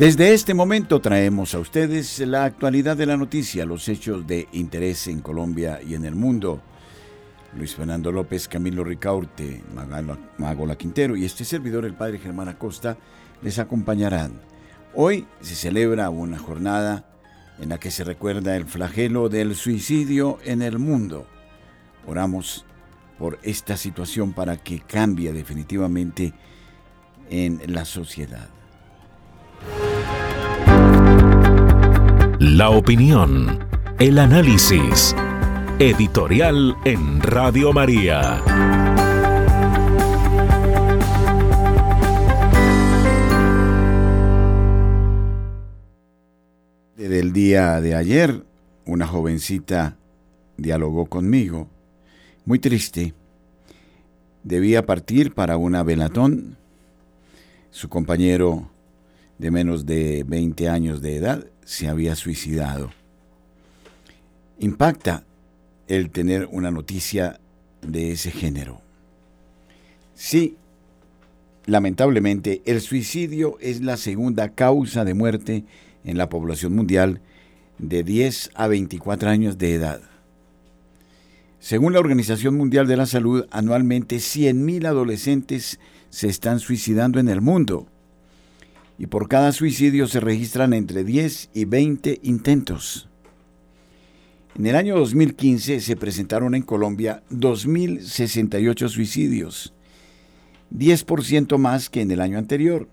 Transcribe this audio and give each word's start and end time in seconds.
Desde 0.00 0.32
este 0.32 0.54
momento 0.54 1.02
traemos 1.02 1.54
a 1.54 1.58
ustedes 1.58 2.20
la 2.20 2.44
actualidad 2.44 2.96
de 2.96 3.04
la 3.04 3.18
noticia, 3.18 3.66
los 3.66 3.86
hechos 3.86 4.26
de 4.26 4.48
interés 4.52 5.06
en 5.08 5.20
Colombia 5.20 5.78
y 5.86 5.94
en 5.94 6.06
el 6.06 6.14
mundo. 6.14 6.62
Luis 7.54 7.74
Fernando 7.74 8.10
López, 8.10 8.48
Camilo 8.48 8.82
Ricaurte, 8.82 9.62
Magola 10.38 10.76
Quintero 10.76 11.16
y 11.16 11.26
este 11.26 11.44
servidor, 11.44 11.84
el 11.84 11.92
padre 11.92 12.18
Germán 12.18 12.48
Acosta, 12.48 12.96
les 13.42 13.58
acompañarán. 13.58 14.40
Hoy 14.94 15.26
se 15.42 15.54
celebra 15.54 16.08
una 16.08 16.38
jornada 16.38 17.04
en 17.58 17.68
la 17.68 17.76
que 17.76 17.90
se 17.90 18.02
recuerda 18.02 18.56
el 18.56 18.64
flagelo 18.64 19.28
del 19.28 19.54
suicidio 19.54 20.38
en 20.46 20.62
el 20.62 20.78
mundo. 20.78 21.26
Oramos 22.06 22.64
por 23.18 23.38
esta 23.42 23.76
situación 23.76 24.32
para 24.32 24.56
que 24.56 24.80
cambie 24.80 25.34
definitivamente 25.34 26.32
en 27.28 27.60
la 27.66 27.84
sociedad. 27.84 28.48
La 32.38 32.70
opinión, 32.70 33.58
el 33.98 34.18
análisis. 34.18 35.14
Editorial 35.78 36.76
en 36.84 37.20
Radio 37.22 37.72
María. 37.72 38.42
Desde 46.96 47.20
el 47.20 47.32
día 47.32 47.80
de 47.80 47.94
ayer, 47.94 48.44
una 48.84 49.06
jovencita 49.06 49.96
dialogó 50.56 51.06
conmigo, 51.06 51.68
muy 52.44 52.58
triste. 52.58 53.14
Debía 54.42 54.86
partir 54.86 55.32
para 55.34 55.56
una 55.56 55.82
velatón. 55.82 56.56
Su 57.70 57.88
compañero 57.88 58.69
de 59.40 59.50
menos 59.50 59.86
de 59.86 60.22
20 60.28 60.68
años 60.68 61.00
de 61.00 61.16
edad 61.16 61.46
se 61.64 61.88
había 61.88 62.14
suicidado. 62.14 62.90
Impacta 64.58 65.24
el 65.88 66.10
tener 66.10 66.46
una 66.52 66.70
noticia 66.70 67.40
de 67.80 68.12
ese 68.12 68.30
género. 68.30 68.82
Sí, 70.14 70.56
lamentablemente, 71.64 72.60
el 72.66 72.82
suicidio 72.82 73.56
es 73.60 73.80
la 73.80 73.96
segunda 73.96 74.50
causa 74.50 75.06
de 75.06 75.14
muerte 75.14 75.64
en 76.04 76.18
la 76.18 76.28
población 76.28 76.74
mundial 76.74 77.22
de 77.78 78.02
10 78.02 78.50
a 78.54 78.68
24 78.68 79.30
años 79.30 79.56
de 79.56 79.72
edad. 79.72 80.02
Según 81.60 81.94
la 81.94 82.00
Organización 82.00 82.58
Mundial 82.58 82.86
de 82.86 82.98
la 82.98 83.06
Salud, 83.06 83.46
anualmente 83.50 84.16
100.000 84.16 84.86
adolescentes 84.86 85.80
se 86.10 86.28
están 86.28 86.60
suicidando 86.60 87.18
en 87.20 87.30
el 87.30 87.40
mundo 87.40 87.86
y 89.00 89.06
por 89.06 89.28
cada 89.28 89.52
suicidio 89.52 90.06
se 90.06 90.20
registran 90.20 90.74
entre 90.74 91.04
10 91.04 91.48
y 91.54 91.64
20 91.64 92.20
intentos. 92.22 93.08
En 94.54 94.66
el 94.66 94.76
año 94.76 94.98
2015 94.98 95.80
se 95.80 95.96
presentaron 95.96 96.54
en 96.54 96.60
Colombia 96.60 97.22
2.068 97.30 98.90
suicidios, 98.90 99.72
10% 100.76 101.56
más 101.56 101.88
que 101.88 102.02
en 102.02 102.10
el 102.10 102.20
año 102.20 102.36
anterior, 102.36 102.90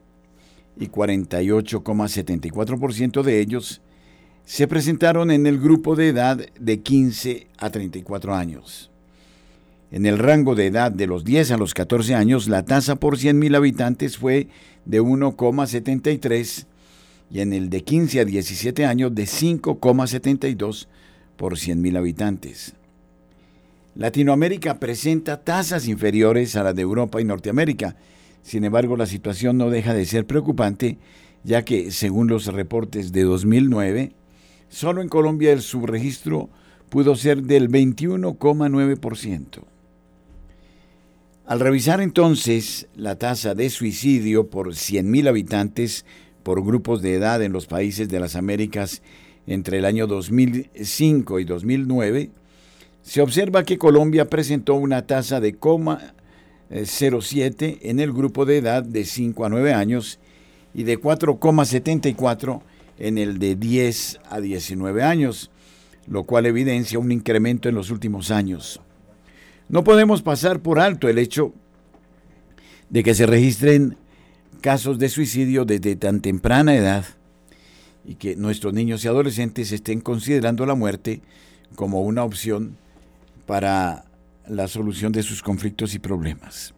y 0.80 0.88
48,74% 0.88 3.22
de 3.22 3.42
ellos 3.42 3.82
se 4.46 4.66
presentaron 4.66 5.30
en 5.30 5.46
el 5.46 5.60
grupo 5.60 5.98
de 5.98 6.08
edad 6.08 6.40
de 6.58 6.80
15 6.80 7.48
a 7.58 7.70
34 7.70 8.34
años. 8.34 8.92
En 9.90 10.06
el 10.06 10.18
rango 10.18 10.54
de 10.54 10.66
edad 10.68 10.92
de 10.92 11.08
los 11.08 11.24
10 11.24 11.52
a 11.52 11.58
los 11.58 11.74
14 11.74 12.14
años, 12.14 12.50
la 12.50 12.66
tasa 12.66 12.98
por 12.98 13.18
100.000 13.18 13.56
habitantes 13.56 14.18
fue 14.18 14.50
de 14.84 15.02
1,73 15.02 16.66
y 17.32 17.40
en 17.40 17.54
el 17.54 17.70
de 17.70 17.84
15 17.84 18.20
a 18.20 18.26
17 18.26 18.86
años 18.86 19.16
de 19.16 19.24
5,72 19.24 20.88
por 21.38 21.54
100.000 21.54 21.98
habitantes. 21.98 22.74
Latinoamérica 23.96 24.78
presenta 24.78 25.42
tasas 25.42 25.88
inferiores 25.88 26.58
a 26.58 26.64
las 26.64 26.76
de 26.76 26.82
Europa 26.82 27.22
y 27.22 27.24
Norteamérica. 27.24 27.96
Sin 28.44 28.66
embargo, 28.66 28.98
la 28.98 29.06
situación 29.06 29.58
no 29.58 29.70
deja 29.70 29.94
de 29.94 30.06
ser 30.06 30.28
preocupante, 30.28 30.98
ya 31.44 31.64
que, 31.64 31.92
según 31.92 32.28
los 32.28 32.48
reportes 32.48 33.14
de 33.14 33.24
2009, 33.24 34.12
solo 34.70 35.02
en 35.02 35.08
Colombia 35.08 35.54
el 35.54 35.62
subregistro 35.62 36.50
pudo 36.90 37.16
ser 37.16 37.44
del 37.44 37.70
21,9%. 37.70 39.64
Al 41.48 41.60
revisar 41.62 42.02
entonces 42.02 42.88
la 42.98 43.16
tasa 43.16 43.56
de 43.56 43.70
suicidio 43.70 44.50
por 44.50 44.74
100.000 44.74 45.30
habitantes 45.30 46.04
por 46.44 46.62
grupos 46.62 47.02
de 47.02 47.14
edad 47.14 47.42
en 47.42 47.54
los 47.54 47.68
países 47.68 48.10
de 48.10 48.20
las 48.20 48.36
Américas 48.36 49.02
entre 49.48 49.78
el 49.78 49.86
año 49.86 50.08
2005 50.08 51.40
y 51.40 51.46
2009, 51.46 52.32
se 53.02 53.22
observa 53.22 53.64
que 53.64 53.78
Colombia 53.78 54.30
presentó 54.30 54.76
una 54.76 55.08
tasa 55.08 55.40
de 55.40 55.58
0,07 55.58 57.78
en 57.82 58.02
el 58.02 58.12
grupo 58.12 58.46
de 58.46 58.58
edad 58.58 58.84
de 58.84 59.06
5 59.06 59.46
a 59.46 59.50
9 59.50 59.74
años 59.74 60.20
y 60.74 60.84
de 60.84 61.00
4,74 61.00 62.62
en 63.00 63.18
el 63.18 63.40
de 63.40 63.56
10 63.56 64.20
a 64.30 64.42
19 64.42 65.02
años, 65.02 65.50
lo 66.08 66.26
cual 66.26 66.46
evidencia 66.46 67.00
un 67.00 67.14
incremento 67.14 67.70
en 67.70 67.76
los 67.76 67.90
últimos 67.90 68.32
años. 68.32 68.82
No 69.70 69.84
podemos 69.84 70.22
pasar 70.22 70.62
por 70.62 70.80
alto 70.80 71.10
el 71.10 71.18
hecho 71.18 71.54
de 72.90 73.04
que 73.04 73.14
se 73.14 73.26
registren 73.26 73.98
casos 74.62 74.98
de 74.98 75.10
suicidio 75.10 75.66
desde 75.66 75.96
tan 75.96 76.22
temprana 76.22 76.76
edad 76.76 77.06
y 78.06 78.16
que 78.16 78.36
nuestros 78.36 78.74
niños 78.74 79.04
y 79.04 79.10
adolescentes 79.10 79.72
estén 79.72 80.00
considerando 80.00 80.66
la 80.66 80.76
muerte 80.76 81.22
como 81.76 82.02
una 82.02 82.24
opción 82.24 82.78
para 83.46 84.06
la 84.48 84.68
solución 84.70 85.12
de 85.12 85.24
sus 85.24 85.44
conflictos 85.44 85.94
y 85.94 86.00
problemas. 86.00 86.74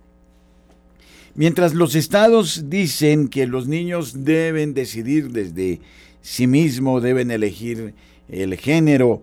Mientras 1.36 1.76
los 1.76 1.94
estados 1.94 2.70
dicen 2.70 3.28
que 3.28 3.46
los 3.46 3.68
niños 3.68 4.24
deben 4.26 4.74
decidir 4.74 5.32
desde 5.32 5.80
sí 6.22 6.48
mismos, 6.48 7.04
deben 7.04 7.30
elegir 7.30 7.94
el 8.28 8.58
género, 8.58 9.22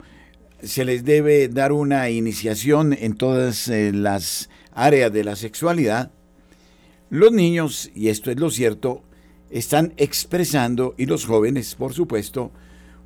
se 0.63 0.85
les 0.85 1.05
debe 1.05 1.49
dar 1.49 1.73
una 1.73 2.11
iniciación 2.11 2.93
en 2.93 3.15
todas 3.15 3.69
eh, 3.69 3.93
las 3.93 4.49
áreas 4.73 5.13
de 5.13 5.25
la 5.25 5.37
sexualidad, 5.37 6.11
los 7.11 7.33
niños, 7.33 7.91
y 7.95 8.09
esto 8.09 8.31
es 8.31 8.39
lo 8.39 8.51
cierto, 8.51 9.03
están 9.51 9.93
expresando, 9.97 10.95
y 10.99 11.07
los 11.07 11.25
jóvenes, 11.25 11.75
por 11.75 11.93
supuesto, 11.93 12.51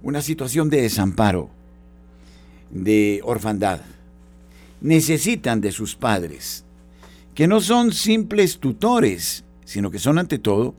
una 0.02 0.22
situación 0.22 0.70
de 0.70 0.82
desamparo, 0.82 1.50
de 2.70 3.20
orfandad. 3.24 3.80
Necesitan 4.80 5.60
de 5.60 5.72
sus 5.72 5.96
padres, 5.96 6.64
que 7.34 7.46
no 7.46 7.60
son 7.60 7.92
simples 7.92 8.58
tutores, 8.58 9.44
sino 9.64 9.90
que 9.90 9.98
son 9.98 10.18
ante 10.18 10.38
todo 10.38 10.74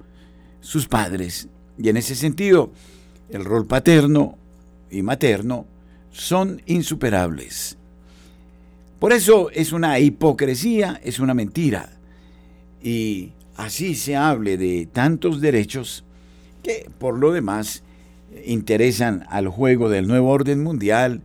sus 0.61 0.87
padres. 0.87 1.47
Y 1.77 1.89
en 1.89 1.97
ese 1.97 2.15
sentido, 2.15 2.71
el 3.29 3.45
rol 3.45 3.67
paterno 3.67 4.37
y 4.89 5.03
materno 5.03 5.67
son 6.11 6.61
insuperables. 6.65 7.77
Por 8.99 9.13
eso 9.13 9.49
es 9.49 9.73
una 9.73 9.99
hipocresía, 9.99 11.01
es 11.03 11.19
una 11.19 11.33
mentira. 11.33 11.89
Y 12.83 13.31
así 13.57 13.95
se 13.95 14.15
hable 14.15 14.57
de 14.57 14.87
tantos 14.91 15.41
derechos 15.41 16.03
que 16.63 16.89
por 16.99 17.17
lo 17.17 17.31
demás 17.31 17.83
interesan 18.45 19.25
al 19.29 19.47
juego 19.47 19.89
del 19.89 20.07
nuevo 20.07 20.29
orden 20.29 20.63
mundial 20.63 21.21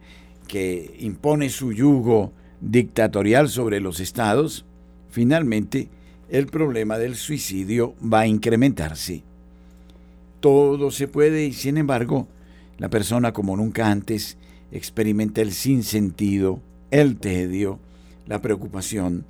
que 0.48 0.96
impone 1.00 1.50
su 1.50 1.72
yugo 1.72 2.32
dictatorial 2.60 3.48
sobre 3.48 3.80
los 3.80 4.00
estados, 4.00 4.64
finalmente 5.10 5.88
el 6.30 6.46
problema 6.46 6.98
del 6.98 7.16
suicidio 7.16 7.94
va 8.02 8.20
a 8.20 8.26
incrementarse. 8.26 9.22
Todo 10.40 10.90
se 10.90 11.08
puede 11.08 11.46
y 11.46 11.52
sin 11.52 11.76
embargo 11.76 12.26
la 12.78 12.88
persona 12.88 13.32
como 13.32 13.56
nunca 13.56 13.90
antes 13.90 14.36
experimenta 14.72 15.40
el 15.42 15.52
sinsentido, 15.52 16.60
el 16.90 17.16
tedio, 17.16 17.78
la 18.26 18.42
preocupación, 18.42 19.24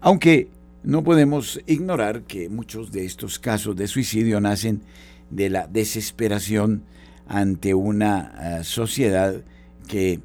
aunque 0.00 0.48
no 0.82 1.04
podemos 1.04 1.60
ignorar 1.66 2.22
que 2.22 2.48
muchos 2.48 2.90
de 2.90 3.04
estos 3.04 3.38
casos 3.38 3.76
de 3.76 3.86
suicidio 3.86 4.40
nacen 4.40 4.82
de 5.30 5.50
la 5.50 5.66
desesperación 5.66 6.84
ante 7.28 7.74
una 7.74 8.60
eh, 8.60 8.64
sociedad 8.64 9.42
que 9.86 10.20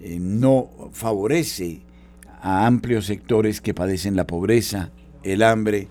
eh, 0.00 0.18
no 0.20 0.70
favorece 0.92 1.82
a 2.40 2.66
amplios 2.66 3.06
sectores 3.06 3.60
que 3.60 3.74
padecen 3.74 4.16
la 4.16 4.26
pobreza, 4.26 4.90
el 5.22 5.42
hambre, 5.42 5.88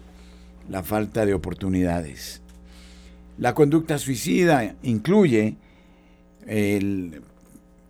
la 0.70 0.82
falta 0.82 1.26
de 1.26 1.34
oportunidades. 1.34 2.42
La 3.38 3.54
conducta 3.54 3.98
suicida 4.00 4.76
incluye 4.82 5.56
el 6.48 7.22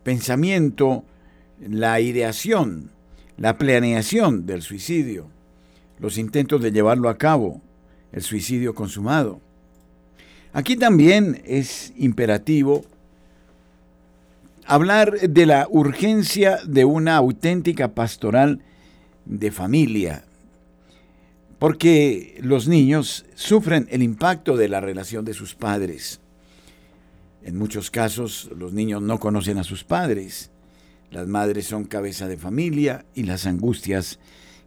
pensamiento, 0.04 1.04
la 1.60 2.00
ideación, 2.00 2.92
la 3.38 3.58
planeación 3.58 4.46
del 4.46 4.62
suicidio, 4.62 5.28
los 6.00 6.18
intentos 6.18 6.62
de 6.62 6.72
llevarlo 6.72 7.10
a 7.10 7.18
cabo, 7.18 7.62
el 8.12 8.22
suicidio 8.22 8.74
consumado. 8.74 9.40
Aquí 10.52 10.76
también 10.76 11.42
es 11.46 11.94
imperativo 11.98 12.84
hablar 14.66 15.20
de 15.20 15.46
la 15.46 15.68
urgencia 15.70 16.60
de 16.66 16.86
una 16.86 17.16
auténtica 17.16 17.94
pastoral 17.94 18.62
de 19.26 19.52
familia, 19.52 20.24
porque 21.58 22.38
los 22.42 22.68
niños 22.68 23.26
sufren 23.36 23.88
el 23.90 24.04
impacto 24.04 24.58
de 24.58 24.70
la 24.70 24.80
relación 24.80 25.26
de 25.26 25.34
sus 25.34 25.56
padres. 25.56 26.20
En 27.44 27.58
muchos 27.58 27.90
casos 27.90 28.50
los 28.56 28.74
niños 28.74 29.02
no 29.02 29.20
conocen 29.20 29.58
a 29.58 29.64
sus 29.64 29.84
padres, 29.84 30.52
las 31.12 31.28
madres 31.28 31.66
son 31.66 31.86
cabeza 31.86 32.28
de 32.28 32.38
familia 32.38 33.06
y 33.16 33.24
las 33.24 33.48
angustias 33.48 34.20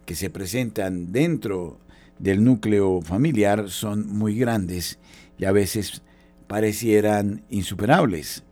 que 0.04 0.14
se 0.14 0.30
presentan 0.30 1.12
dentro 1.12 1.78
del 2.18 2.42
núcleo 2.42 3.00
familiar 3.02 3.70
son 3.70 4.08
muy 4.08 4.36
grandes 4.36 4.98
y 5.38 5.44
a 5.44 5.52
veces 5.52 6.02
parecieran 6.46 7.44
insuperables. 7.50 8.42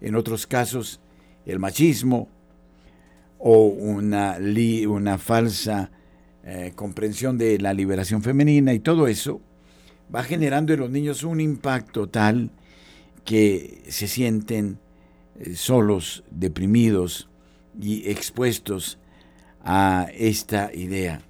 En 0.00 0.14
otros 0.16 0.46
casos, 0.46 1.00
el 1.46 1.58
machismo 1.58 2.28
o 3.38 3.66
una, 3.66 4.38
una 4.88 5.18
falsa 5.18 5.90
eh, 6.44 6.72
comprensión 6.74 7.38
de 7.38 7.58
la 7.58 7.72
liberación 7.72 8.22
femenina 8.22 8.74
y 8.74 8.80
todo 8.80 9.06
eso 9.06 9.40
va 10.14 10.22
generando 10.22 10.72
en 10.72 10.80
los 10.80 10.90
niños 10.90 11.22
un 11.22 11.40
impacto 11.40 12.08
tal 12.08 12.50
que 13.24 13.82
se 13.88 14.08
sienten 14.08 14.78
eh, 15.38 15.54
solos, 15.54 16.24
deprimidos 16.30 17.28
y 17.80 18.08
expuestos 18.10 18.98
a 19.62 20.08
esta 20.14 20.74
idea. 20.74 21.22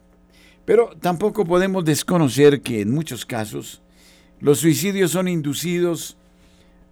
Pero 0.64 0.90
tampoco 1.00 1.44
podemos 1.44 1.84
desconocer 1.84 2.62
que 2.62 2.80
en 2.80 2.90
muchos 2.90 3.26
casos 3.26 3.82
los 4.40 4.58
suicidios 4.58 5.10
son 5.10 5.28
inducidos 5.28 6.16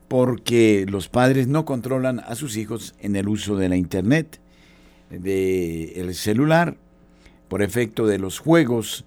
porque 0.08 0.86
los 0.88 1.08
padres 1.08 1.46
no 1.48 1.64
controlan 1.64 2.20
a 2.20 2.34
sus 2.34 2.56
hijos 2.56 2.94
en 3.00 3.14
el 3.14 3.28
uso 3.28 3.56
de 3.56 3.68
la 3.68 3.76
internet, 3.76 4.40
del 5.10 6.14
celular, 6.14 6.76
por 7.48 7.62
efecto 7.62 8.06
de 8.06 8.18
los 8.18 8.38
juegos 8.38 9.04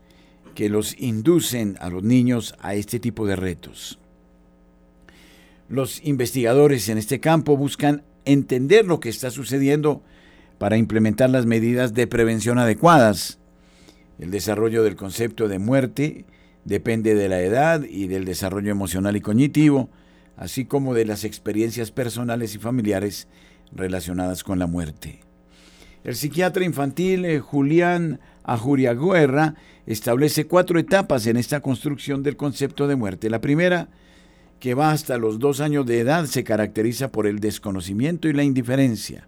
que 0.56 0.70
los 0.70 1.00
inducen 1.00 1.78
a 1.80 1.90
los 1.90 2.04
niños 2.04 2.56
a 2.60 2.76
este 2.76 3.00
tipo 3.00 3.26
de 3.26 3.36
retos. 3.36 4.00
Los 5.71 6.03
investigadores 6.03 6.89
en 6.89 6.97
este 6.97 7.21
campo 7.21 7.56
buscan 7.56 8.03
entender 8.25 8.85
lo 8.85 9.00
que 9.00 9.07
está 9.07 9.31
sucediendo 9.31 10.03
para 10.57 10.75
implementar 10.75 11.29
las 11.29 11.45
medidas 11.45 11.94
de 11.94 12.07
prevención 12.07 12.59
adecuadas. 12.59 13.39
El 14.19 14.31
desarrollo 14.31 14.83
del 14.83 14.97
concepto 14.97 15.47
de 15.47 15.59
muerte 15.59 16.25
depende 16.65 17.15
de 17.15 17.29
la 17.29 17.39
edad 17.39 17.83
y 17.83 18.07
del 18.07 18.25
desarrollo 18.25 18.69
emocional 18.69 19.15
y 19.15 19.21
cognitivo, 19.21 19.89
así 20.35 20.65
como 20.65 20.94
de 20.94 21.06
las 21.06 21.23
experiencias 21.23 21.89
personales 21.89 22.53
y 22.53 22.57
familiares 22.57 23.29
relacionadas 23.71 24.44
con 24.44 24.59
la 24.59 24.68
muerte. 24.68 25.21
El 26.03 26.18
psiquiatra 26.18 26.65
infantil 26.65 27.23
eh, 27.23 27.39
Julián 27.39 28.19
Ajuriaguerra 28.44 29.56
establece 29.85 30.47
cuatro 30.47 30.79
etapas 30.79 31.27
en 31.27 31.38
esta 31.38 31.62
construcción 31.62 32.23
del 32.23 32.35
concepto 32.35 32.89
de 32.89 32.97
muerte. 32.97 33.29
La 33.29 33.39
primera, 33.39 33.88
que 34.62 34.75
va 34.75 34.92
hasta 34.92 35.18
los 35.18 35.40
dos 35.40 35.60
años 35.60 35.88
de 35.88 36.00
edad, 36.00 36.25
se 36.25 36.44
caracteriza 36.44 37.12
por 37.12 37.25
el 37.25 37.40
desconocimiento 37.40 38.30
y 38.30 38.34
la 38.34 38.44
indiferencia. 38.44 39.28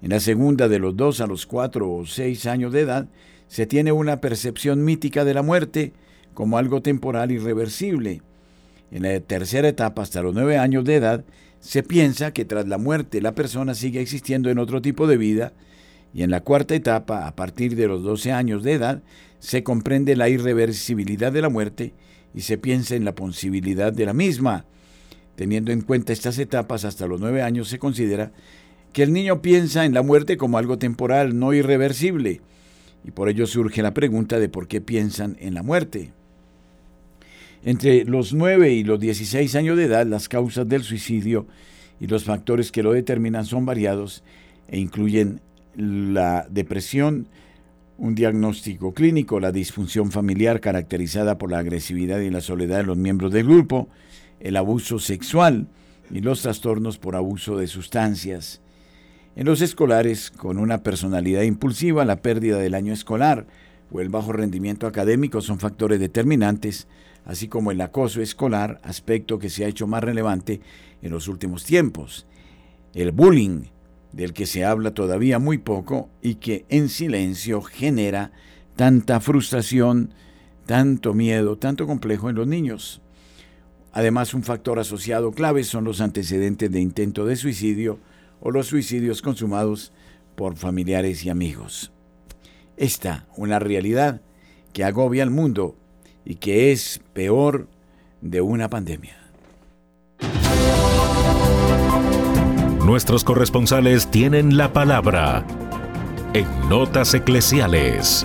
En 0.00 0.10
la 0.10 0.20
segunda, 0.20 0.68
de 0.68 0.78
los 0.78 0.96
dos 0.96 1.20
a 1.20 1.26
los 1.26 1.46
cuatro 1.46 1.92
o 1.92 2.06
seis 2.06 2.46
años 2.46 2.72
de 2.72 2.82
edad, 2.82 3.08
se 3.48 3.66
tiene 3.66 3.90
una 3.90 4.20
percepción 4.20 4.84
mítica 4.84 5.24
de 5.24 5.34
la 5.34 5.42
muerte 5.42 5.92
como 6.32 6.58
algo 6.58 6.80
temporal 6.80 7.32
irreversible. 7.32 8.22
En 8.92 9.02
la 9.02 9.18
tercera 9.18 9.66
etapa, 9.66 10.02
hasta 10.02 10.22
los 10.22 10.32
nueve 10.32 10.58
años 10.58 10.84
de 10.84 10.94
edad, 10.94 11.24
se 11.58 11.82
piensa 11.82 12.32
que 12.32 12.44
tras 12.44 12.68
la 12.68 12.78
muerte 12.78 13.20
la 13.20 13.34
persona 13.34 13.74
sigue 13.74 14.00
existiendo 14.00 14.48
en 14.48 14.60
otro 14.60 14.80
tipo 14.80 15.08
de 15.08 15.16
vida, 15.16 15.54
y 16.14 16.22
en 16.22 16.30
la 16.30 16.40
cuarta 16.40 16.76
etapa, 16.76 17.26
a 17.26 17.34
partir 17.34 17.74
de 17.74 17.88
los 17.88 18.04
doce 18.04 18.30
años 18.30 18.62
de 18.62 18.74
edad, 18.74 19.02
se 19.40 19.64
comprende 19.64 20.14
la 20.14 20.28
irreversibilidad 20.28 21.32
de 21.32 21.42
la 21.42 21.48
muerte 21.48 21.94
y 22.36 22.42
se 22.42 22.58
piensa 22.58 22.94
en 22.94 23.04
la 23.04 23.14
posibilidad 23.14 23.92
de 23.92 24.04
la 24.04 24.12
misma. 24.12 24.66
Teniendo 25.34 25.72
en 25.72 25.80
cuenta 25.80 26.12
estas 26.12 26.38
etapas, 26.38 26.84
hasta 26.84 27.06
los 27.06 27.18
nueve 27.18 27.42
años 27.42 27.68
se 27.68 27.78
considera 27.78 28.30
que 28.92 29.02
el 29.02 29.12
niño 29.12 29.42
piensa 29.42 29.84
en 29.84 29.94
la 29.94 30.02
muerte 30.02 30.36
como 30.36 30.58
algo 30.58 30.78
temporal, 30.78 31.38
no 31.38 31.52
irreversible, 31.54 32.42
y 33.04 33.10
por 33.10 33.28
ello 33.28 33.46
surge 33.46 33.82
la 33.82 33.94
pregunta 33.94 34.38
de 34.38 34.48
por 34.48 34.68
qué 34.68 34.80
piensan 34.80 35.36
en 35.40 35.54
la 35.54 35.62
muerte. 35.62 36.12
Entre 37.64 38.04
los 38.04 38.32
9 38.32 38.72
y 38.72 38.84
los 38.84 39.00
16 39.00 39.54
años 39.56 39.76
de 39.76 39.84
edad, 39.84 40.06
las 40.06 40.28
causas 40.28 40.68
del 40.68 40.82
suicidio 40.82 41.46
y 42.00 42.06
los 42.06 42.24
factores 42.24 42.70
que 42.70 42.82
lo 42.82 42.92
determinan 42.92 43.46
son 43.46 43.64
variados 43.64 44.22
e 44.68 44.78
incluyen 44.78 45.40
la 45.74 46.46
depresión, 46.50 47.28
un 47.98 48.14
diagnóstico 48.14 48.92
clínico, 48.92 49.40
la 49.40 49.52
disfunción 49.52 50.10
familiar 50.10 50.60
caracterizada 50.60 51.38
por 51.38 51.50
la 51.50 51.58
agresividad 51.58 52.20
y 52.20 52.30
la 52.30 52.40
soledad 52.40 52.78
de 52.78 52.84
los 52.84 52.96
miembros 52.96 53.32
del 53.32 53.46
grupo, 53.46 53.88
el 54.40 54.56
abuso 54.56 54.98
sexual 54.98 55.68
y 56.10 56.20
los 56.20 56.42
trastornos 56.42 56.98
por 56.98 57.16
abuso 57.16 57.56
de 57.56 57.66
sustancias, 57.66 58.60
en 59.36 59.44
los 59.44 59.60
escolares, 59.60 60.30
con 60.30 60.56
una 60.56 60.82
personalidad 60.82 61.42
impulsiva, 61.42 62.06
la 62.06 62.22
pérdida 62.22 62.56
del 62.56 62.74
año 62.74 62.94
escolar 62.94 63.46
o 63.90 64.00
el 64.00 64.08
bajo 64.08 64.32
rendimiento 64.32 64.86
académico 64.86 65.42
son 65.42 65.58
factores 65.58 66.00
determinantes, 66.00 66.88
así 67.26 67.46
como 67.46 67.70
el 67.70 67.82
acoso 67.82 68.22
escolar, 68.22 68.80
aspecto 68.82 69.38
que 69.38 69.50
se 69.50 69.66
ha 69.66 69.68
hecho 69.68 69.86
más 69.86 70.02
relevante 70.02 70.62
en 71.02 71.10
los 71.10 71.28
últimos 71.28 71.64
tiempos. 71.64 72.26
El 72.94 73.12
bullying, 73.12 73.64
del 74.16 74.32
que 74.32 74.46
se 74.46 74.64
habla 74.64 74.92
todavía 74.92 75.38
muy 75.38 75.58
poco 75.58 76.08
y 76.22 76.36
que 76.36 76.64
en 76.70 76.88
silencio 76.88 77.60
genera 77.60 78.32
tanta 78.74 79.20
frustración, 79.20 80.14
tanto 80.64 81.12
miedo, 81.12 81.58
tanto 81.58 81.86
complejo 81.86 82.30
en 82.30 82.36
los 82.36 82.46
niños. 82.46 83.02
Además, 83.92 84.32
un 84.32 84.42
factor 84.42 84.78
asociado 84.78 85.32
clave 85.32 85.64
son 85.64 85.84
los 85.84 86.00
antecedentes 86.00 86.70
de 86.70 86.80
intento 86.80 87.26
de 87.26 87.36
suicidio, 87.36 87.98
o 88.40 88.50
los 88.50 88.66
suicidios 88.66 89.20
consumados 89.20 89.92
por 90.34 90.56
familiares 90.56 91.24
y 91.24 91.30
amigos. 91.30 91.92
Esta, 92.76 93.26
una 93.36 93.58
realidad 93.58 94.22
que 94.72 94.84
agobia 94.84 95.22
al 95.22 95.30
mundo 95.30 95.76
y 96.24 96.36
que 96.36 96.72
es 96.72 97.02
peor 97.12 97.68
de 98.22 98.40
una 98.40 98.68
pandemia. 98.68 99.25
Nuestros 102.86 103.24
corresponsales 103.24 104.12
tienen 104.12 104.56
la 104.56 104.72
palabra 104.72 105.44
en 106.34 106.46
Notas 106.68 107.14
Eclesiales. 107.14 108.24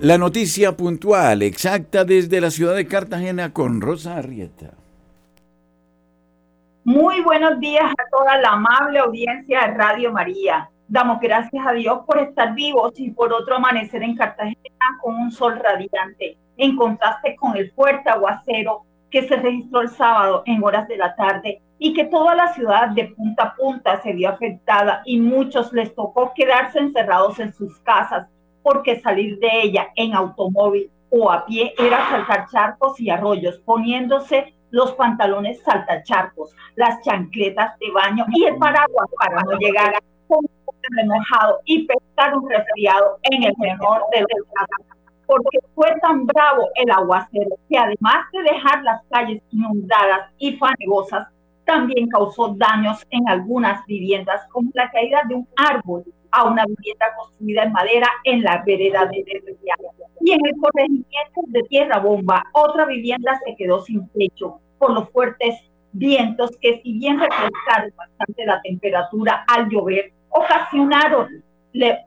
La 0.00 0.18
noticia 0.18 0.76
puntual, 0.76 1.42
exacta 1.42 2.04
desde 2.04 2.40
la 2.40 2.50
ciudad 2.50 2.74
de 2.74 2.88
Cartagena 2.88 3.52
con 3.52 3.80
Rosa 3.80 4.16
Arrieta. 4.16 4.72
Muy 6.82 7.20
buenos 7.20 7.60
días 7.60 7.92
a 7.92 8.10
toda 8.10 8.38
la 8.38 8.54
amable 8.54 8.98
audiencia 8.98 9.60
de 9.60 9.74
Radio 9.74 10.12
María. 10.12 10.68
Damos 10.90 11.20
gracias 11.20 11.66
a 11.66 11.72
Dios 11.72 12.00
por 12.06 12.18
estar 12.18 12.54
vivos 12.54 12.92
y 12.96 13.10
por 13.10 13.30
otro 13.30 13.56
amanecer 13.56 14.02
en 14.02 14.16
Cartagena 14.16 14.56
con 15.02 15.16
un 15.16 15.30
sol 15.30 15.58
radiante, 15.58 16.38
en 16.56 16.76
contraste 16.76 17.36
con 17.36 17.54
el 17.58 17.70
fuerte 17.72 18.08
aguacero 18.08 18.86
que 19.10 19.28
se 19.28 19.36
registró 19.36 19.82
el 19.82 19.90
sábado 19.90 20.42
en 20.46 20.64
horas 20.64 20.88
de 20.88 20.96
la 20.96 21.14
tarde 21.14 21.60
y 21.78 21.92
que 21.92 22.06
toda 22.06 22.34
la 22.34 22.54
ciudad 22.54 22.88
de 22.88 23.04
punta 23.08 23.42
a 23.44 23.54
punta 23.54 24.00
se 24.00 24.14
vio 24.14 24.30
afectada 24.30 25.02
y 25.04 25.20
muchos 25.20 25.74
les 25.74 25.94
tocó 25.94 26.32
quedarse 26.34 26.78
encerrados 26.78 27.38
en 27.38 27.52
sus 27.52 27.78
casas 27.80 28.26
porque 28.62 28.98
salir 29.00 29.38
de 29.40 29.62
ella 29.62 29.88
en 29.94 30.14
automóvil 30.14 30.90
o 31.10 31.30
a 31.30 31.44
pie 31.44 31.74
era 31.78 32.08
saltar 32.08 32.46
charcos 32.50 32.98
y 32.98 33.10
arroyos, 33.10 33.58
poniéndose 33.58 34.54
los 34.70 34.92
pantalones 34.92 35.60
saltacharcos, 35.62 36.54
las 36.76 37.02
chancletas 37.04 37.78
de 37.78 37.90
baño 37.90 38.24
y 38.32 38.44
el 38.44 38.56
paraguas 38.56 39.08
para 39.18 39.42
no 39.42 39.58
llegar 39.58 39.94
a 39.94 40.00
remojado 40.90 41.60
y 41.64 41.86
pescar 41.86 42.36
un 42.36 42.48
resfriado 42.48 43.18
en 43.30 43.44
el 43.44 43.54
menor 43.58 44.02
de 44.12 44.20
los 44.20 44.48
casos. 44.54 44.86
Porque 45.26 45.58
fue 45.74 45.94
tan 46.00 46.26
bravo 46.26 46.68
el 46.74 46.90
aguacero 46.90 47.56
que 47.68 47.78
además 47.78 48.26
de 48.32 48.42
dejar 48.42 48.82
las 48.82 49.02
calles 49.10 49.42
inundadas 49.50 50.30
y 50.38 50.56
fanegosas, 50.56 51.28
también 51.64 52.08
causó 52.08 52.54
daños 52.56 53.06
en 53.10 53.28
algunas 53.28 53.84
viviendas, 53.86 54.40
como 54.50 54.70
la 54.72 54.90
caída 54.90 55.22
de 55.28 55.34
un 55.34 55.46
árbol 55.56 56.02
a 56.30 56.44
una 56.44 56.64
vivienda 56.64 57.06
construida 57.16 57.64
en 57.64 57.72
madera 57.72 58.08
en 58.24 58.42
la 58.42 58.62
vereda 58.64 59.04
de 59.04 59.22
Derriá. 59.24 59.76
Y 60.20 60.32
en 60.32 60.40
el 60.46 60.52
corregimiento 60.60 61.42
de 61.48 61.62
Tierra 61.64 61.98
Bomba, 61.98 62.42
otra 62.52 62.86
vivienda 62.86 63.38
se 63.44 63.54
quedó 63.56 63.80
sin 63.82 64.08
techo 64.08 64.60
por 64.78 64.92
los 64.92 65.10
fuertes 65.10 65.56
vientos 65.92 66.56
que 66.60 66.80
si 66.82 66.98
bien 66.98 67.18
refrescaron 67.18 67.92
bastante 67.96 68.46
la 68.46 68.60
temperatura 68.62 69.44
al 69.48 69.68
llover, 69.68 70.12
ocasionaron 70.30 71.42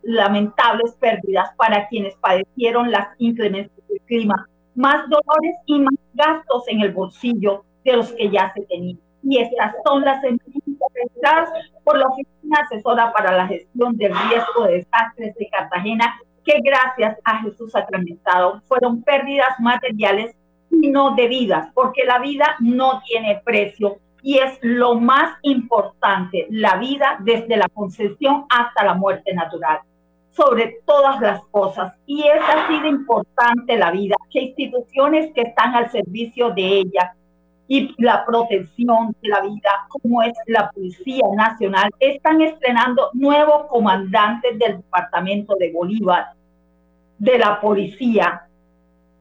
lamentables 0.04 0.94
pérdidas 1.00 1.50
para 1.56 1.88
quienes 1.88 2.16
padecieron 2.16 2.92
las 2.92 3.08
inclemencias 3.20 3.88
del 3.88 4.02
clima, 4.02 4.48
más 4.76 5.08
dolores 5.10 5.56
y 5.66 5.80
más 5.80 5.94
gastos 6.14 6.64
en 6.68 6.82
el 6.82 6.92
bolsillo 6.92 7.64
de 7.84 7.94
los 7.94 8.12
que 8.14 8.30
ya 8.30 8.52
se 8.54 8.62
tenían. 8.64 9.00
Y 9.24 9.38
estas 9.38 9.76
son 9.86 10.04
las 10.04 10.24
empresas 10.24 11.50
por 11.84 11.98
la 11.98 12.08
Oficina 12.08 12.60
Asesora 12.64 13.14
para 13.14 13.32
la 13.38 13.48
Gestión 13.48 13.96
del 13.98 14.14
Riesgo 14.14 14.66
de 14.66 14.78
Desastres 14.78 15.36
de 15.36 15.50
Cartagena, 15.50 16.20
que 16.44 16.60
gracias 16.64 17.18
a 17.24 17.38
Jesús 17.44 17.72
sacramentado 17.72 18.62
fueron 18.68 19.04
pérdidas 19.04 19.60
materiales 19.60 20.36
y 20.72 20.90
no 20.90 21.16
debidas, 21.16 21.70
porque 21.74 22.04
la 22.06 22.20
vida 22.20 22.56
no 22.60 23.02
tiene 23.06 23.42
precio 23.46 23.98
y 24.24 24.38
es 24.38 24.60
lo 24.62 24.96
más 24.96 25.36
importante, 25.42 26.48
la 26.50 26.78
vida 26.78 27.18
desde 27.22 27.58
la 27.58 27.68
concepción 27.70 28.46
hasta 28.50 28.84
la 28.84 28.94
muerte 28.94 29.34
natural, 29.34 29.80
sobre 30.32 30.80
todas 30.86 31.20
las 31.22 31.42
cosas. 31.52 31.94
Y 32.06 32.24
es 32.24 32.42
así 32.48 32.80
de 32.82 32.90
importante 32.90 33.78
la 33.78 33.92
vida, 33.92 34.16
que 34.30 34.42
instituciones 34.42 35.34
que 35.34 35.42
están 35.42 35.76
al 35.76 35.92
servicio 35.92 36.52
de 36.52 36.80
ella 36.80 37.14
y 37.68 37.96
la 37.98 38.26
protección 38.26 39.16
de 39.22 39.30
la 39.30 39.42
vida, 39.42 39.88
como 39.90 40.22
es 40.22 40.34
la 40.48 40.70
Policía 40.72 41.24
Nacional, 41.36 41.90
están 42.00 42.42
estrenando 42.42 43.10
nuevos 43.14 43.68
comandantes 43.68 44.60
del 44.60 44.78
Departamento 44.78 45.56
de 45.56 45.72
Bolívar, 45.72 46.34
de 47.18 47.40
la 47.40 47.62
Policía. 47.62 48.44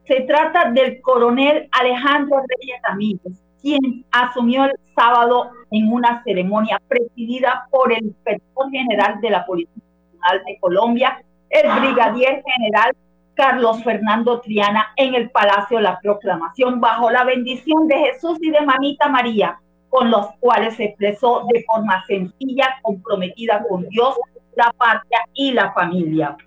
Se 0.05 0.21
trata 0.21 0.69
del 0.69 1.01
coronel 1.01 1.69
Alejandro 1.71 2.43
Reyes 2.47 2.81
Ramírez, 2.83 3.41
quien 3.61 4.05
asumió 4.11 4.65
el 4.65 4.73
sábado 4.95 5.51
en 5.71 5.91
una 5.91 6.23
ceremonia 6.23 6.81
presidida 6.87 7.67
por 7.71 7.91
el 7.91 8.05
inspector 8.05 8.69
general 8.69 9.19
de 9.21 9.29
la 9.29 9.45
Policía 9.45 9.81
Nacional 10.13 10.45
de 10.45 10.59
Colombia, 10.59 11.23
el 11.49 11.79
brigadier 11.79 12.43
general 12.45 12.95
Carlos 13.33 13.83
Fernando 13.83 14.41
Triana, 14.41 14.87
en 14.95 15.15
el 15.15 15.29
Palacio 15.31 15.77
de 15.77 15.83
la 15.83 15.99
Proclamación, 15.99 16.79
bajo 16.79 17.09
la 17.09 17.23
bendición 17.23 17.87
de 17.87 17.97
Jesús 17.97 18.37
y 18.41 18.51
de 18.51 18.61
Mamita 18.61 19.09
María, 19.09 19.59
con 19.89 20.11
los 20.11 20.27
cuales 20.39 20.75
se 20.75 20.85
expresó 20.85 21.45
de 21.51 21.63
forma 21.63 22.03
sencilla, 22.07 22.77
comprometida 22.81 23.63
con 23.67 23.87
Dios, 23.89 24.15
la 24.55 24.71
patria 24.77 25.19
y 25.33 25.51
la 25.53 25.71
familia. 25.73 26.37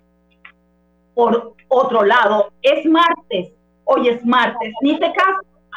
Por 1.13 1.55
otro 1.67 2.03
lado, 2.03 2.51
es 2.61 2.85
martes, 2.85 3.51
hoy 3.85 4.09
es 4.09 4.25
martes, 4.25 4.73
ni 4.81 4.99
te 4.99 5.11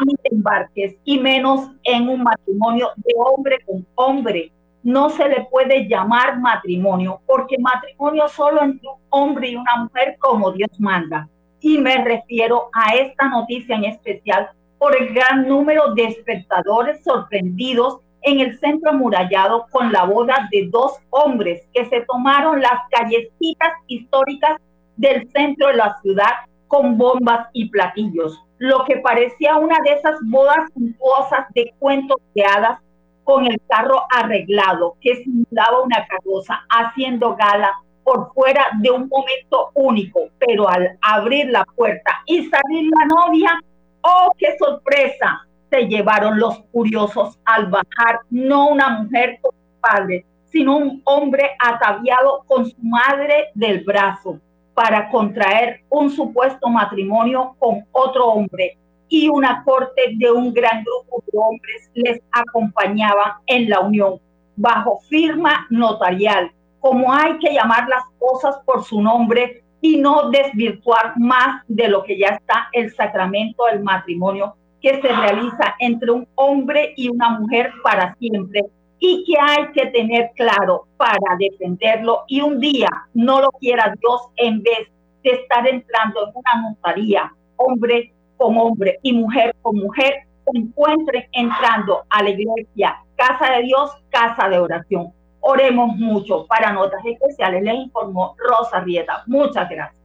ni 0.07 0.15
te 0.17 0.35
embarques, 0.35 0.97
y 1.05 1.19
menos 1.19 1.71
en 1.85 2.09
un 2.09 2.23
matrimonio 2.23 2.91
de 2.97 3.15
hombre 3.17 3.59
con 3.67 3.87
hombre. 3.95 4.53
No 4.83 5.11
se 5.11 5.29
le 5.29 5.47
puede 5.51 5.89
llamar 5.89 6.39
matrimonio, 6.39 7.21
porque 7.27 7.59
matrimonio 7.59 8.29
solo 8.29 8.63
entre 8.63 8.89
un 8.89 9.01
hombre 9.11 9.51
y 9.51 9.57
una 9.57 9.85
mujer 9.85 10.17
como 10.19 10.53
Dios 10.53 10.71
manda. 10.79 11.29
Y 11.61 11.79
me 11.79 12.03
refiero 12.05 12.71
a 12.73 12.95
esta 12.95 13.29
noticia 13.29 13.77
en 13.77 13.85
especial 13.85 14.49
por 14.79 14.97
el 14.97 15.13
gran 15.13 15.49
número 15.49 15.93
de 15.95 16.05
espectadores 16.05 17.03
sorprendidos 17.03 17.99
en 18.23 18.41
el 18.41 18.59
centro 18.59 18.91
amurallado 18.91 19.67
con 19.71 19.93
la 19.93 20.05
boda 20.05 20.49
de 20.51 20.69
dos 20.71 20.93
hombres 21.11 21.63
que 21.73 21.87
se 21.87 22.03
tomaron 22.03 22.61
las 22.61 22.81
callecitas 22.91 23.73
históricas 23.89 24.61
del 24.97 25.29
centro 25.31 25.69
de 25.69 25.75
la 25.75 25.99
ciudad 26.01 26.31
con 26.69 26.97
bombas 26.99 27.49
y 27.53 27.69
platillos 27.69 28.45
lo 28.59 28.85
que 28.85 28.97
parecía 28.99 29.57
una 29.57 29.79
de 29.85 29.93
esas 29.93 30.19
bodas 30.25 30.71
suntuosas 30.75 31.47
de 31.55 31.73
cuentos 31.79 32.19
de 32.35 32.45
hadas 32.45 32.81
con 33.25 33.47
el 33.47 33.61
carro 33.69 34.03
arreglado 34.11 34.97
que 35.01 35.17
simulaba 35.17 35.83
una 35.83 36.07
carroza 36.07 36.65
haciendo 36.69 37.37
gala 37.37 37.73
por 38.03 38.33
fuera 38.33 38.69
de 38.81 38.91
un 38.91 39.07
momento 39.07 39.71
único, 39.75 40.31
pero 40.39 40.69
al 40.69 40.99
abrir 41.03 41.51
la 41.51 41.65
puerta 41.77 42.23
y 42.25 42.49
salir 42.49 42.91
la 42.91 43.07
novia, 43.07 43.61
¡oh, 44.01 44.33
qué 44.39 44.57
sorpresa! 44.59 45.47
Se 45.71 45.87
llevaron 45.87 46.39
los 46.39 46.61
curiosos 46.73 47.39
al 47.45 47.67
bajar 47.67 48.21
no 48.31 48.69
una 48.69 48.89
mujer 49.01 49.39
con 49.43 49.51
su 49.53 49.81
padre, 49.81 50.25
sino 50.47 50.79
un 50.79 51.03
hombre 51.05 51.51
ataviado 51.59 52.45
con 52.47 52.65
su 52.65 52.77
madre 52.81 53.49
del 53.55 53.85
brazo 53.85 54.41
para 54.79 55.11
contraer 55.11 55.81
un 55.89 56.09
supuesto 56.09 56.69
matrimonio 56.69 57.57
con 57.59 57.85
otro 57.91 58.27
hombre. 58.27 58.79
Y 59.09 59.29
una 59.29 59.65
corte 59.65 60.03
de 60.15 60.31
un 60.31 60.55
gran 60.55 60.85
grupo 60.85 61.21
de 61.27 61.37
hombres 61.37 61.91
les 61.95 62.21
acompañaba 62.31 63.41
en 63.47 63.69
la 63.69 63.81
unión 63.81 64.21
bajo 64.55 65.01
firma 65.09 65.67
notarial, 65.69 66.53
como 66.79 67.13
hay 67.13 67.39
que 67.41 67.53
llamar 67.53 67.89
las 67.89 68.05
cosas 68.21 68.61
por 68.65 68.85
su 68.85 69.03
nombre 69.03 69.65
y 69.81 69.97
no 69.97 70.31
desvirtuar 70.31 71.15
más 71.19 71.65
de 71.67 71.89
lo 71.89 72.05
que 72.05 72.17
ya 72.17 72.29
está 72.29 72.69
el 72.73 72.95
sacramento 72.95 73.65
del 73.73 73.83
matrimonio 73.83 74.55
que 74.81 75.01
se 75.01 75.09
realiza 75.09 75.75
entre 75.81 76.13
un 76.13 76.29
hombre 76.37 76.93
y 76.97 77.09
una 77.09 77.31
mujer 77.31 77.73
para 77.83 78.15
siempre 78.15 78.63
y 78.99 79.25
que 79.25 79.35
hay 79.41 79.73
que 79.73 79.87
tener 79.87 80.31
claro 80.35 80.87
para 80.97 81.37
defenderlo 81.39 82.25
y 82.27 82.41
un 82.41 82.59
día 82.61 82.89
no 83.15 83.41
lo 83.41 83.51
quiera 83.53 83.95
Dios 84.01 84.23
en 84.37 84.63
vez 84.63 84.89
de 85.23 85.31
estar 85.31 85.67
entrando 85.67 86.29
en 86.29 86.33
una 86.35 86.71
notaría, 86.71 87.33
hombre 87.57 88.13
con 88.37 88.57
hombre 88.57 88.99
y 89.03 89.13
mujer 89.13 89.55
con 89.63 89.77
mujer, 89.77 90.15
encuentren 90.55 91.25
entrando 91.33 92.05
a 92.09 92.23
la 92.23 92.31
iglesia, 92.31 92.97
casa 93.17 93.53
de 93.57 93.63
Dios, 93.65 93.91
casa 94.11 94.49
de 94.49 94.59
oración. 94.59 95.13
Oremos 95.41 95.97
mucho. 95.97 96.47
Para 96.47 96.73
notas 96.73 97.01
especiales 97.05 97.63
les 97.63 97.75
informó 97.75 98.35
Rosa 98.39 98.81
Rieta. 98.81 99.23
Muchas 99.27 99.69
gracias. 99.69 100.03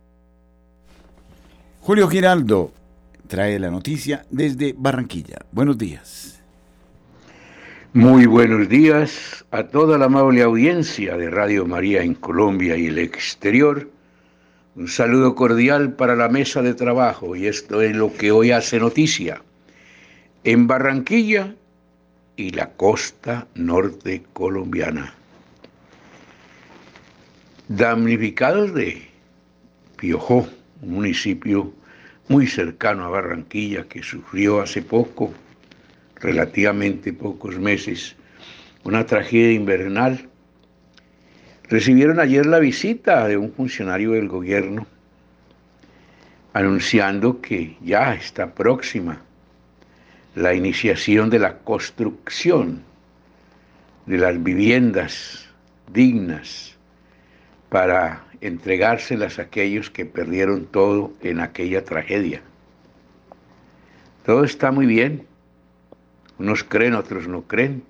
Julio 1.81 2.07
Giraldo 2.07 2.71
trae 3.27 3.59
la 3.59 3.69
noticia 3.69 4.25
desde 4.29 4.73
Barranquilla. 4.77 5.39
Buenos 5.51 5.77
días. 5.77 6.42
Muy 7.95 8.25
buenos 8.25 8.69
días 8.69 9.45
a 9.51 9.67
toda 9.67 9.99
la 9.99 10.05
amable 10.05 10.41
audiencia 10.41 11.15
de 11.15 11.29
Radio 11.29 11.67
María 11.67 12.01
en 12.01 12.15
Colombia 12.15 12.75
y 12.75 12.87
el 12.87 12.97
exterior. 12.97 13.87
Un 14.75 14.87
saludo 14.87 15.35
cordial 15.35 15.93
para 15.93 16.15
la 16.15 16.27
mesa 16.27 16.63
de 16.63 16.73
trabajo 16.73 17.35
y 17.35 17.45
esto 17.45 17.83
es 17.83 17.95
lo 17.95 18.11
que 18.11 18.31
hoy 18.31 18.49
hace 18.49 18.79
noticia. 18.79 19.43
En 20.43 20.65
Barranquilla 20.65 21.53
y 22.35 22.49
la 22.49 22.71
costa 22.71 23.47
norte 23.53 24.23
colombiana. 24.33 25.13
Damnificados 27.67 28.73
de 28.73 29.07
Piojó, 29.97 30.47
un 30.81 30.93
municipio 30.93 31.71
muy 32.27 32.47
cercano 32.47 33.05
a 33.05 33.09
Barranquilla 33.09 33.83
que 33.83 34.01
sufrió 34.01 34.61
hace 34.61 34.81
poco 34.81 35.31
relativamente 36.23 37.11
pocos 37.11 37.59
meses, 37.59 38.15
una 38.85 39.05
tragedia 39.05 39.51
invernal, 39.51 40.29
recibieron 41.69 42.19
ayer 42.19 42.45
la 42.45 42.59
visita 42.59 43.27
de 43.27 43.37
un 43.37 43.51
funcionario 43.51 44.13
del 44.13 44.29
gobierno 44.29 44.87
anunciando 46.53 47.41
que 47.41 47.75
ya 47.81 48.13
está 48.13 48.53
próxima 48.53 49.21
la 50.35 50.53
iniciación 50.53 51.29
de 51.29 51.39
la 51.39 51.57
construcción 51.59 52.83
de 54.05 54.17
las 54.17 54.41
viviendas 54.41 55.49
dignas 55.91 56.75
para 57.69 58.23
entregárselas 58.39 59.39
a 59.39 59.43
aquellos 59.43 59.89
que 59.89 60.05
perdieron 60.05 60.65
todo 60.67 61.13
en 61.21 61.39
aquella 61.39 61.83
tragedia. 61.83 62.41
Todo 64.25 64.43
está 64.43 64.71
muy 64.71 64.85
bien, 64.85 65.25
unos 66.39 66.63
creen, 66.63 66.93
otros 66.95 67.27
no 67.27 67.43
creen. 67.43 67.83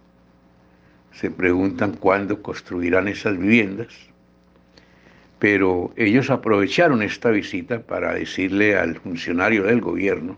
Se 1.12 1.30
preguntan 1.30 1.94
cuándo 1.94 2.42
construirán 2.42 3.08
esas 3.08 3.38
viviendas. 3.38 3.94
Pero 5.40 5.94
ellos 5.96 6.30
aprovecharon 6.30 7.02
esta 7.02 7.30
visita 7.30 7.82
para 7.82 8.14
decirle 8.14 8.78
al 8.78 8.96
funcionario 8.96 9.64
del 9.64 9.82
gobierno 9.82 10.38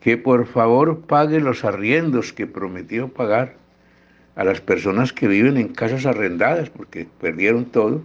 que 0.00 0.16
por 0.16 0.46
favor 0.46 1.00
pague 1.00 1.40
los 1.40 1.64
arriendos 1.64 2.32
que 2.32 2.46
prometió 2.46 3.08
pagar 3.08 3.56
a 4.36 4.44
las 4.44 4.60
personas 4.60 5.12
que 5.12 5.26
viven 5.26 5.56
en 5.56 5.68
casas 5.68 6.06
arrendadas, 6.06 6.70
porque 6.70 7.08
perdieron 7.20 7.64
todo. 7.66 8.02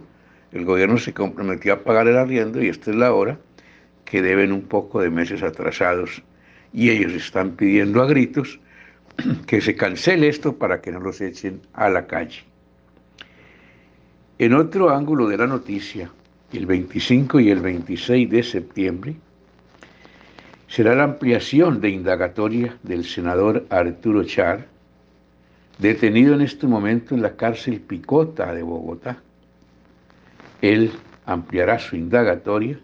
El 0.52 0.64
gobierno 0.64 0.98
se 0.98 1.14
comprometió 1.14 1.72
a 1.72 1.84
pagar 1.84 2.08
el 2.08 2.16
arriendo 2.16 2.62
y 2.62 2.68
esta 2.68 2.90
es 2.90 2.96
la 2.96 3.12
hora 3.12 3.38
que 4.04 4.22
deben 4.22 4.52
un 4.52 4.62
poco 4.62 5.00
de 5.00 5.10
meses 5.10 5.42
atrasados 5.42 6.22
y 6.72 6.90
ellos 6.90 7.12
están 7.12 7.52
pidiendo 7.52 8.02
a 8.02 8.06
gritos 8.06 8.60
que 9.46 9.60
se 9.60 9.74
cancele 9.76 10.28
esto 10.28 10.56
para 10.56 10.80
que 10.80 10.92
no 10.92 11.00
los 11.00 11.20
echen 11.20 11.60
a 11.72 11.88
la 11.88 12.06
calle. 12.06 12.42
En 14.38 14.54
otro 14.54 14.90
ángulo 14.90 15.28
de 15.28 15.38
la 15.38 15.46
noticia, 15.46 16.10
el 16.52 16.66
25 16.66 17.40
y 17.40 17.50
el 17.50 17.60
26 17.60 18.30
de 18.30 18.42
septiembre, 18.42 19.16
será 20.68 20.94
la 20.94 21.04
ampliación 21.04 21.80
de 21.80 21.90
indagatoria 21.90 22.76
del 22.82 23.04
senador 23.04 23.64
Arturo 23.70 24.24
Char, 24.24 24.66
detenido 25.78 26.34
en 26.34 26.40
este 26.40 26.66
momento 26.66 27.14
en 27.14 27.22
la 27.22 27.36
cárcel 27.36 27.80
Picota 27.80 28.52
de 28.52 28.62
Bogotá. 28.62 29.22
Él 30.62 30.92
ampliará 31.26 31.78
su 31.78 31.96
indagatoria 31.96 32.78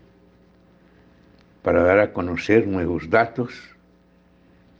para 1.62 1.82
dar 1.82 1.98
a 1.98 2.12
conocer 2.12 2.66
nuevos 2.66 3.10
datos 3.10 3.52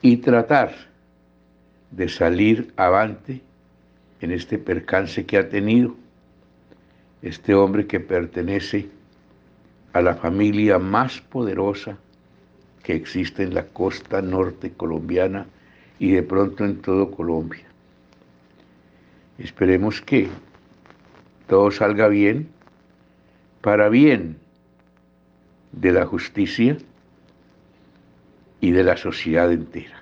y 0.03 0.19
tratar 0.19 0.90
de 1.91 2.09
salir 2.09 2.73
avante 2.77 3.43
en 4.21 4.33
este 4.33 4.59
percance 4.59 5.27
que 5.27 5.39
ha 5.39 5.49
tenido 5.49 5.97
este 7.23 7.55
hombre 7.55 7.87
que 7.87 8.01
pertenece 8.01 8.89
a 9.93 10.01
la 10.01 10.15
familia 10.15 10.79
más 10.79 11.21
poderosa 11.21 11.99
que 12.83 12.95
existe 12.95 13.43
en 13.43 13.55
la 13.55 13.67
costa 13.67 14.23
norte 14.23 14.73
colombiana 14.73 15.47
y 15.99 16.13
de 16.13 16.23
pronto 16.23 16.65
en 16.65 16.81
todo 16.81 17.11
Colombia. 17.11 17.65
Esperemos 19.39 20.01
que 20.01 20.29
todo 21.47 21.71
salga 21.71 22.09
bien, 22.09 22.49
para 23.61 23.89
bien 23.89 24.37
de 25.73 25.93
la 25.93 26.07
justicia 26.07 26.79
y 28.61 28.71
de 28.71 28.85
la 28.85 28.97
sociedad 28.97 29.53
entera. 29.53 30.00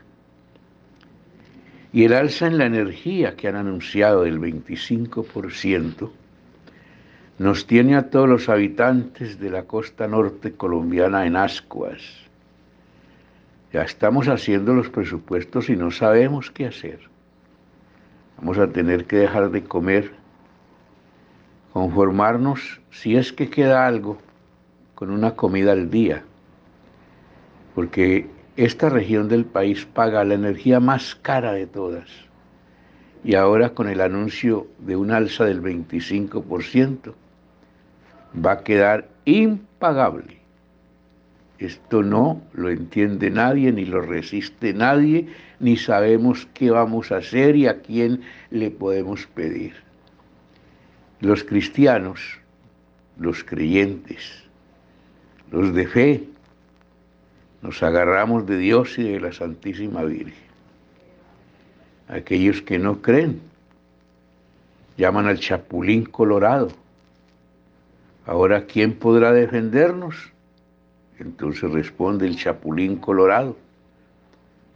Y 1.93 2.05
el 2.05 2.13
alza 2.13 2.47
en 2.47 2.59
la 2.59 2.67
energía 2.67 3.35
que 3.37 3.49
han 3.49 3.57
anunciado 3.57 4.25
del 4.25 4.39
25% 4.41 6.11
nos 7.39 7.67
tiene 7.67 7.97
a 7.97 8.11
todos 8.11 8.29
los 8.29 8.49
habitantes 8.49 9.39
de 9.39 9.51
la 9.51 9.63
costa 9.63 10.09
norte 10.09 10.53
colombiana 10.53 11.25
en 11.27 11.37
ascuas. 11.37 12.03
Ya 13.73 13.83
estamos 13.83 14.29
haciendo 14.29 14.75
los 14.75 14.89
presupuestos 14.89 15.69
y 15.69 15.77
no 15.77 15.91
sabemos 15.91 16.51
qué 16.51 16.67
hacer. 16.67 17.01
Vamos 18.39 18.59
a 18.59 18.69
tener 18.69 19.05
que 19.05 19.17
dejar 19.17 19.51
de 19.51 19.65
comer, 19.65 20.13
conformarnos, 21.73 22.81
si 22.91 23.17
es 23.17 23.33
que 23.33 23.51
queda 23.51 23.87
algo, 23.87 24.19
con 24.95 25.11
una 25.11 25.33
comida 25.37 25.73
al 25.73 25.91
día, 25.91 26.25
porque 27.75 28.27
esta 28.59 28.89
región 28.89 29.29
del 29.29 29.45
país 29.45 29.87
paga 29.87 30.25
la 30.25 30.35
energía 30.35 30.81
más 30.81 31.15
cara 31.15 31.53
de 31.53 31.69
todas. 31.69 32.09
Y 33.23 33.37
ahora 33.37 33.71
con 33.71 33.89
el 33.89 34.01
anuncio 34.01 34.67
de 34.81 34.97
un 34.97 35.13
alza 35.13 35.45
del 35.45 35.63
25%, 35.63 37.15
va 38.45 38.53
a 38.53 38.65
quedar 38.65 39.09
impagable. 39.27 40.39
Esto 41.61 42.03
no 42.03 42.43
lo 42.53 42.69
entiende 42.69 43.31
nadie, 43.31 43.71
ni 43.71 43.85
lo 43.85 44.01
resiste 44.01 44.75
nadie, 44.75 45.29
ni 45.61 45.77
sabemos 45.77 46.49
qué 46.53 46.73
vamos 46.73 47.13
a 47.13 47.19
hacer 47.19 47.55
y 47.55 47.69
a 47.69 47.81
quién 47.81 48.23
le 48.51 48.73
podemos 48.73 49.25
pedir. 49.29 49.75
Los 51.21 51.45
cristianos, 51.45 52.41
los 53.21 53.45
creyentes, 53.45 54.43
los 55.53 55.73
de 55.75 55.87
fe, 55.87 56.25
nos 57.63 57.83
agarramos 57.83 58.47
de 58.47 58.57
Dios 58.59 58.99
y 58.99 59.05
de 59.05 59.21
la 59.21 59.33
Santísima 59.33 60.05
Virgen. 60.05 60.49
Aquellos 62.09 62.63
que 62.63 62.79
no 62.79 63.03
creen 63.03 63.41
llaman 64.97 65.27
al 65.27 65.39
chapulín 65.39 66.05
colorado. 66.05 66.69
Ahora, 68.27 68.67
¿quién 68.67 68.95
podrá 68.95 69.33
defendernos? 69.33 70.33
Entonces 71.19 71.71
responde 71.71 72.27
el 72.27 72.37
chapulín 72.37 72.97
colorado. 72.97 73.57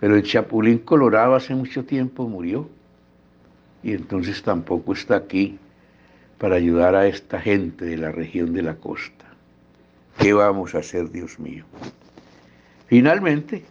Pero 0.01 0.17
el 0.17 0.23
chapulín 0.23 0.79
colorado 0.79 1.35
hace 1.35 1.55
mucho 1.55 1.85
tiempo 1.85 2.27
murió 2.29 2.69
y 3.83 3.93
entonces 3.93 4.43
tampoco 4.43 4.93
está 4.93 5.17
aquí 5.17 5.59
para 6.39 6.57
ayudar 6.57 6.95
a 6.97 7.07
esta 7.07 7.41
gente 7.41 7.85
de 7.85 7.97
la 7.97 8.11
región 8.11 8.53
de 8.53 8.63
la 8.63 8.75
costa. 8.75 9.27
¿Qué 10.19 10.33
vamos 10.33 10.75
a 10.75 10.79
hacer, 10.79 11.11
Dios 11.11 11.39
mío? 11.39 11.65
Finalmente, 12.93 13.65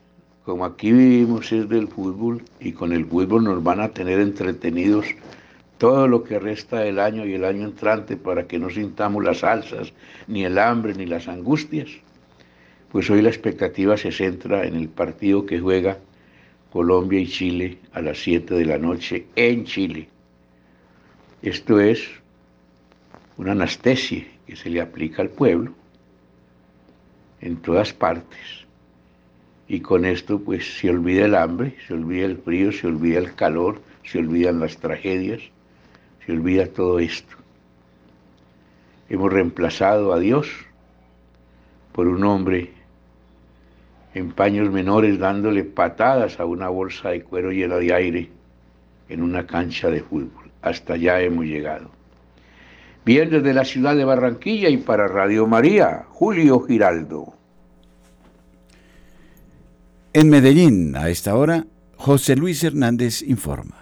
como 0.44 0.66
aquí 0.66 0.92
vivimos 0.92 1.52
es 1.52 1.70
del 1.70 1.88
fútbol 1.88 2.42
y 2.60 2.72
con 2.72 2.92
el 2.92 3.06
fútbol 3.06 3.44
nos 3.44 3.62
van 3.62 3.80
a 3.80 3.90
tener 3.90 4.20
entretenidos 4.20 5.06
todo 5.78 6.08
lo 6.08 6.24
que 6.24 6.40
resta 6.40 6.80
del 6.80 6.98
año 6.98 7.24
y 7.28 7.36
el 7.36 7.46
año 7.46 7.66
entrante 7.66 8.18
para 8.18 8.48
que 8.48 8.58
no 8.58 8.72
sintamos 8.72 9.24
las 9.24 9.44
alzas, 9.44 9.94
ni 10.28 10.44
el 10.44 10.58
hambre, 10.58 10.96
ni 10.96 11.06
las 11.06 11.28
angustias, 11.28 11.92
pues 12.92 13.12
hoy 13.12 13.22
la 13.22 13.30
expectativa 13.30 13.96
se 13.96 14.12
centra 14.12 14.66
en 14.66 14.76
el 14.76 14.90
partido 14.90 15.46
que 15.46 15.60
juega 15.60 16.00
Colombia 16.72 17.20
y 17.20 17.28
Chile 17.28 17.78
a 17.94 18.02
las 18.02 18.18
7 18.24 18.56
de 18.56 18.66
la 18.66 18.80
noche 18.80 19.28
en 19.36 19.66
Chile. 19.66 20.10
Esto 21.44 21.80
es 21.80 22.10
una 23.38 23.52
anestesia 23.52 24.26
que 24.48 24.56
se 24.56 24.72
le 24.72 24.82
aplica 24.82 25.22
al 25.22 25.30
pueblo 25.30 25.74
en 27.40 27.58
todas 27.58 27.94
partes. 27.94 28.62
Y 29.74 29.80
con 29.80 30.04
esto 30.04 30.38
pues 30.38 30.80
se 30.80 30.90
olvida 30.90 31.24
el 31.24 31.34
hambre, 31.34 31.78
se 31.88 31.94
olvida 31.94 32.26
el 32.26 32.36
frío, 32.40 32.74
se 32.74 32.88
olvida 32.88 33.20
el 33.20 33.36
calor, 33.36 33.82
se 34.04 34.20
olvidan 34.20 34.60
las 34.60 34.76
tragedias, 34.76 35.40
se 36.26 36.34
olvida 36.34 36.68
todo 36.68 37.00
esto. 37.00 37.38
Hemos 39.08 39.32
reemplazado 39.32 40.12
a 40.12 40.20
Dios 40.20 40.50
por 41.94 42.10
un 42.10 42.22
hombre 42.26 42.72
en 44.14 44.34
paños 44.34 44.70
menores 44.70 45.18
dándole 45.18 45.64
patadas 45.64 46.42
a 46.42 46.46
una 46.46 46.68
bolsa 46.68 47.12
de 47.12 47.24
cuero 47.24 47.54
llena 47.54 47.78
de 47.78 47.94
aire 47.94 48.30
en 49.08 49.24
una 49.24 49.48
cancha 49.48 49.90
de 49.90 50.02
fútbol. 50.02 50.52
Hasta 50.62 50.96
allá 50.96 51.22
hemos 51.22 51.46
llegado. 51.46 51.90
Bien 53.06 53.30
desde 53.30 53.54
la 53.54 53.64
ciudad 53.64 53.96
de 53.96 54.04
Barranquilla 54.04 54.68
y 54.68 54.76
para 54.76 55.08
Radio 55.08 55.48
María, 55.48 56.04
Julio 56.10 56.60
Giraldo. 56.60 57.36
En 60.14 60.30
Medellín, 60.30 60.96
a 60.98 61.10
esta 61.10 61.36
hora, 61.36 61.66
José 61.96 62.36
Luis 62.36 62.64
Hernández 62.64 63.22
informa. 63.22 63.78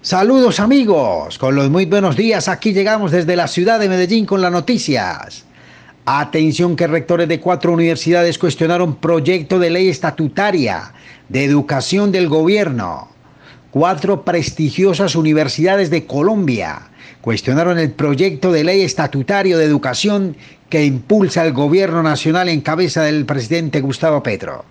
Saludos 0.00 0.58
amigos, 0.58 1.38
con 1.38 1.54
los 1.54 1.70
muy 1.70 1.86
buenos 1.86 2.16
días, 2.16 2.48
aquí 2.48 2.72
llegamos 2.72 3.12
desde 3.12 3.36
la 3.36 3.46
ciudad 3.46 3.78
de 3.78 3.88
Medellín 3.88 4.26
con 4.26 4.42
las 4.42 4.50
noticias. 4.50 5.44
Atención 6.04 6.74
que 6.74 6.88
rectores 6.88 7.28
de 7.28 7.38
cuatro 7.38 7.72
universidades 7.72 8.38
cuestionaron 8.38 8.96
proyecto 8.96 9.60
de 9.60 9.70
ley 9.70 9.88
estatutaria 9.88 10.92
de 11.28 11.44
educación 11.44 12.10
del 12.10 12.28
gobierno 12.28 13.12
cuatro 13.72 14.22
prestigiosas 14.22 15.16
universidades 15.16 15.88
de 15.88 16.06
Colombia 16.06 16.91
cuestionaron 17.22 17.78
el 17.78 17.92
proyecto 17.92 18.52
de 18.52 18.64
ley 18.64 18.82
estatutario 18.82 19.56
de 19.56 19.64
educación 19.64 20.36
que 20.68 20.84
impulsa 20.84 21.46
el 21.46 21.52
gobierno 21.52 22.02
nacional 22.02 22.48
en 22.48 22.60
cabeza 22.60 23.02
del 23.04 23.24
presidente 23.24 23.80
Gustavo 23.80 24.22
Petro, 24.22 24.64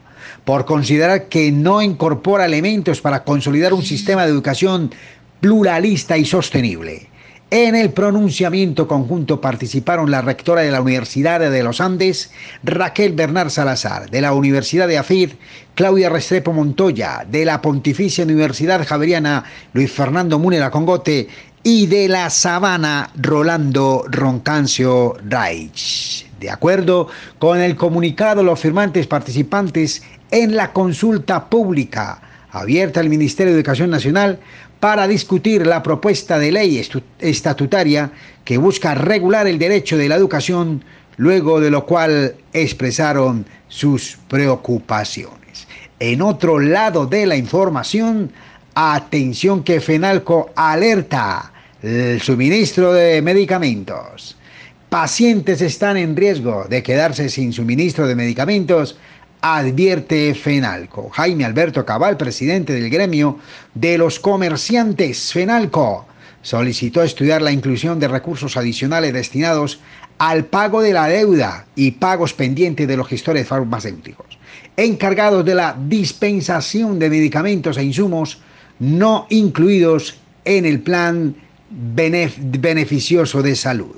por 0.44 0.66
considerar 0.66 1.28
que 1.30 1.52
no 1.52 1.82
incorpora 1.82 2.46
elementos 2.46 3.02
para 3.02 3.24
consolidar 3.24 3.74
un 3.74 3.84
sistema 3.84 4.26
de 4.26 4.32
educación 4.32 4.92
pluralista 5.40 6.18
y 6.18 6.26
sostenible. 6.26 7.08
En 7.54 7.76
el 7.76 7.92
pronunciamiento 7.92 8.88
conjunto 8.88 9.42
participaron 9.42 10.10
la 10.10 10.22
rectora 10.22 10.62
de 10.62 10.72
la 10.72 10.82
Universidad 10.82 11.42
de 11.42 11.64
los 11.64 11.82
Andes, 11.82 12.32
Raquel 12.64 13.12
Bernard 13.12 13.50
Salazar, 13.50 14.10
de 14.10 14.22
la 14.22 14.34
Universidad 14.34 14.88
de 14.88 14.98
AFIR, 14.98 15.36
Claudia 15.76 16.10
Restrepo 16.10 16.54
Montoya, 16.54 17.26
de 17.30 17.44
la 17.44 17.62
Pontificia 17.62 18.24
Universidad 18.24 18.88
Javeriana, 18.88 19.44
Luis 19.74 19.92
Fernando 19.92 20.40
Múnera 20.40 20.72
Congote, 20.72 21.28
y 21.63 21.86
de 21.86 22.08
la 22.08 22.30
Sabana, 22.30 23.12
Rolando 23.15 24.06
Roncancio 24.10 25.15
Reich. 25.28 26.26
De 26.39 26.50
acuerdo 26.50 27.08
con 27.38 27.60
el 27.60 27.76
comunicado, 27.76 28.41
los 28.41 28.60
firmantes 28.60 29.06
participantes 29.06 30.02
en 30.32 30.56
la 30.56 30.74
consulta 30.74 31.50
pública 31.50 32.21
abierta 32.52 33.00
al 33.00 33.10
Ministerio 33.10 33.54
de 33.54 33.60
Educación 33.60 33.91
Nacional 33.91 34.39
para 34.80 35.08
discutir 35.08 35.67
la 35.67 35.84
propuesta 35.84 36.39
de 36.39 36.52
ley 36.52 36.84
estatutaria 37.19 38.12
que 38.43 38.58
busca 38.58 38.95
regular 38.95 39.45
el 39.45 39.60
derecho 39.60 39.97
de 39.97 40.10
la 40.10 40.15
educación 40.15 40.84
luego 41.17 41.60
de 41.60 41.69
lo 41.69 41.86
cual 41.86 42.36
expresaron 42.54 43.45
sus 43.67 44.17
preocupaciones. 44.28 45.67
En 46.00 46.24
otro 46.24 46.60
lado 46.60 47.06
de 47.06 47.28
la 47.28 47.36
información, 47.36 48.32
atención 48.74 49.63
que 49.63 49.80
FENALCO 49.80 50.50
alerta 50.56 51.51
el 51.82 52.22
suministro 52.22 52.94
de 52.94 53.22
medicamentos. 53.22 54.38
Pacientes 54.89 55.62
están 55.62 55.98
en 55.98 56.15
riesgo 56.15 56.65
de 56.70 56.84
quedarse 56.84 57.30
sin 57.30 57.54
suministro 57.54 58.08
de 58.08 58.15
medicamentos, 58.15 58.98
advierte 59.41 60.36
FENALCO. 60.36 61.10
Jaime 61.10 61.46
Alberto 61.46 61.86
Cabal, 61.86 62.17
presidente 62.17 62.74
del 62.74 62.89
gremio 62.89 63.39
de 63.74 63.98
los 63.98 64.20
comerciantes 64.20 65.32
FENALCO, 65.34 66.06
solicitó 66.44 67.02
estudiar 67.02 67.41
la 67.41 67.52
inclusión 67.52 68.00
de 68.00 68.08
recursos 68.08 68.58
adicionales 68.58 69.13
destinados 69.13 69.80
al 70.17 70.46
pago 70.46 70.82
de 70.82 70.94
la 70.94 71.08
deuda 71.08 71.65
y 71.76 71.91
pagos 71.91 72.34
pendientes 72.34 72.88
de 72.88 72.98
los 72.98 73.08
gestores 73.08 73.48
farmacéuticos, 73.48 74.38
encargados 74.78 75.44
de 75.46 75.56
la 75.56 75.76
dispensación 75.88 77.00
de 77.00 77.10
medicamentos 77.10 77.78
e 77.78 77.84
insumos 77.84 78.39
no 78.80 79.26
incluidos 79.30 80.17
en 80.46 80.65
el 80.65 80.82
plan 80.82 81.36
beneficioso 81.72 83.42
de 83.42 83.56
salud. 83.56 83.96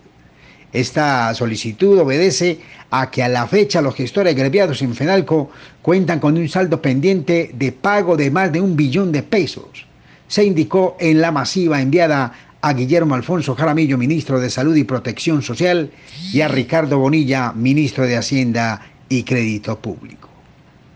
Esta 0.72 1.34
solicitud 1.36 2.00
obedece 2.00 2.60
a 2.90 3.12
que 3.12 3.22
a 3.22 3.30
la 3.30 3.48
fecha 3.48 3.82
los 3.82 3.96
gestores 3.96 4.36
gremiados 4.36 4.82
en 4.82 4.96
FENALCO 4.96 5.52
cuentan 5.82 6.20
con 6.20 6.38
un 6.38 6.50
saldo 6.50 6.82
pendiente 6.82 7.52
de 7.54 7.72
pago 7.72 8.18
de 8.18 8.32
más 8.32 8.52
de 8.52 8.62
un 8.62 8.76
billón 8.76 9.12
de 9.12 9.22
pesos. 9.22 9.86
Se 10.28 10.44
indicó 10.44 10.98
en 11.00 11.22
la 11.22 11.32
masiva 11.32 11.80
enviada 11.80 12.34
a 12.62 12.74
Guillermo 12.74 13.14
Alfonso 13.14 13.56
Jaramillo, 13.56 13.98
ministro 13.98 14.40
de 14.40 14.50
Salud 14.50 14.76
y 14.76 14.84
Protección 14.84 15.42
Social, 15.42 15.92
y 16.32 16.42
a 16.42 16.48
Ricardo 16.48 16.98
Bonilla, 16.98 17.52
ministro 17.52 18.08
de 18.08 18.18
Hacienda 18.18 18.82
y 19.10 19.24
Crédito 19.24 19.78
Público. 19.78 20.33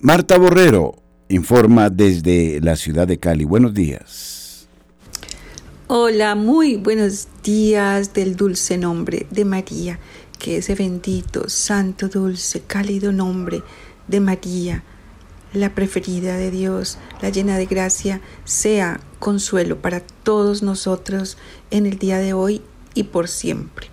Marta 0.00 0.38
Borrero 0.38 0.96
informa 1.28 1.90
desde 1.90 2.60
la 2.60 2.76
ciudad 2.76 3.06
de 3.06 3.18
Cali. 3.18 3.44
Buenos 3.44 3.74
días. 3.74 4.68
Hola, 5.86 6.34
muy 6.34 6.76
buenos 6.76 7.28
días 7.42 8.14
del 8.14 8.34
dulce 8.34 8.78
nombre 8.78 9.26
de 9.30 9.44
María, 9.44 9.98
que 10.38 10.58
ese 10.58 10.74
bendito, 10.74 11.48
santo, 11.48 12.08
dulce, 12.08 12.62
cálido 12.62 13.12
nombre 13.12 13.62
de 14.08 14.20
María 14.20 14.82
la 15.52 15.74
preferida 15.74 16.36
de 16.36 16.50
Dios, 16.50 16.98
la 17.20 17.30
llena 17.30 17.58
de 17.58 17.66
gracia, 17.66 18.20
sea 18.44 19.00
consuelo 19.18 19.80
para 19.80 20.00
todos 20.00 20.62
nosotros 20.62 21.36
en 21.70 21.86
el 21.86 21.98
día 21.98 22.18
de 22.18 22.32
hoy 22.32 22.62
y 22.94 23.04
por 23.04 23.28
siempre. 23.28 23.88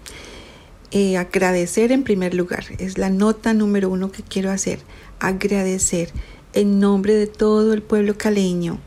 Eh, 0.92 1.18
agradecer 1.18 1.92
en 1.92 2.04
primer 2.04 2.34
lugar, 2.34 2.66
es 2.80 2.98
la 2.98 3.10
nota 3.10 3.54
número 3.54 3.90
uno 3.90 4.12
que 4.12 4.24
quiero 4.24 4.50
hacer, 4.50 4.80
agradecer 5.20 6.12
en 6.54 6.80
nombre 6.80 7.14
de 7.14 7.28
todo 7.28 7.74
el 7.74 7.84
pueblo 7.84 8.18
caleño 8.18 8.80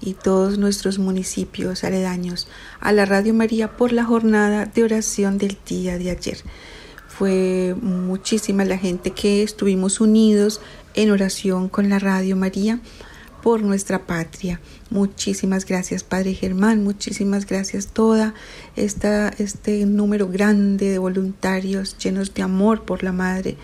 y 0.00 0.14
todos 0.14 0.58
nuestros 0.58 0.98
municipios 0.98 1.82
aledaños 1.82 2.46
a 2.78 2.92
la 2.92 3.04
Radio 3.04 3.34
María 3.34 3.76
por 3.76 3.92
la 3.92 4.04
jornada 4.04 4.66
de 4.66 4.84
oración 4.84 5.38
del 5.38 5.58
día 5.66 5.98
de 5.98 6.10
ayer. 6.10 6.38
Fue 7.08 7.74
muchísima 7.82 8.64
la 8.64 8.78
gente 8.78 9.10
que 9.10 9.42
estuvimos 9.42 10.00
unidos 10.00 10.60
en 10.98 11.12
oración 11.12 11.68
con 11.68 11.88
la 11.88 12.00
Radio 12.00 12.34
María 12.34 12.80
por 13.40 13.62
nuestra 13.62 14.04
patria. 14.04 14.60
Muchísimas 14.90 15.64
gracias, 15.64 16.02
Padre 16.02 16.34
Germán, 16.34 16.82
muchísimas 16.82 17.46
gracias 17.46 17.86
toda 17.86 18.34
esta, 18.74 19.28
este 19.38 19.86
número 19.86 20.26
grande 20.26 20.90
de 20.90 20.98
voluntarios 20.98 21.96
llenos 21.98 22.34
de 22.34 22.42
amor 22.42 22.82
por 22.82 23.04
la 23.04 23.12
Madre 23.12 23.56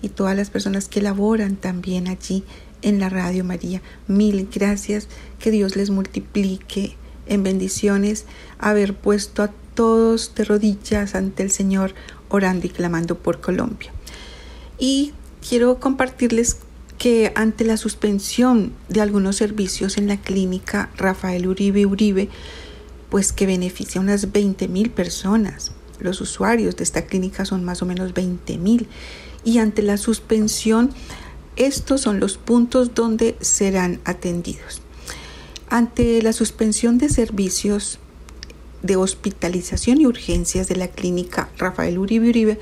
y 0.00 0.10
todas 0.10 0.36
las 0.36 0.50
personas 0.50 0.86
que 0.86 1.02
laboran 1.02 1.56
también 1.56 2.06
allí 2.06 2.44
en 2.82 3.00
la 3.00 3.08
Radio 3.08 3.42
María. 3.42 3.82
Mil 4.06 4.48
gracias, 4.54 5.08
que 5.40 5.50
Dios 5.50 5.74
les 5.74 5.90
multiplique 5.90 6.96
en 7.26 7.42
bendiciones 7.42 8.26
haber 8.60 8.94
puesto 8.94 9.42
a 9.42 9.50
todos 9.74 10.36
de 10.36 10.44
rodillas 10.44 11.16
ante 11.16 11.42
el 11.42 11.50
Señor 11.50 11.94
orando 12.28 12.68
y 12.68 12.70
clamando 12.70 13.18
por 13.18 13.40
Colombia. 13.40 13.90
Y 14.78 15.14
quiero 15.46 15.80
compartirles 15.80 16.58
que 16.98 17.32
ante 17.34 17.64
la 17.64 17.76
suspensión 17.76 18.72
de 18.88 19.00
algunos 19.00 19.36
servicios 19.36 19.98
en 19.98 20.08
la 20.08 20.16
clínica 20.16 20.90
Rafael 20.96 21.46
Uribe 21.46 21.86
Uribe, 21.86 22.28
pues 23.10 23.32
que 23.32 23.46
beneficia 23.46 24.00
a 24.00 24.04
unas 24.04 24.32
20 24.32 24.68
mil 24.68 24.90
personas. 24.90 25.72
Los 26.00 26.20
usuarios 26.20 26.76
de 26.76 26.84
esta 26.84 27.06
clínica 27.06 27.44
son 27.44 27.64
más 27.64 27.82
o 27.82 27.86
menos 27.86 28.14
20 28.14 28.58
mil. 28.58 28.88
Y 29.44 29.58
ante 29.58 29.82
la 29.82 29.96
suspensión, 29.96 30.90
estos 31.56 32.00
son 32.00 32.20
los 32.20 32.36
puntos 32.36 32.94
donde 32.94 33.36
serán 33.40 34.00
atendidos. 34.04 34.82
Ante 35.68 36.20
la 36.22 36.32
suspensión 36.32 36.98
de 36.98 37.08
servicios 37.08 37.98
de 38.82 38.96
hospitalización 38.96 40.00
y 40.00 40.06
urgencias 40.06 40.68
de 40.68 40.76
la 40.76 40.88
clínica 40.88 41.48
Rafael 41.58 41.98
Uribe 41.98 42.28
Uribe, 42.28 42.60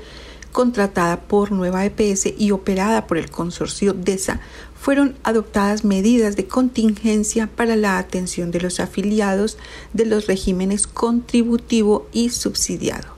contratada 0.55 1.19
por 1.19 1.51
Nueva 1.51 1.85
EPS 1.85 2.27
y 2.37 2.51
operada 2.51 3.07
por 3.07 3.17
el 3.17 3.29
consorcio 3.29 3.91
DESA, 3.91 4.39
fueron 4.79 5.17
adoptadas 5.23 5.83
medidas 5.83 6.37
de 6.37 6.47
contingencia 6.47 7.47
para 7.53 7.75
la 7.75 7.97
atención 7.97 8.51
de 8.51 8.61
los 8.61 8.79
afiliados 8.79 9.57
de 9.91 10.05
los 10.05 10.27
regímenes 10.27 10.87
contributivo 10.87 12.07
y 12.13 12.29
subsidiado. 12.29 13.09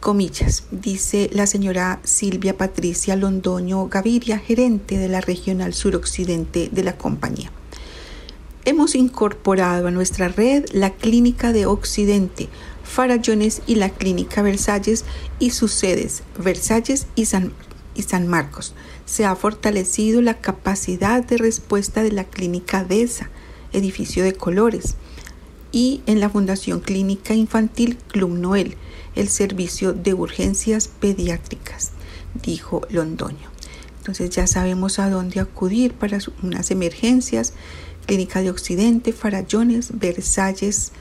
Comillas, 0.00 0.64
dice 0.70 1.28
la 1.34 1.46
señora 1.46 2.00
Silvia 2.02 2.56
Patricia 2.56 3.14
Londoño 3.14 3.86
Gaviria, 3.88 4.38
gerente 4.38 4.96
de 4.96 5.08
la 5.08 5.20
regional 5.20 5.74
suroccidente 5.74 6.70
de 6.72 6.82
la 6.82 6.96
compañía. 6.96 7.52
Hemos 8.66 8.94
incorporado 8.94 9.86
a 9.86 9.90
nuestra 9.90 10.28
red 10.28 10.66
la 10.72 10.90
Clínica 10.90 11.52
de 11.52 11.64
Occidente, 11.64 12.50
Farallones 12.84 13.62
y 13.66 13.76
la 13.76 13.88
Clínica 13.88 14.42
Versalles 14.42 15.06
y 15.38 15.50
sus 15.50 15.72
sedes, 15.72 16.24
Versalles 16.38 17.06
y 17.14 17.24
San, 17.24 17.54
y 17.94 18.02
San 18.02 18.28
Marcos. 18.28 18.74
Se 19.06 19.24
ha 19.24 19.34
fortalecido 19.34 20.20
la 20.20 20.40
capacidad 20.42 21.24
de 21.24 21.38
respuesta 21.38 22.02
de 22.02 22.12
la 22.12 22.24
Clínica 22.24 22.84
DESA, 22.84 23.30
edificio 23.72 24.24
de 24.24 24.34
colores, 24.34 24.96
y 25.72 26.02
en 26.04 26.20
la 26.20 26.28
Fundación 26.28 26.80
Clínica 26.80 27.32
Infantil 27.32 27.96
Club 27.96 28.32
Noel, 28.32 28.76
el 29.14 29.28
servicio 29.28 29.94
de 29.94 30.12
urgencias 30.12 30.86
pediátricas, 30.88 31.92
dijo 32.42 32.82
Londoño. 32.90 33.50
Entonces 34.00 34.30
ya 34.30 34.46
sabemos 34.46 34.98
a 34.98 35.10
dónde 35.10 35.40
acudir 35.40 35.92
para 35.92 36.18
unas 36.42 36.70
emergencias. 36.70 37.52
Clínica 38.06 38.42
de 38.42 38.50
Occidente, 38.50 39.12
Farallones, 39.12 39.98
Versalles 39.98 40.92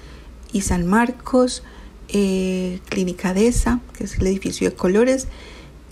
y 0.52 0.62
San 0.62 0.86
Marcos, 0.88 1.64
eh, 2.10 2.80
Clínica 2.90 3.34
DESA, 3.34 3.82
que 3.98 4.06
es 4.06 4.18
el 4.18 4.28
edificio 4.28 4.70
de 4.70 4.76
colores, 4.76 5.28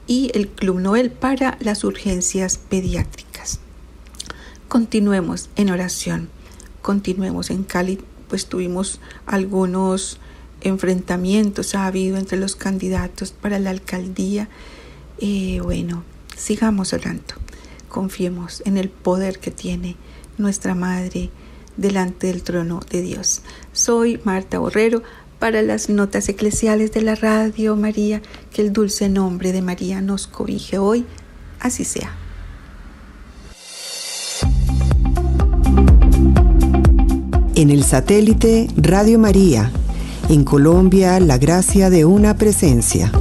y 0.07 0.31
el 0.33 0.47
Club 0.47 0.79
Noel 0.79 1.11
para 1.11 1.57
las 1.59 1.83
urgencias 1.83 2.57
pediátricas. 2.57 3.59
Continuemos 4.67 5.49
en 5.55 5.69
oración, 5.69 6.29
continuemos 6.81 7.49
en 7.49 7.63
Cali, 7.63 7.99
pues 8.27 8.47
tuvimos 8.47 8.99
algunos 9.25 10.19
enfrentamientos, 10.61 11.75
ha 11.75 11.85
habido 11.85 12.17
entre 12.17 12.37
los 12.37 12.55
candidatos 12.55 13.31
para 13.31 13.59
la 13.59 13.69
alcaldía. 13.69 14.49
Eh, 15.19 15.59
bueno, 15.61 16.03
sigamos 16.35 16.93
orando, 16.93 17.35
confiemos 17.89 18.61
en 18.65 18.77
el 18.77 18.89
poder 18.89 19.39
que 19.39 19.51
tiene 19.51 19.95
nuestra 20.37 20.75
Madre 20.75 21.29
delante 21.77 22.27
del 22.27 22.43
trono 22.43 22.81
de 22.89 23.01
Dios. 23.01 23.41
Soy 23.71 24.19
Marta 24.23 24.59
Borrero 24.59 25.03
para 25.39 25.61
las 25.61 25.89
notas 25.89 26.27
eclesiales 26.29 26.91
de 26.91 27.01
la 27.01 27.15
Radio 27.15 27.75
María, 27.75 28.21
que 28.51 28.61
el 28.61 28.73
dulce 28.73 29.09
nombre 29.09 29.51
de 29.51 29.61
María 29.61 30.01
nos 30.01 30.27
cobije 30.27 30.77
hoy, 30.77 31.05
así 31.59 31.83
sea. 31.83 32.15
En 37.55 37.69
el 37.69 37.83
satélite 37.83 38.67
Radio 38.77 39.17
María, 39.19 39.71
en 40.29 40.43
Colombia, 40.43 41.19
la 41.19 41.37
gracia 41.37 41.89
de 41.89 42.05
una 42.05 42.37
presencia. 42.37 43.11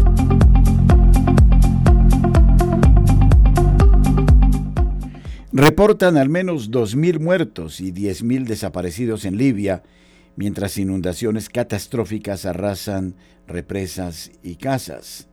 Reportan 5.59 6.19
al 6.19 6.29
menos 6.29 6.71
2.000 6.71 7.19
muertos 7.19 7.81
y 7.81 7.91
10.000 7.91 8.45
desaparecidos 8.45 9.25
en 9.25 9.39
Libia, 9.39 9.83
mientras 10.37 10.77
inundaciones 10.77 11.49
catastróficas 11.49 12.45
arrasan 12.45 13.15
represas 13.47 14.33
y 14.43 14.57
casas. 14.57 15.29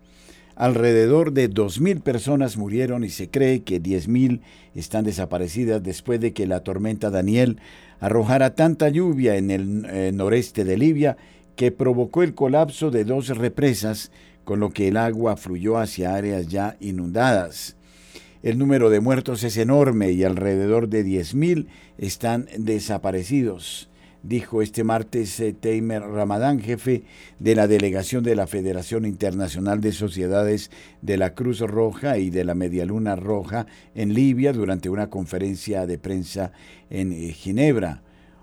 Alrededor 0.56 1.34
de 1.34 1.50
2.000 1.50 2.02
personas 2.02 2.56
murieron 2.56 3.04
y 3.04 3.10
se 3.10 3.30
cree 3.30 3.64
que 3.64 3.84
10.000 3.84 4.40
están 4.76 5.04
desaparecidas 5.04 5.84
después 5.84 6.22
de 6.22 6.32
que 6.32 6.48
la 6.48 6.62
tormenta 6.62 7.10
Daniel 7.10 7.60
arrojara 8.00 8.56
tanta 8.56 8.88
lluvia 8.88 9.36
en 9.36 9.52
el 9.52 9.86
eh, 9.90 10.12
noreste 10.14 10.64
de 10.64 10.78
Libia 10.78 11.18
que 11.58 11.74
provocó 11.74 12.24
el 12.24 12.34
colapso 12.34 12.92
de 12.92 13.04
dos 13.04 13.28
represas, 13.28 14.10
con 14.46 14.62
lo 14.62 14.70
que 14.70 14.88
el 14.88 14.96
agua 14.96 15.36
fluyó 15.36 15.78
hacia 15.78 16.16
áreas 16.16 16.48
ya 16.48 16.78
inundadas. 16.80 17.76
El 18.44 18.58
número 18.58 18.90
de 18.90 19.00
muertos 19.00 19.42
es 19.46 19.56
enorme 19.56 20.12
y 20.12 20.26
alrededor 20.26 20.90
de 20.90 21.06
10.000 21.06 21.68
están 21.98 22.50
desaparecidos, 22.58 23.90
dijo 24.22 24.62
este 24.62 24.84
martes 24.84 25.40
eh, 25.40 25.54
Teimer 25.54 26.02
Ramadán, 26.02 26.60
jefe 26.60 27.04
de 27.40 27.56
la 27.56 27.70
delegación 27.70 28.22
de 28.22 28.36
la 28.36 28.46
Federación 28.46 29.06
Internacional 29.06 29.80
de 29.80 29.94
Sociedades 29.94 30.72
de 31.02 31.16
la 31.16 31.36
Cruz 31.36 31.62
Roja 31.62 32.18
y 32.18 32.32
de 32.32 32.44
la 32.44 32.54
Medialuna 32.54 33.16
Roja 33.16 33.66
en 33.96 34.14
Libia 34.14 34.52
durante 34.52 34.90
una 34.90 35.10
conferencia 35.10 35.88
de 35.88 35.98
prensa 35.98 36.52
en 36.90 37.14
eh, 37.14 37.32
Ginebra. 37.32 38.02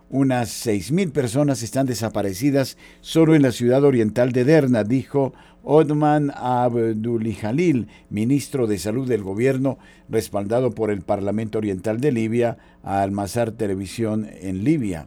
Unas 0.09 0.67
6.000 0.67 1.13
personas 1.13 1.63
están 1.63 1.85
desaparecidas 1.85 2.79
solo 3.03 3.35
en 3.35 3.43
la 3.43 3.53
ciudad 3.53 3.85
oriental 3.85 4.33
de 4.33 4.45
Derna, 4.45 4.83
dijo 4.83 5.35
Odman 5.63 6.33
Abdulijalil, 6.35 7.89
ministro 8.09 8.67
de 8.67 8.79
Salud 8.79 9.09
del 9.09 9.23
gobierno, 9.23 9.79
respaldado 10.09 10.71
por 10.73 10.91
el 10.91 11.03
Parlamento 11.03 11.59
Oriental 11.59 12.01
de 12.01 12.13
Libia, 12.13 12.59
a 12.83 13.03
Almazar 13.03 13.53
Televisión 13.53 14.29
en 14.41 14.65
Libia. 14.65 15.07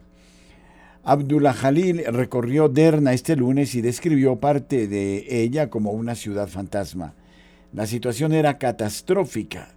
Abdullah 1.03 1.53
Jalil 1.53 2.03
recorrió 2.05 2.69
Derna 2.69 3.13
este 3.13 3.35
lunes 3.35 3.75
y 3.75 3.81
describió 3.81 4.37
parte 4.37 4.87
de 4.87 5.25
ella 5.43 5.69
como 5.69 5.91
una 5.91 6.15
ciudad 6.15 6.47
fantasma. 6.47 7.13
La 7.73 7.87
situación 7.87 8.31
era 8.31 8.57
catastrófica. 8.57 9.69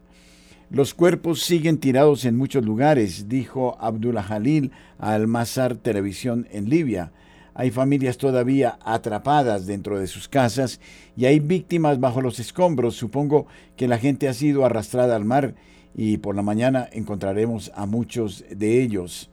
Los 0.70 0.94
cuerpos 0.94 1.42
siguen 1.42 1.78
tirados 1.78 2.24
en 2.24 2.36
muchos 2.36 2.64
lugares, 2.64 3.28
dijo 3.28 3.76
Abdullah 3.80 4.22
Jalil 4.22 4.70
a 4.98 5.14
Almazar 5.14 5.76
Televisión 5.76 6.46
en 6.52 6.68
Libia. 6.68 7.10
Hay 7.58 7.70
familias 7.70 8.18
todavía 8.18 8.78
atrapadas 8.84 9.64
dentro 9.64 9.98
de 9.98 10.06
sus 10.08 10.28
casas 10.28 10.78
y 11.16 11.24
hay 11.24 11.40
víctimas 11.40 11.98
bajo 11.98 12.20
los 12.20 12.38
escombros. 12.38 12.96
Supongo 12.96 13.46
que 13.76 13.88
la 13.88 13.96
gente 13.96 14.28
ha 14.28 14.34
sido 14.34 14.66
arrastrada 14.66 15.16
al 15.16 15.24
mar 15.24 15.54
y 15.94 16.18
por 16.18 16.36
la 16.36 16.42
mañana 16.42 16.86
encontraremos 16.92 17.72
a 17.74 17.86
muchos 17.86 18.44
de 18.50 18.82
ellos. 18.82 19.30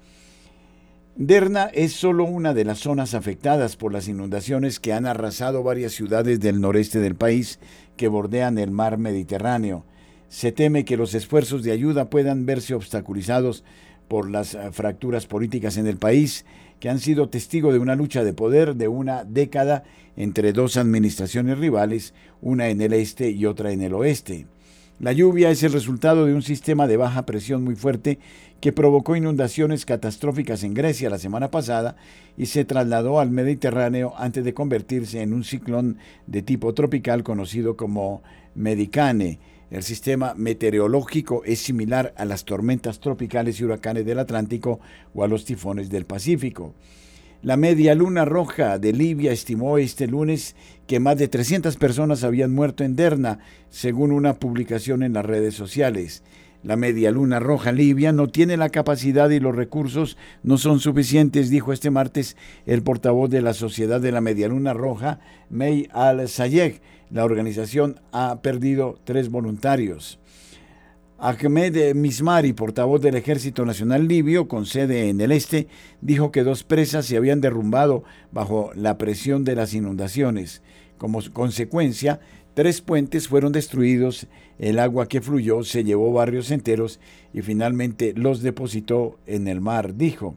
Derna 1.18 1.66
es 1.66 1.92
solo 1.92 2.24
una 2.24 2.54
de 2.54 2.64
las 2.64 2.80
zonas 2.80 3.14
afectadas 3.14 3.76
por 3.76 3.92
las 3.92 4.08
inundaciones 4.08 4.80
que 4.80 4.94
han 4.94 5.06
arrasado 5.06 5.62
varias 5.62 5.92
ciudades 5.92 6.40
del 6.40 6.62
noreste 6.62 7.00
del 7.00 7.16
país 7.16 7.60
que 7.98 8.08
bordean 8.08 8.58
el 8.58 8.72
mar 8.72 8.98
Mediterráneo. 8.98 9.84
Se 10.30 10.54
teme 10.54 10.86
que 10.86 10.96
los 10.96 11.14
esfuerzos 11.14 11.62
de 11.62 11.74
ayuda 11.74 12.10
puedan 12.10 12.46
verse 12.46 12.74
obstaculizados 12.74 13.66
por 14.08 14.30
las 14.30 14.54
eh, 14.54 14.72
fracturas 14.72 15.26
políticas 15.26 15.78
en 15.78 15.88
el 15.88 15.98
país, 15.98 16.46
que 16.84 16.90
han 16.90 17.00
sido 17.00 17.30
testigo 17.30 17.72
de 17.72 17.80
una 17.80 17.96
lucha 17.96 18.26
de 18.26 18.34
poder 18.34 18.76
de 18.76 18.90
una 18.90 19.24
década 19.24 19.86
entre 20.18 20.52
dos 20.52 20.76
administraciones 20.76 21.58
rivales, 21.58 22.14
una 22.42 22.68
en 22.68 22.82
el 22.82 22.92
este 22.92 23.32
y 23.32 23.46
otra 23.46 23.72
en 23.72 23.82
el 23.82 23.94
oeste. 23.94 24.48
La 25.00 25.14
lluvia 25.14 25.50
es 25.50 25.64
el 25.64 25.72
resultado 25.72 26.26
de 26.26 26.34
un 26.34 26.42
sistema 26.42 26.86
de 26.86 26.98
baja 26.98 27.26
presión 27.26 27.64
muy 27.64 27.78
fuerte 27.78 28.20
que 28.60 28.74
provocó 28.74 29.16
inundaciones 29.16 29.86
catastróficas 29.86 30.66
en 30.66 30.74
Grecia 30.74 31.10
la 31.10 31.20
semana 31.20 31.50
pasada 31.52 31.96
y 32.36 32.48
se 32.48 32.66
trasladó 32.66 33.22
al 33.22 33.32
Mediterráneo 33.32 34.14
antes 34.18 34.44
de 34.44 34.54
convertirse 34.54 35.22
en 35.22 35.32
un 35.32 35.46
ciclón 35.46 36.00
de 36.28 36.42
tipo 36.42 36.74
tropical 36.74 37.24
conocido 37.24 37.78
como 37.78 38.24
Medicane 38.56 39.40
el 39.74 39.82
sistema 39.82 40.36
meteorológico 40.38 41.44
es 41.46 41.58
similar 41.58 42.14
a 42.16 42.26
las 42.26 42.46
tormentas 42.46 43.00
tropicales 43.00 43.60
y 43.60 43.64
huracanes 43.64 44.06
del 44.06 44.20
Atlántico 44.20 44.80
o 45.16 45.24
a 45.24 45.28
los 45.28 45.46
tifones 45.46 45.90
del 45.90 46.06
Pacífico. 46.06 46.76
La 47.42 47.58
Media 47.58 47.96
Luna 47.96 48.24
Roja 48.24 48.78
de 48.78 48.94
Libia 48.94 49.32
estimó 49.32 49.80
este 49.80 50.06
lunes 50.06 50.56
que 50.86 51.00
más 51.00 51.18
de 51.18 51.28
300 51.28 51.76
personas 51.78 52.24
habían 52.24 52.54
muerto 52.54 52.84
en 52.84 52.96
Derna, 52.96 53.40
según 53.72 54.12
una 54.12 54.36
publicación 54.36 55.02
en 55.02 55.14
las 55.14 55.26
redes 55.26 55.56
sociales. 55.56 56.22
La 56.64 56.78
Media 56.78 57.12
Luna 57.12 57.40
Roja 57.40 57.74
Libia 57.74 58.14
no 58.14 58.28
tiene 58.28 58.56
la 58.56 58.70
capacidad 58.70 59.30
y 59.30 59.42
los 59.42 59.54
recursos 59.54 60.18
no 60.44 60.58
son 60.58 60.80
suficientes, 60.80 61.50
dijo 61.50 61.74
este 61.74 61.92
martes 61.92 62.38
el 62.66 62.84
portavoz 62.84 63.30
de 63.30 63.42
la 63.42 63.54
Sociedad 63.54 64.00
de 64.00 64.14
la 64.14 64.22
Media 64.22 64.48
Luna 64.48 64.74
Roja, 64.74 65.20
May 65.50 65.90
Al-Sayeg, 65.92 66.82
la 67.10 67.26
organización 67.26 68.00
ha 68.14 68.42
perdido 68.42 68.98
tres 69.04 69.30
voluntarios. 69.30 70.20
Ahmed 71.20 71.96
Mismari, 71.96 72.54
portavoz 72.54 73.02
del 73.02 73.16
Ejército 73.16 73.66
Nacional 73.66 74.08
Libio, 74.08 74.48
con 74.48 74.66
sede 74.66 75.10
en 75.10 75.22
el 75.22 75.32
este, 75.32 75.68
dijo 76.02 76.32
que 76.32 76.44
dos 76.44 76.64
presas 76.64 77.06
se 77.06 77.16
habían 77.16 77.40
derrumbado 77.40 78.04
bajo 78.32 78.72
la 78.76 78.98
presión 78.98 79.44
de 79.44 79.56
las 79.56 79.74
inundaciones. 79.74 80.62
Como 80.98 81.22
consecuencia, 81.32 82.20
tres 82.56 82.82
puentes 82.82 83.28
fueron 83.28 83.52
destruidos, 83.52 84.28
el 84.60 84.80
agua 84.80 85.08
que 85.08 85.22
fluyó 85.22 85.64
se 85.64 85.84
llevó 85.84 86.12
barrios 86.14 86.52
enteros 86.52 87.00
y 87.34 87.42
finalmente 87.42 88.14
los 88.16 88.42
depositó 88.42 89.18
en 89.26 89.48
el 89.48 89.62
mar, 89.62 89.96
dijo. 89.96 90.36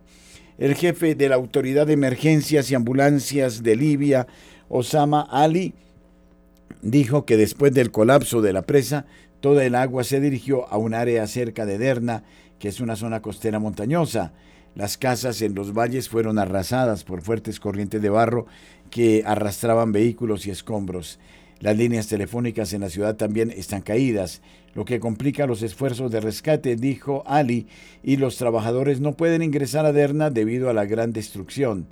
El 0.59 0.75
jefe 0.75 1.15
de 1.15 1.29
la 1.29 1.35
Autoridad 1.35 1.87
de 1.87 1.93
Emergencias 1.93 2.71
y 2.71 2.75
Ambulancias 2.75 3.63
de 3.63 3.77
Libia, 3.77 4.27
Osama 4.69 5.21
Ali, 5.21 5.75
dijo 6.81 7.27
que 7.27 7.37
después 7.37 7.75
del 7.75 7.91
colapso 7.91 8.41
de 8.41 8.53
la 8.53 8.63
presa, 8.63 9.05
toda 9.41 9.65
el 9.65 9.75
agua 9.75 10.03
se 10.03 10.21
dirigió 10.21 10.67
a 10.73 10.79
un 10.79 10.95
área 10.95 11.27
cerca 11.27 11.67
de 11.67 11.79
Derna, 11.79 12.25
que 12.59 12.69
es 12.69 12.81
una 12.81 12.97
zona 12.97 13.21
costera 13.21 13.59
montañosa. 13.59 14.33
Las 14.75 14.97
casas 14.97 15.43
en 15.43 15.55
los 15.55 15.73
valles 15.73 16.09
fueron 16.09 16.39
arrasadas 16.39 17.05
por 17.05 17.23
fuertes 17.23 17.61
corrientes 17.61 18.01
de 18.01 18.11
barro 18.11 18.47
que 18.91 19.25
arrastraban 19.27 19.93
vehículos 19.93 20.47
y 20.47 20.51
escombros. 20.51 21.19
Las 21.61 21.77
líneas 21.77 22.07
telefónicas 22.07 22.73
en 22.75 22.83
la 22.83 22.91
ciudad 22.91 23.17
también 23.17 23.51
están 23.51 23.81
caídas, 23.81 24.43
lo 24.75 24.85
que 24.85 25.01
complica 25.01 25.47
los 25.47 25.63
esfuerzos 25.63 26.11
de 26.11 26.21
rescate, 26.21 26.77
dijo 26.77 27.23
Ali, 27.27 27.67
y 28.03 28.17
los 28.17 28.37
trabajadores 28.37 29.01
no 29.01 29.15
pueden 29.15 29.43
ingresar 29.43 29.87
a 29.87 29.93
Derna 29.93 30.29
debido 30.29 30.69
a 30.69 30.75
la 30.75 30.85
gran 30.85 31.15
destrucción. 31.15 31.87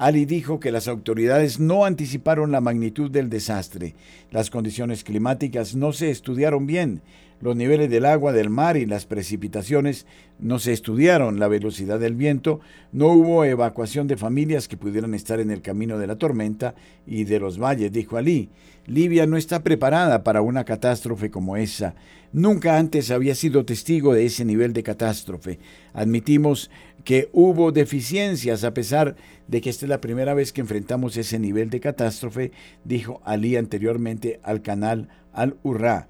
Ali 0.00 0.24
dijo 0.24 0.58
que 0.58 0.72
las 0.72 0.88
autoridades 0.88 1.60
no 1.60 1.84
anticiparon 1.84 2.50
la 2.50 2.62
magnitud 2.62 3.10
del 3.10 3.28
desastre. 3.28 3.94
Las 4.30 4.48
condiciones 4.48 5.04
climáticas 5.04 5.74
no 5.74 5.92
se 5.92 6.10
estudiaron 6.10 6.66
bien. 6.66 7.02
Los 7.40 7.56
niveles 7.56 7.88
del 7.88 8.04
agua 8.04 8.32
del 8.32 8.50
mar 8.50 8.76
y 8.76 8.84
las 8.84 9.06
precipitaciones 9.06 10.06
no 10.38 10.58
se 10.58 10.72
estudiaron. 10.72 11.38
La 11.38 11.48
velocidad 11.48 11.98
del 11.98 12.14
viento. 12.14 12.60
No 12.92 13.08
hubo 13.08 13.44
evacuación 13.44 14.06
de 14.06 14.18
familias 14.18 14.68
que 14.68 14.76
pudieran 14.76 15.14
estar 15.14 15.40
en 15.40 15.50
el 15.50 15.62
camino 15.62 15.98
de 15.98 16.06
la 16.06 16.16
tormenta 16.16 16.74
y 17.06 17.24
de 17.24 17.40
los 17.40 17.58
valles, 17.58 17.92
dijo 17.92 18.18
Ali. 18.18 18.50
Libia 18.86 19.26
no 19.26 19.38
está 19.38 19.62
preparada 19.62 20.22
para 20.22 20.42
una 20.42 20.64
catástrofe 20.64 21.30
como 21.30 21.56
esa. 21.56 21.94
Nunca 22.32 22.76
antes 22.76 23.10
había 23.10 23.34
sido 23.34 23.64
testigo 23.64 24.12
de 24.12 24.26
ese 24.26 24.44
nivel 24.44 24.74
de 24.74 24.82
catástrofe. 24.82 25.58
Admitimos 25.94 26.70
que 27.04 27.30
hubo 27.32 27.72
deficiencias 27.72 28.64
a 28.64 28.74
pesar 28.74 29.16
de 29.48 29.60
que 29.60 29.70
esta 29.70 29.86
es 29.86 29.90
la 29.90 30.00
primera 30.00 30.34
vez 30.34 30.52
que 30.52 30.60
enfrentamos 30.60 31.16
ese 31.16 31.38
nivel 31.38 31.70
de 31.70 31.80
catástrofe, 31.80 32.52
dijo 32.84 33.22
Ali 33.24 33.56
anteriormente 33.56 34.40
al 34.42 34.60
canal 34.60 35.08
Al-Urra. 35.32 36.08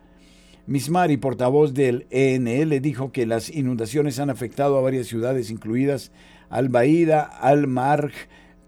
Mismari, 0.71 1.17
portavoz 1.17 1.75
del 1.75 2.07
ENL, 2.11 2.81
dijo 2.81 3.11
que 3.11 3.27
las 3.27 3.51
inundaciones 3.51 4.21
han 4.21 4.31
afectado 4.31 4.79
a 4.79 4.81
varias 4.81 5.09
ciudades, 5.09 5.51
incluidas 5.51 6.13
Al-Baida, 6.49 7.23
Al-Marj, 7.23 8.13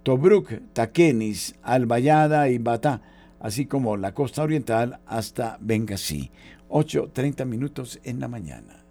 Tobruk, 0.02 0.50
Takenis, 0.72 1.54
Al-Bayada 1.62 2.48
y 2.48 2.58
Batá, 2.58 3.02
así 3.38 3.66
como 3.66 3.96
la 3.96 4.14
costa 4.14 4.42
oriental 4.42 4.98
hasta 5.06 5.58
Benghazi. 5.60 6.32
8.30 6.70 7.46
minutos 7.46 8.00
en 8.02 8.18
la 8.18 8.26
mañana. 8.26 8.82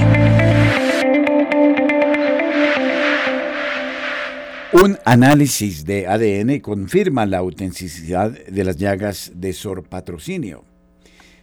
Un 4.74 4.98
análisis 5.04 5.86
de 5.86 6.08
ADN 6.08 6.62
confirma 6.62 7.26
la 7.26 7.40
autenticidad 7.40 8.32
de 8.32 8.64
las 8.64 8.78
llagas 8.78 9.34
de 9.36 9.52
Sor 9.52 9.84
Patrocinio. 9.84 10.64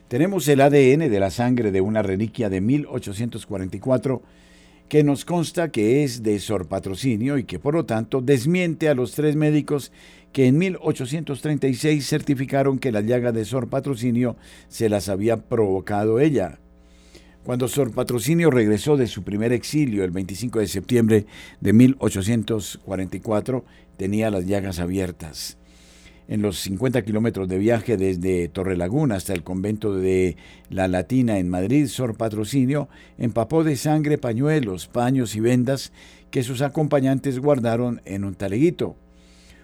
Tenemos 0.08 0.48
el 0.48 0.62
ADN 0.62 1.10
de 1.10 1.20
la 1.20 1.30
sangre 1.30 1.70
de 1.70 1.82
una 1.82 2.02
reliquia 2.02 2.48
de 2.48 2.62
1844 2.62 4.22
que 4.88 5.04
nos 5.04 5.24
consta 5.24 5.70
que 5.70 6.02
es 6.02 6.22
de 6.22 6.38
Sor 6.38 6.66
Patrocinio 6.68 7.36
y 7.38 7.44
que 7.44 7.58
por 7.58 7.74
lo 7.74 7.84
tanto 7.84 8.20
desmiente 8.22 8.88
a 8.88 8.94
los 8.94 9.12
tres 9.12 9.36
médicos 9.36 9.92
que 10.32 10.46
en 10.46 10.56
1836 10.58 12.06
certificaron 12.06 12.78
que 12.78 12.92
la 12.92 13.02
llaga 13.02 13.32
de 13.32 13.44
Sor 13.44 13.68
Patrocinio 13.68 14.36
se 14.68 14.88
las 14.88 15.08
había 15.08 15.48
provocado 15.48 16.20
ella. 16.20 16.58
Cuando 17.44 17.68
Sor 17.68 17.92
Patrocinio 17.92 18.50
regresó 18.50 18.96
de 18.96 19.06
su 19.06 19.22
primer 19.22 19.52
exilio 19.52 20.04
el 20.04 20.10
25 20.10 20.58
de 20.58 20.66
septiembre 20.66 21.26
de 21.60 21.72
1844, 21.72 23.64
tenía 23.96 24.30
las 24.30 24.46
llagas 24.46 24.78
abiertas. 24.80 25.57
En 26.28 26.42
los 26.42 26.58
50 26.60 27.00
kilómetros 27.02 27.48
de 27.48 27.56
viaje 27.56 27.96
desde 27.96 28.48
Torrelaguna 28.48 29.14
hasta 29.14 29.32
el 29.32 29.42
convento 29.42 29.94
de 29.94 30.36
La 30.68 30.86
Latina 30.86 31.38
en 31.38 31.48
Madrid, 31.48 31.86
Sor 31.86 32.18
Patrocinio 32.18 32.90
empapó 33.16 33.64
de 33.64 33.76
sangre 33.76 34.18
pañuelos, 34.18 34.88
paños 34.88 35.34
y 35.36 35.40
vendas 35.40 35.90
que 36.30 36.42
sus 36.42 36.60
acompañantes 36.60 37.38
guardaron 37.38 38.02
en 38.04 38.24
un 38.24 38.34
taleguito. 38.34 38.94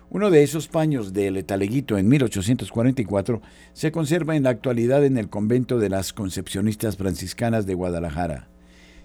Uno 0.08 0.30
de 0.30 0.42
esos 0.42 0.68
paños 0.68 1.12
del 1.12 1.44
Taleguito 1.44 1.98
en 1.98 2.08
1844 2.08 3.42
se 3.74 3.92
conserva 3.92 4.34
en 4.34 4.44
la 4.44 4.50
actualidad 4.50 5.04
en 5.04 5.18
el 5.18 5.28
convento 5.28 5.78
de 5.78 5.90
las 5.90 6.14
Concepcionistas 6.14 6.96
Franciscanas 6.96 7.66
de 7.66 7.74
Guadalajara. 7.74 8.48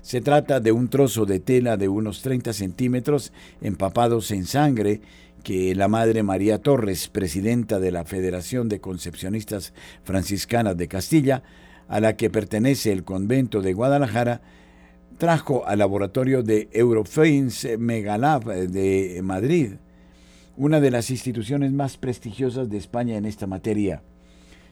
Se 0.02 0.22
trata 0.22 0.62
de 0.62 0.72
un 0.72 0.88
trozo 0.88 1.26
de 1.26 1.40
tela 1.40 1.76
de 1.76 1.90
unos 1.90 2.22
30 2.22 2.54
centímetros 2.54 3.34
empapados 3.62 4.32
en 4.32 4.46
sangre 4.46 5.02
que 5.44 5.74
la 5.76 5.88
Madre 5.88 6.24
María 6.24 6.62
Torres, 6.62 7.08
presidenta 7.08 7.80
de 7.80 7.92
la 7.92 8.06
Federación 8.06 8.70
de 8.70 8.80
Concepcionistas 8.80 9.74
Franciscanas 10.04 10.78
de 10.78 10.88
Castilla, 10.88 11.44
a 11.88 12.00
la 12.00 12.16
que 12.16 12.30
pertenece 12.30 12.92
el 12.92 13.04
convento 13.04 13.62
de 13.62 13.74
Guadalajara, 13.74 14.42
trajo 15.18 15.66
al 15.66 15.80
laboratorio 15.80 16.44
de 16.44 16.70
Eurofins 16.72 17.68
Megalab 17.78 18.46
de 18.46 19.20
Madrid 19.24 19.74
una 20.60 20.82
de 20.82 20.92
las 20.92 21.10
instituciones 21.10 21.72
más 21.72 21.96
prestigiosas 21.96 22.70
de 22.70 22.78
España 22.78 23.16
en 23.16 23.24
esta 23.24 23.48
materia. 23.48 24.04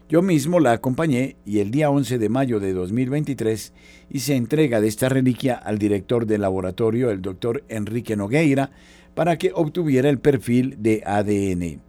Yo 0.10 0.21
mismo 0.21 0.60
la 0.60 0.73
acompañé 0.73 1.38
y 1.45 1.60
el 1.60 1.71
día 1.71 1.89
11 1.89 2.17
de 2.17 2.30
mayo 2.30 2.60
de 2.60 2.73
2023 2.73 3.73
hice 4.10 4.36
entrega 4.36 4.82
de 4.82 4.89
esta 4.89 5.08
reliquia 5.08 5.56
al 5.56 5.77
director 5.77 6.25
del 6.25 6.41
laboratorio, 6.41 7.10
el 7.10 7.21
doctor 7.21 7.63
Enrique 7.69 8.17
Nogueira, 8.17 8.71
para 9.17 9.39
que 9.39 9.51
obtuviera 9.51 10.12
el 10.12 10.19
perfil 10.19 10.75
de 10.77 11.01
ADN. 11.03 11.82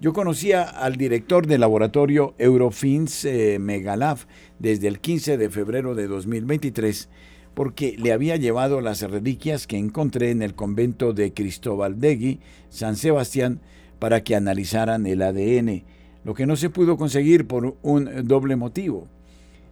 Yo 0.00 0.14
conocía 0.14 0.62
al 0.62 0.96
director 0.96 1.46
del 1.46 1.60
laboratorio 1.60 2.34
Eurofins 2.38 3.26
eh, 3.26 3.58
Megalab 3.60 4.16
desde 4.58 4.88
el 4.88 4.98
15 4.98 5.36
de 5.36 5.50
febrero 5.50 5.94
de 5.94 6.06
2023 6.06 7.10
porque 7.52 7.94
le 7.98 8.10
había 8.10 8.36
llevado 8.36 8.80
las 8.80 9.02
reliquias 9.02 9.66
que 9.66 9.76
encontré 9.76 10.30
en 10.30 10.40
el 10.40 10.54
convento 10.54 11.12
de 11.12 11.34
Cristóbal 11.34 12.00
Degui, 12.00 12.40
San 12.70 12.96
Sebastián, 12.96 13.60
para 13.98 14.24
que 14.24 14.34
analizaran 14.34 15.06
el 15.06 15.20
ADN, 15.20 15.84
lo 16.24 16.32
que 16.32 16.46
no 16.46 16.56
se 16.56 16.70
pudo 16.70 16.96
conseguir 16.96 17.46
por 17.46 17.76
un 17.82 18.26
doble 18.26 18.56
motivo. 18.56 19.08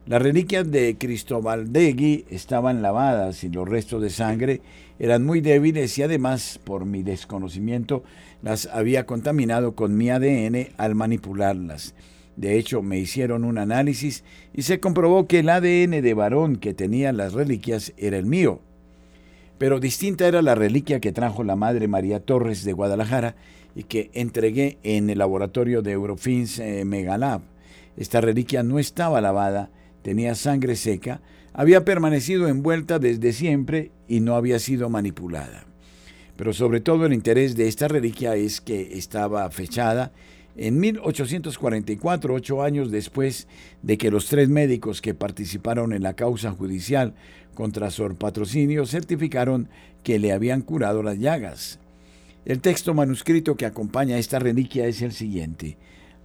Las 0.06 0.20
reliquias 0.20 0.70
de 0.70 0.98
Cristóbal 0.98 1.72
Degui 1.72 2.26
estaban 2.28 2.82
lavadas 2.82 3.42
y 3.44 3.48
los 3.48 3.66
restos 3.66 4.02
de 4.02 4.10
sangre 4.10 4.60
eran 5.00 5.24
muy 5.24 5.40
débiles 5.40 5.96
y 5.96 6.02
además, 6.02 6.60
por 6.62 6.84
mi 6.84 7.02
desconocimiento, 7.02 8.04
las 8.42 8.66
había 8.66 9.06
contaminado 9.06 9.74
con 9.74 9.96
mi 9.96 10.10
ADN 10.10 10.68
al 10.76 10.94
manipularlas. 10.94 11.94
De 12.36 12.58
hecho, 12.58 12.82
me 12.82 12.98
hicieron 12.98 13.44
un 13.44 13.56
análisis 13.56 14.24
y 14.52 14.62
se 14.62 14.78
comprobó 14.78 15.26
que 15.26 15.38
el 15.38 15.48
ADN 15.48 16.02
de 16.02 16.14
varón 16.14 16.56
que 16.56 16.74
tenía 16.74 17.12
las 17.12 17.32
reliquias 17.32 17.94
era 17.96 18.18
el 18.18 18.26
mío. 18.26 18.60
Pero 19.56 19.80
distinta 19.80 20.28
era 20.28 20.42
la 20.42 20.54
reliquia 20.54 21.00
que 21.00 21.12
trajo 21.12 21.44
la 21.44 21.56
Madre 21.56 21.88
María 21.88 22.20
Torres 22.20 22.62
de 22.64 22.74
Guadalajara 22.74 23.36
y 23.74 23.84
que 23.84 24.10
entregué 24.12 24.76
en 24.82 25.08
el 25.08 25.18
laboratorio 25.18 25.80
de 25.80 25.92
Eurofins 25.92 26.58
eh, 26.58 26.84
Megalab. 26.84 27.40
Esta 27.96 28.20
reliquia 28.20 28.62
no 28.62 28.78
estaba 28.78 29.22
lavada, 29.22 29.70
tenía 30.02 30.34
sangre 30.34 30.76
seca, 30.76 31.22
había 31.52 31.84
permanecido 31.84 32.48
envuelta 32.48 32.98
desde 32.98 33.32
siempre 33.32 33.90
y 34.08 34.20
no 34.20 34.34
había 34.34 34.58
sido 34.58 34.88
manipulada. 34.88 35.64
Pero 36.36 36.52
sobre 36.52 36.80
todo 36.80 37.06
el 37.06 37.12
interés 37.12 37.56
de 37.56 37.68
esta 37.68 37.88
reliquia 37.88 38.34
es 38.34 38.60
que 38.60 38.96
estaba 38.98 39.50
fechada 39.50 40.12
en 40.56 40.80
1844, 40.80 42.34
ocho 42.34 42.62
años 42.62 42.90
después 42.90 43.46
de 43.82 43.96
que 43.96 44.10
los 44.10 44.26
tres 44.26 44.48
médicos 44.48 45.00
que 45.00 45.14
participaron 45.14 45.92
en 45.92 46.02
la 46.02 46.14
causa 46.14 46.50
judicial 46.50 47.14
contra 47.54 47.90
Sor 47.90 48.16
Patrocinio 48.16 48.84
certificaron 48.86 49.68
que 50.02 50.18
le 50.18 50.32
habían 50.32 50.62
curado 50.62 51.02
las 51.02 51.18
llagas. 51.18 51.78
El 52.44 52.60
texto 52.60 52.94
manuscrito 52.94 53.56
que 53.56 53.66
acompaña 53.66 54.18
esta 54.18 54.38
reliquia 54.38 54.86
es 54.86 55.02
el 55.02 55.12
siguiente. 55.12 55.76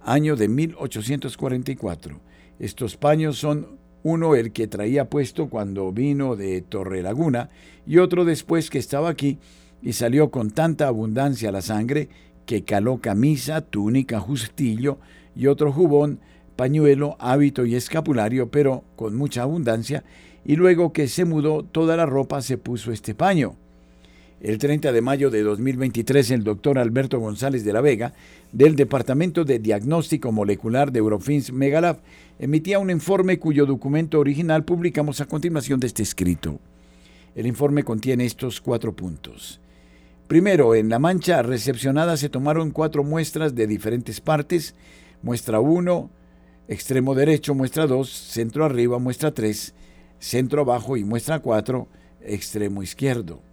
Año 0.02 0.34
de 0.34 0.48
1844. 0.48 2.20
Estos 2.58 2.96
paños 2.96 3.38
son 3.38 3.78
uno 4.02 4.34
el 4.34 4.52
que 4.52 4.66
traía 4.66 5.10
puesto 5.10 5.48
cuando 5.48 5.92
vino 5.92 6.36
de 6.36 6.62
Torre 6.62 7.02
Laguna 7.02 7.50
y 7.86 7.98
otro 7.98 8.24
después 8.24 8.70
que 8.70 8.78
estaba 8.78 9.08
aquí 9.08 9.38
y 9.82 9.92
salió 9.92 10.30
con 10.30 10.50
tanta 10.50 10.88
abundancia 10.88 11.52
la 11.52 11.62
sangre 11.62 12.08
que 12.46 12.64
caló 12.64 12.98
camisa, 12.98 13.60
túnica, 13.60 14.20
justillo 14.20 14.98
y 15.34 15.48
otro 15.48 15.72
jubón, 15.72 16.20
pañuelo, 16.54 17.16
hábito 17.18 17.66
y 17.66 17.74
escapulario, 17.74 18.50
pero 18.50 18.84
con 18.96 19.14
mucha 19.16 19.42
abundancia, 19.42 20.04
y 20.44 20.56
luego 20.56 20.92
que 20.92 21.08
se 21.08 21.24
mudó 21.24 21.64
toda 21.64 21.96
la 21.96 22.06
ropa 22.06 22.40
se 22.40 22.56
puso 22.56 22.92
este 22.92 23.14
paño. 23.14 23.56
El 24.42 24.58
30 24.58 24.92
de 24.92 25.00
mayo 25.00 25.30
de 25.30 25.42
2023, 25.42 26.30
el 26.32 26.44
doctor 26.44 26.78
Alberto 26.78 27.18
González 27.18 27.64
de 27.64 27.72
la 27.72 27.80
Vega, 27.80 28.12
del 28.52 28.76
Departamento 28.76 29.46
de 29.46 29.58
Diagnóstico 29.58 30.30
Molecular 30.30 30.92
de 30.92 30.98
Eurofins 30.98 31.52
Megalab, 31.52 32.00
emitía 32.38 32.78
un 32.78 32.90
informe 32.90 33.38
cuyo 33.38 33.64
documento 33.64 34.20
original 34.20 34.62
publicamos 34.62 35.22
a 35.22 35.24
continuación 35.24 35.80
de 35.80 35.86
este 35.86 36.02
escrito. 36.02 36.60
El 37.34 37.46
informe 37.46 37.82
contiene 37.82 38.26
estos 38.26 38.60
cuatro 38.60 38.92
puntos. 38.94 39.58
Primero, 40.28 40.74
en 40.74 40.90
la 40.90 40.98
mancha 40.98 41.40
recepcionada 41.40 42.18
se 42.18 42.28
tomaron 42.28 42.72
cuatro 42.72 43.04
muestras 43.04 43.54
de 43.54 43.66
diferentes 43.66 44.20
partes. 44.20 44.74
Muestra 45.22 45.60
1, 45.60 46.10
extremo 46.68 47.14
derecho, 47.14 47.54
muestra 47.54 47.86
2, 47.86 48.10
centro 48.10 48.66
arriba, 48.66 48.98
muestra 48.98 49.32
3, 49.32 49.74
centro 50.18 50.60
abajo 50.60 50.98
y 50.98 51.04
muestra 51.04 51.38
4, 51.38 51.88
extremo 52.20 52.82
izquierdo. 52.82 53.45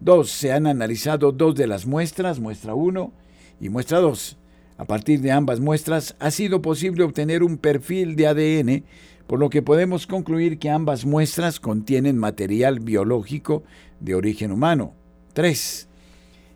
2. 0.00 0.30
Se 0.30 0.52
han 0.52 0.66
analizado 0.66 1.32
dos 1.32 1.54
de 1.54 1.66
las 1.66 1.86
muestras, 1.86 2.40
muestra 2.40 2.74
1 2.74 3.12
y 3.60 3.68
muestra 3.68 4.00
2. 4.00 4.36
A 4.78 4.84
partir 4.84 5.20
de 5.20 5.32
ambas 5.32 5.60
muestras 5.60 6.16
ha 6.18 6.30
sido 6.30 6.60
posible 6.60 7.04
obtener 7.04 7.42
un 7.42 7.56
perfil 7.56 8.14
de 8.14 8.26
ADN, 8.26 8.84
por 9.26 9.38
lo 9.38 9.48
que 9.48 9.62
podemos 9.62 10.06
concluir 10.06 10.58
que 10.58 10.70
ambas 10.70 11.04
muestras 11.04 11.60
contienen 11.60 12.18
material 12.18 12.80
biológico 12.80 13.62
de 14.00 14.14
origen 14.14 14.52
humano. 14.52 14.92
3. 15.32 15.88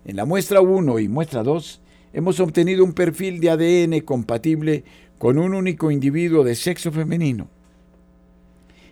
En 0.04 0.16
la 0.16 0.24
muestra 0.24 0.60
1 0.60 0.98
y 0.98 1.08
muestra 1.08 1.42
2 1.42 1.80
hemos 2.12 2.40
obtenido 2.40 2.84
un 2.84 2.92
perfil 2.92 3.40
de 3.40 3.50
ADN 3.50 4.00
compatible 4.00 4.84
con 5.18 5.38
un 5.38 5.54
único 5.54 5.90
individuo 5.90 6.44
de 6.44 6.54
sexo 6.54 6.92
femenino. 6.92 7.48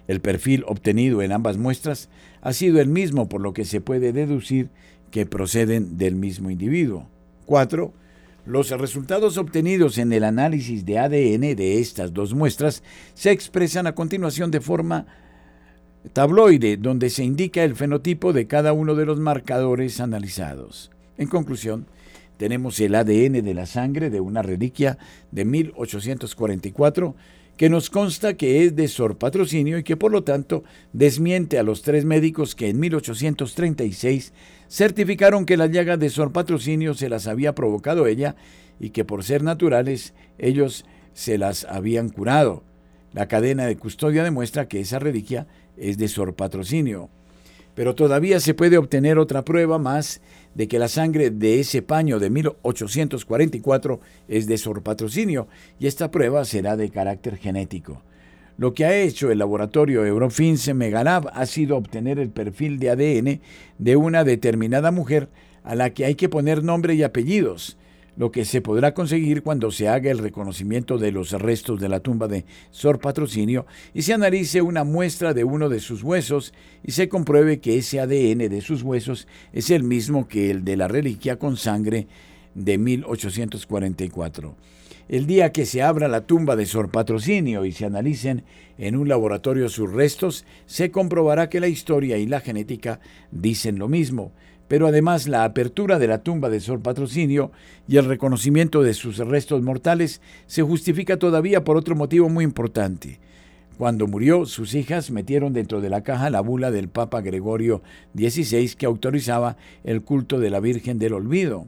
El 0.07 0.21
perfil 0.21 0.65
obtenido 0.67 1.23
en 1.23 1.33
ambas 1.33 1.59
muestras 1.59 2.09
ha 2.41 2.53
sido 2.53 2.81
el 2.81 2.89
mismo, 2.89 3.29
por 3.29 3.41
lo 3.41 3.53
que 3.53 3.65
se 3.65 3.81
puede 3.81 4.13
deducir 4.13 4.71
que 5.11 5.27
proceden 5.27 5.99
del 5.99 6.15
mismo 6.15 6.51
individuo. 6.51 7.09
4. 7.47 7.93
Los 8.47 8.71
resultados 8.71 9.37
obtenidos 9.37 9.99
en 9.99 10.13
el 10.13 10.25
análisis 10.25 10.85
de 10.87 10.99
ADN 10.99 11.57
de 11.57 11.81
estas 11.81 12.13
dos 12.13 12.35
muestras 12.35 12.83
se 13.15 13.31
expresan 13.31 13.87
a 13.87 13.95
continuación 13.95 14.51
de 14.51 14.61
forma 14.61 15.07
tabloide, 16.13 16.77
donde 16.77 17.11
se 17.11 17.25
indica 17.25 17.63
el 17.63 17.75
fenotipo 17.75 18.33
de 18.33 18.47
cada 18.47 18.73
uno 18.73 18.95
de 18.95 19.07
los 19.07 19.19
marcadores 19.19 20.01
analizados. 20.01 20.91
En 21.19 21.29
conclusión, 21.29 21.87
tenemos 22.39 22.79
el 22.81 22.95
ADN 22.95 23.45
de 23.45 23.55
la 23.55 23.67
sangre 23.67 24.11
de 24.11 24.21
una 24.21 24.43
reliquia 24.43 24.97
de 25.33 25.45
1844 25.45 27.15
que 27.59 27.69
nos 27.69 27.91
consta 27.91 28.35
que 28.35 28.65
es 28.65 28.77
de 28.77 28.87
Sor 28.87 29.19
Patrocinio 29.19 29.79
y 29.79 29.83
que 29.83 29.97
por 29.97 30.13
lo 30.13 30.23
tanto 30.23 30.63
desmiente 30.93 31.59
a 31.59 31.65
los 31.65 31.83
tres 31.83 32.05
médicos 32.05 32.55
que 32.55 32.69
en 32.69 32.79
1836 32.79 34.33
certificaron 34.71 35.45
que 35.45 35.57
las 35.57 35.73
llagas 35.73 35.99
de 35.99 36.09
Sor 36.09 36.33
Patrocinio 36.33 36.95
se 36.95 37.09
las 37.09 37.27
había 37.27 37.57
provocado 37.57 38.07
ella 38.07 38.37
y 38.79 38.91
que 38.91 39.05
por 39.05 39.25
ser 39.25 39.43
naturales 39.43 40.15
ellos 40.39 40.87
se 41.15 41.37
las 41.37 41.65
habían 41.65 42.11
curado. 42.11 42.63
La 43.13 43.27
cadena 43.27 43.67
de 43.67 43.77
custodia 43.77 44.23
demuestra 44.23 44.69
que 44.69 44.79
esa 44.79 45.01
reliquia 45.01 45.49
es 45.77 45.99
de 45.99 46.07
Sor 46.07 46.37
Patrocinio. 46.37 47.11
Pero 47.79 47.95
todavía 47.95 48.41
se 48.41 48.55
puede 48.55 48.77
obtener 48.77 49.21
otra 49.21 49.45
prueba 49.45 49.79
más 49.79 50.21
de 50.57 50.67
que 50.67 50.81
la 50.81 50.89
sangre 50.89 51.31
de 51.31 51.61
ese 51.61 51.81
paño 51.81 52.19
de 52.19 52.29
1844 52.29 54.01
es 54.27 54.49
de 54.49 54.59
Sor 54.59 54.83
Patrocinio 54.83 55.47
y 55.79 55.87
esta 55.87 56.11
prueba 56.11 56.45
será 56.45 56.77
de 56.77 56.91
carácter 56.91 57.37
genético. 57.37 58.03
Lo 58.57 58.75
que 58.75 58.85
ha 58.85 58.97
hecho 58.97 59.31
el 59.31 59.39
laboratorio 59.39 60.05
Eurofins 60.05 60.75
Megalab 60.75 61.31
ha 61.33 61.47
sido 61.47 61.77
obtener 61.77 62.19
el 62.19 62.31
perfil 62.31 62.81
de 62.81 62.91
ADN 62.91 63.41
de 63.79 63.95
una 63.95 64.25
determinada 64.25 64.91
mujer 64.91 65.29
a 65.63 65.77
la 65.77 65.91
que 65.91 66.05
hay 66.05 66.17
que 66.17 66.29
poner 66.29 66.65
nombre 66.65 66.97
y 66.97 67.05
apellidos, 67.05 67.79
lo 68.19 68.33
que 68.33 68.45
se 68.45 68.61
podrá 68.61 68.95
conseguir 68.95 69.43
cuando 69.43 69.71
se 69.71 69.89
haga 69.89 70.11
el 70.11 70.19
reconocimiento 70.19 70.99
de 70.99 71.13
los 71.13 71.31
restos 71.31 71.81
de 71.81 71.89
la 71.89 72.01
tumba 72.01 72.27
de 72.27 72.45
Sor 72.73 72.99
Patrocinio 72.99 73.65
y 73.95 74.03
se 74.03 74.13
analice 74.13 74.61
una 74.61 74.83
muestra 74.83 75.35
de 75.35 75.45
uno 75.45 75.69
de 75.69 75.79
sus 75.79 76.03
huesos 76.03 76.53
y 76.83 76.91
se 76.91 77.09
compruebe 77.09 77.61
que 77.61 77.79
ese 77.79 78.01
ADN 78.01 78.49
de 78.51 78.61
sus 78.61 78.83
huesos 78.83 79.29
es 79.53 79.71
el 79.71 79.85
mismo 79.85 80.27
que 80.27 80.51
el 80.51 80.65
de 80.65 80.77
la 80.77 80.89
reliquia 80.89 81.39
con 81.39 81.57
sangre 81.57 82.09
de 82.57 82.77
1844. 82.77 84.57
El 85.09 85.27
día 85.27 85.53
que 85.53 85.65
se 85.65 85.81
abra 85.81 86.09
la 86.09 86.27
tumba 86.27 86.57
de 86.57 86.67
Sor 86.67 86.91
Patrocinio 86.91 87.65
y 87.65 87.73
se 87.73 87.87
analicen 87.87 88.43
en 88.79 88.97
un 88.97 89.09
laboratorio 89.09 89.69
sus 89.69 89.93
restos, 89.93 90.45
se 90.67 90.91
comprobará 90.91 91.49
que 91.49 91.61
la 91.61 91.69
historia 91.69 92.19
y 92.19 92.27
la 92.27 92.41
genética 92.41 92.99
dicen 93.31 93.79
lo 93.79 93.87
mismo 93.87 94.33
pero 94.69 94.87
además 94.87 95.27
la 95.27 95.45
apertura 95.45 95.99
de 95.99 96.07
la 96.07 96.23
tumba 96.23 96.51
de 96.51 96.61
Sor 96.61 96.81
Patrocinio 96.81 97.51
y 97.89 97.97
el 97.97 98.05
reconocimiento 98.05 98.83
de 98.83 98.95
sus 98.95 99.17
restos 99.17 99.63
mortales 99.63 100.21
se 100.47 100.63
justifica 100.63 101.17
todavía 101.17 101.65
por 101.65 101.77
otro 101.77 101.97
motivo 101.97 102.29
muy 102.29 102.45
importante. 102.45 103.19
Cuando 103.79 104.09
murió, 104.09 104.45
sus 104.45 104.75
hijas 104.75 105.11
metieron 105.11 105.53
dentro 105.53 105.81
de 105.81 105.89
la 105.89 106.03
caja 106.03 106.31
la 106.31 106.41
bula 106.41 106.71
del 106.71 106.89
Papa 106.89 107.21
Gregorio 107.21 107.81
XVI 108.15 108.75
que 108.77 108.87
autorizaba 108.87 109.57
el 109.85 110.03
culto 110.03 110.41
de 110.41 110.51
la 110.51 110.61
Virgen 110.61 110.99
del 110.99 111.15
Olvido. 111.15 111.67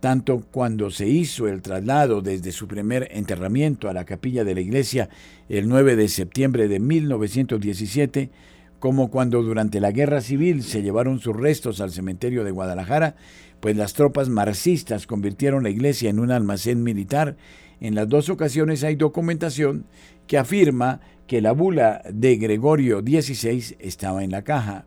Tanto 0.00 0.44
cuando 0.50 0.90
se 0.90 1.08
hizo 1.08 1.48
el 1.48 1.62
traslado 1.62 2.20
desde 2.20 2.52
su 2.52 2.68
primer 2.68 3.08
enterramiento 3.12 3.88
a 3.88 3.92
la 3.92 4.04
capilla 4.04 4.44
de 4.44 4.54
la 4.54 4.60
iglesia 4.60 5.08
el 5.48 5.68
9 5.68 5.96
de 5.96 6.08
septiembre 6.08 6.68
de 6.68 6.80
1917, 6.80 8.30
como 8.78 9.10
cuando 9.10 9.42
durante 9.42 9.80
la 9.80 9.90
guerra 9.90 10.20
civil 10.20 10.62
se 10.62 10.82
llevaron 10.82 11.20
sus 11.20 11.36
restos 11.36 11.80
al 11.80 11.90
cementerio 11.90 12.44
de 12.44 12.50
Guadalajara, 12.50 13.16
pues 13.60 13.76
las 13.76 13.94
tropas 13.94 14.28
marxistas 14.28 15.06
convirtieron 15.06 15.64
la 15.64 15.70
iglesia 15.70 16.10
en 16.10 16.20
un 16.20 16.30
almacén 16.30 16.82
militar. 16.82 17.36
En 17.80 17.94
las 17.94 18.08
dos 18.08 18.28
ocasiones 18.28 18.84
hay 18.84 18.94
documentación 18.94 19.84
que 20.26 20.38
afirma 20.38 21.00
que 21.26 21.40
la 21.40 21.52
bula 21.52 22.02
de 22.10 22.36
Gregorio 22.36 23.00
XVI 23.00 23.76
estaba 23.80 24.22
en 24.22 24.30
la 24.30 24.42
caja. 24.42 24.86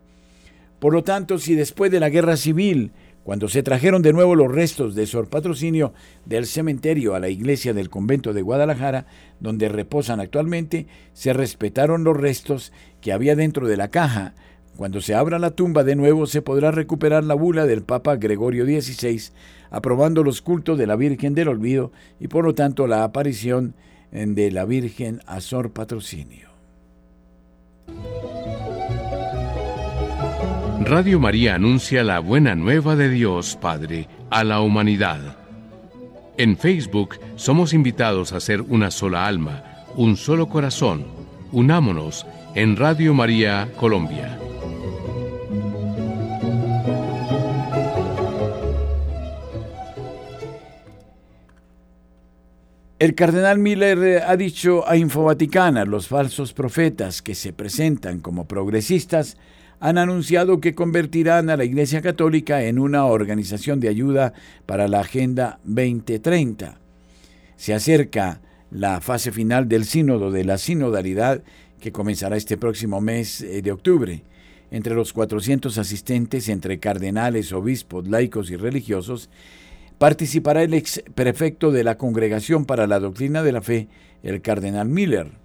Por 0.79 0.93
lo 0.93 1.03
tanto, 1.03 1.37
si 1.37 1.53
después 1.53 1.91
de 1.91 1.99
la 1.99 2.09
guerra 2.09 2.37
civil 2.37 2.91
cuando 3.23 3.47
se 3.47 3.61
trajeron 3.61 4.01
de 4.01 4.13
nuevo 4.13 4.35
los 4.35 4.51
restos 4.51 4.95
de 4.95 5.05
Sor 5.05 5.29
Patrocinio 5.29 5.93
del 6.25 6.47
cementerio 6.47 7.13
a 7.13 7.19
la 7.19 7.29
iglesia 7.29 7.73
del 7.73 7.89
convento 7.89 8.33
de 8.33 8.41
Guadalajara, 8.41 9.05
donde 9.39 9.69
reposan 9.69 10.19
actualmente, 10.19 10.87
se 11.13 11.33
respetaron 11.33 12.03
los 12.03 12.17
restos 12.17 12.73
que 12.99 13.13
había 13.13 13.35
dentro 13.35 13.67
de 13.67 13.77
la 13.77 13.89
caja. 13.89 14.33
Cuando 14.75 15.01
se 15.01 15.13
abra 15.13 15.37
la 15.37 15.51
tumba 15.51 15.83
de 15.83 15.95
nuevo 15.95 16.25
se 16.25 16.41
podrá 16.41 16.71
recuperar 16.71 17.23
la 17.23 17.35
bula 17.35 17.67
del 17.67 17.83
Papa 17.83 18.15
Gregorio 18.15 18.65
XVI, 18.65 19.31
aprobando 19.69 20.23
los 20.23 20.41
cultos 20.41 20.77
de 20.79 20.87
la 20.87 20.95
Virgen 20.95 21.35
del 21.35 21.49
Olvido 21.49 21.91
y 22.19 22.27
por 22.27 22.43
lo 22.43 22.55
tanto 22.55 22.87
la 22.87 23.03
aparición 23.03 23.75
de 24.11 24.51
la 24.51 24.65
Virgen 24.65 25.21
a 25.27 25.41
Sor 25.41 25.71
Patrocinio. 25.71 26.49
Radio 30.85 31.19
María 31.19 31.55
anuncia 31.55 32.03
la 32.03 32.19
buena 32.19 32.55
nueva 32.55 32.95
de 32.95 33.09
Dios 33.09 33.55
Padre 33.55 34.07
a 34.29 34.43
la 34.43 34.61
humanidad. 34.61 35.37
En 36.37 36.57
Facebook 36.57 37.19
somos 37.35 37.73
invitados 37.73 38.33
a 38.33 38.39
ser 38.39 38.61
una 38.61 38.91
sola 38.91 39.27
alma, 39.27 39.85
un 39.95 40.17
solo 40.17 40.49
corazón. 40.49 41.05
Unámonos 41.51 42.25
en 42.55 42.75
Radio 42.75 43.13
María 43.13 43.69
Colombia. 43.77 44.37
El 52.99 53.15
cardenal 53.15 53.57
Miller 53.57 54.23
ha 54.27 54.35
dicho 54.35 54.87
a 54.87 54.95
Infovaticana, 54.95 55.85
los 55.85 56.07
falsos 56.07 56.53
profetas 56.53 57.21
que 57.21 57.33
se 57.33 57.53
presentan 57.53 58.19
como 58.19 58.47
progresistas 58.47 59.37
han 59.81 59.97
anunciado 59.97 60.61
que 60.61 60.75
convertirán 60.75 61.49
a 61.49 61.57
la 61.57 61.65
Iglesia 61.65 62.03
Católica 62.03 62.63
en 62.63 62.77
una 62.77 63.05
organización 63.05 63.79
de 63.79 63.89
ayuda 63.89 64.31
para 64.67 64.87
la 64.87 64.99
Agenda 64.99 65.59
2030. 65.63 66.79
Se 67.55 67.73
acerca 67.73 68.41
la 68.69 69.01
fase 69.01 69.31
final 69.31 69.67
del 69.67 69.85
sínodo 69.85 70.29
de 70.29 70.45
la 70.45 70.59
sinodalidad 70.59 71.41
que 71.79 71.91
comenzará 71.91 72.37
este 72.37 72.57
próximo 72.57 73.01
mes 73.01 73.41
eh, 73.41 73.63
de 73.63 73.71
octubre. 73.71 74.23
Entre 74.69 74.93
los 74.93 75.13
400 75.13 75.75
asistentes, 75.79 76.47
entre 76.47 76.79
cardenales, 76.79 77.51
obispos, 77.51 78.07
laicos 78.07 78.51
y 78.51 78.57
religiosos, 78.57 79.31
participará 79.97 80.61
el 80.61 80.75
ex 80.75 81.03
prefecto 81.15 81.71
de 81.71 81.83
la 81.83 81.97
Congregación 81.97 82.65
para 82.65 82.85
la 82.85 82.99
Doctrina 82.99 83.41
de 83.41 83.51
la 83.51 83.63
Fe, 83.63 83.87
el 84.21 84.43
cardenal 84.43 84.87
Miller 84.87 85.41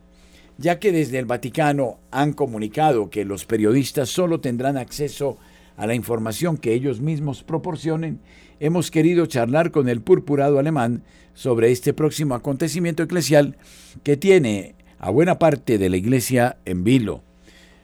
ya 0.58 0.78
que 0.78 0.92
desde 0.92 1.18
el 1.18 1.26
Vaticano 1.26 1.98
han 2.10 2.32
comunicado 2.32 3.10
que 3.10 3.24
los 3.24 3.44
periodistas 3.44 4.08
solo 4.08 4.40
tendrán 4.40 4.76
acceso 4.76 5.36
a 5.76 5.86
la 5.86 5.94
información 5.94 6.56
que 6.56 6.72
ellos 6.72 7.00
mismos 7.00 7.42
proporcionen, 7.42 8.20
hemos 8.60 8.90
querido 8.90 9.26
charlar 9.26 9.70
con 9.70 9.88
el 9.88 10.00
purpurado 10.00 10.58
alemán 10.58 11.02
sobre 11.34 11.70
este 11.70 11.92
próximo 11.92 12.34
acontecimiento 12.34 13.02
eclesial 13.02 13.56
que 14.02 14.16
tiene 14.16 14.74
a 14.98 15.10
buena 15.10 15.38
parte 15.38 15.76
de 15.76 15.90
la 15.90 15.98
iglesia 15.98 16.56
en 16.64 16.82
vilo. 16.84 17.22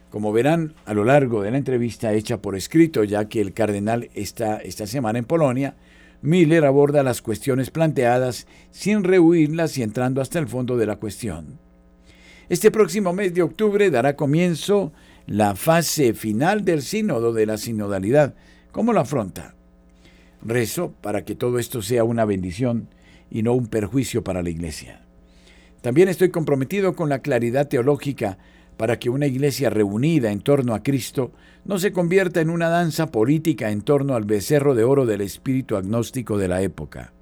Como 0.09 0.31
verán 0.31 0.73
a 0.85 0.93
lo 0.93 1.03
largo 1.05 1.41
de 1.41 1.51
la 1.51 1.57
entrevista 1.57 2.13
hecha 2.13 2.41
por 2.41 2.55
escrito, 2.55 3.03
ya 3.03 3.25
que 3.25 3.41
el 3.41 3.53
cardenal 3.53 4.09
está 4.13 4.57
esta 4.57 4.87
semana 4.87 5.19
en 5.19 5.25
Polonia, 5.25 5.75
Miller 6.21 6.65
aborda 6.65 7.03
las 7.03 7.21
cuestiones 7.21 7.69
planteadas 7.69 8.47
sin 8.71 9.03
rehuirlas 9.03 9.77
y 9.77 9.83
entrando 9.83 10.21
hasta 10.21 10.39
el 10.39 10.47
fondo 10.47 10.77
de 10.77 10.85
la 10.85 10.95
cuestión. 10.95 11.59
Este 12.49 12.71
próximo 12.71 13.13
mes 13.13 13.33
de 13.33 13.41
octubre 13.41 13.89
dará 13.89 14.15
comienzo 14.15 14.91
la 15.27 15.55
fase 15.55 16.13
final 16.13 16.65
del 16.65 16.81
sínodo 16.81 17.31
de 17.31 17.45
la 17.45 17.57
sinodalidad. 17.57 18.35
¿Cómo 18.71 18.91
lo 18.91 18.99
afronta? 18.99 19.55
Rezo 20.41 20.93
para 21.01 21.23
que 21.23 21.35
todo 21.35 21.57
esto 21.57 21.81
sea 21.81 22.03
una 22.03 22.25
bendición 22.25 22.89
y 23.31 23.43
no 23.43 23.53
un 23.53 23.67
perjuicio 23.67 24.23
para 24.23 24.43
la 24.43 24.49
Iglesia. 24.49 25.01
También 25.81 26.09
estoy 26.09 26.29
comprometido 26.29 26.95
con 26.95 27.09
la 27.09 27.19
claridad 27.19 27.67
teológica 27.67 28.37
para 28.77 28.99
que 28.99 29.09
una 29.09 29.27
iglesia 29.27 29.69
reunida 29.69 30.31
en 30.31 30.41
torno 30.41 30.73
a 30.73 30.81
Cristo 30.81 31.31
no 31.65 31.77
se 31.77 31.91
convierta 31.91 32.41
en 32.41 32.49
una 32.49 32.69
danza 32.69 33.11
política 33.11 33.69
en 33.69 33.81
torno 33.81 34.15
al 34.15 34.25
becerro 34.25 34.75
de 34.75 34.83
oro 34.83 35.05
del 35.05 35.21
espíritu 35.21 35.75
agnóstico 35.75 36.37
de 36.37 36.47
la 36.47 36.61
época. 36.61 37.13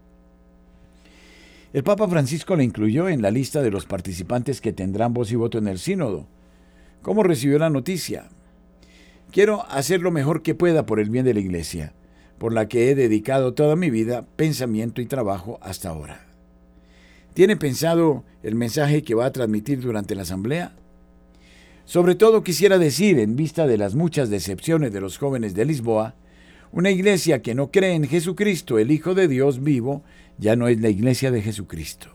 El 1.73 1.83
Papa 1.83 2.07
Francisco 2.09 2.57
la 2.57 2.63
incluyó 2.63 3.07
en 3.07 3.21
la 3.21 3.31
lista 3.31 3.61
de 3.61 3.71
los 3.71 3.85
participantes 3.85 4.59
que 4.59 4.73
tendrán 4.73 5.13
voz 5.13 5.31
y 5.31 5.37
voto 5.37 5.57
en 5.57 5.69
el 5.69 5.79
sínodo. 5.79 6.27
¿Cómo 7.01 7.23
recibió 7.23 7.57
la 7.59 7.69
noticia? 7.69 8.27
Quiero 9.31 9.65
hacer 9.69 10.01
lo 10.01 10.11
mejor 10.11 10.41
que 10.41 10.53
pueda 10.53 10.85
por 10.85 10.99
el 10.99 11.09
bien 11.09 11.23
de 11.23 11.33
la 11.33 11.39
Iglesia, 11.39 11.93
por 12.37 12.51
la 12.51 12.67
que 12.67 12.91
he 12.91 12.95
dedicado 12.95 13.53
toda 13.53 13.77
mi 13.77 13.89
vida, 13.89 14.25
pensamiento 14.35 15.01
y 15.01 15.05
trabajo 15.05 15.59
hasta 15.61 15.87
ahora. 15.87 16.27
¿Tiene 17.33 17.55
pensado 17.55 18.25
el 18.43 18.55
mensaje 18.55 19.03
que 19.03 19.15
va 19.15 19.25
a 19.25 19.31
transmitir 19.31 19.79
durante 19.79 20.15
la 20.15 20.23
asamblea? 20.23 20.73
Sobre 21.85 22.15
todo 22.15 22.43
quisiera 22.43 22.77
decir, 22.77 23.17
en 23.17 23.37
vista 23.37 23.65
de 23.65 23.77
las 23.77 23.95
muchas 23.95 24.29
decepciones 24.29 24.91
de 24.91 24.99
los 24.99 25.17
jóvenes 25.17 25.53
de 25.53 25.63
Lisboa, 25.63 26.15
una 26.73 26.89
iglesia 26.89 27.41
que 27.41 27.55
no 27.55 27.71
cree 27.71 27.93
en 27.93 28.07
Jesucristo, 28.07 28.79
el 28.79 28.91
Hijo 28.91 29.13
de 29.13 29.29
Dios 29.29 29.63
vivo, 29.63 30.03
ya 30.41 30.55
no 30.57 30.67
es 30.67 30.81
la 30.81 30.89
iglesia 30.89 31.31
de 31.31 31.41
Jesucristo. 31.41 32.07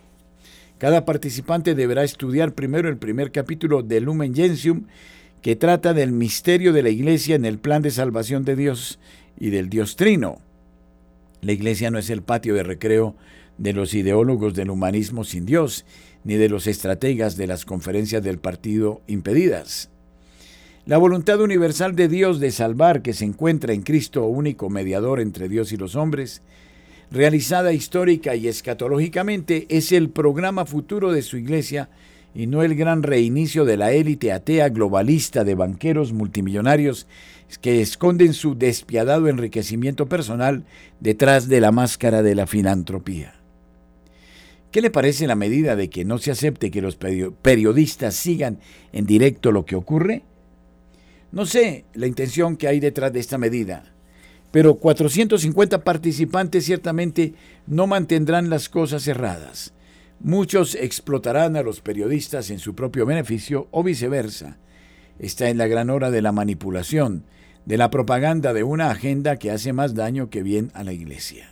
Cada 0.79 1.07
participante 1.07 1.75
deberá 1.75 2.03
estudiar 2.05 2.55
primero 2.55 2.89
el 2.91 2.99
primer 2.99 3.31
capítulo 3.31 3.83
de 3.83 4.01
Lumen 4.01 4.35
Gentium, 4.35 4.83
que 5.41 5.55
trata 5.55 5.95
del 5.95 6.11
misterio 6.11 6.73
de 6.73 6.83
la 6.83 6.91
iglesia 6.91 7.37
en 7.37 7.45
el 7.45 7.59
plan 7.59 7.83
de 7.83 7.93
salvación 7.93 8.45
de 8.45 8.57
Dios 8.57 8.99
y 9.39 9.51
del 9.51 9.71
Dios 9.71 9.95
Trino. 9.95 10.39
La 11.41 11.53
iglesia 11.53 11.91
no 11.91 11.99
es 11.99 12.11
el 12.11 12.23
patio 12.23 12.55
de 12.55 12.65
recreo 12.65 13.15
de 13.59 13.73
los 13.73 13.95
ideólogos 13.95 14.55
del 14.55 14.71
humanismo 14.71 15.23
sin 15.23 15.47
Dios, 15.47 15.87
ni 16.25 16.35
de 16.35 16.49
los 16.49 16.67
estrategas 16.67 17.37
de 17.37 17.47
las 17.47 17.65
conferencias 17.65 18.25
del 18.25 18.39
partido 18.39 19.03
impedidas. 19.07 19.89
La 20.85 20.99
voluntad 20.99 21.41
universal 21.41 21.95
de 21.95 22.09
Dios 22.09 22.41
de 22.41 22.51
salvar 22.51 23.03
que 23.03 23.13
se 23.13 23.25
encuentra 23.25 23.73
en 23.73 23.83
Cristo 23.83 24.25
único 24.27 24.69
mediador 24.69 25.21
entre 25.21 25.49
Dios 25.49 25.73
y 25.73 25.77
los 25.77 25.95
hombres, 25.95 26.43
realizada 27.11 27.73
histórica 27.73 28.35
y 28.35 28.49
escatológicamente, 28.49 29.67
es 29.69 29.93
el 29.93 30.11
programa 30.11 30.67
futuro 30.67 31.13
de 31.13 31.23
su 31.23 31.37
iglesia 31.37 31.89
y 32.35 32.47
no 32.47 32.63
el 32.63 32.75
gran 32.75 33.03
reinicio 33.03 33.65
de 33.65 33.77
la 33.77 33.93
élite 33.93 34.33
atea 34.33 34.69
globalista 34.69 35.45
de 35.45 35.55
banqueros 35.55 36.13
multimillonarios 36.13 37.07
que 37.61 37.81
esconden 37.81 38.35
su 38.35 38.57
despiadado 38.57 39.29
enriquecimiento 39.29 40.07
personal 40.07 40.65
detrás 41.01 41.49
de 41.49 41.61
la 41.61 41.73
máscara 41.73 42.23
de 42.23 42.35
la 42.35 42.47
filantropía. 42.47 43.35
¿Qué 44.71 44.83
le 44.83 44.91
parece 44.91 45.27
la 45.27 45.37
medida 45.37 45.77
de 45.77 45.89
que 45.89 46.05
no 46.05 46.19
se 46.19 46.31
acepte 46.31 46.71
que 46.71 46.83
los 46.83 46.97
periodistas 46.97 48.15
sigan 48.15 48.59
en 48.93 49.07
directo 49.07 49.51
lo 49.51 49.65
que 49.65 49.77
ocurre? 49.77 50.23
No 51.33 51.47
sé 51.47 51.87
la 51.95 52.07
intención 52.07 52.57
que 52.57 52.69
hay 52.69 52.81
detrás 52.81 53.13
de 53.13 53.21
esta 53.21 53.39
medida, 53.39 53.95
pero 54.57 54.77
450 54.77 55.85
participantes 55.85 56.65
ciertamente 56.65 57.35
no 57.67 57.87
mantendrán 57.87 58.49
las 58.49 58.71
cosas 58.71 59.03
cerradas. 59.03 59.75
Muchos 60.19 60.75
explotarán 60.75 61.57
a 61.57 61.63
los 61.63 61.83
periodistas 61.83 62.49
en 62.49 62.59
su 62.59 62.75
propio 62.75 63.05
beneficio 63.05 63.69
o 63.71 63.83
viceversa. 63.83 64.57
Está 65.19 65.51
en 65.51 65.59
la 65.59 65.67
gran 65.67 65.91
hora 65.91 66.11
de 66.11 66.23
la 66.23 66.33
manipulación, 66.33 67.25
de 67.67 67.77
la 67.77 67.91
propaganda 67.91 68.55
de 68.55 68.63
una 68.63 68.91
agenda 68.91 69.37
que 69.37 69.51
hace 69.51 69.75
más 69.75 69.95
daño 69.95 70.31
que 70.31 70.43
bien 70.43 70.71
a 70.73 70.85
la 70.85 70.95
Iglesia. 70.95 71.51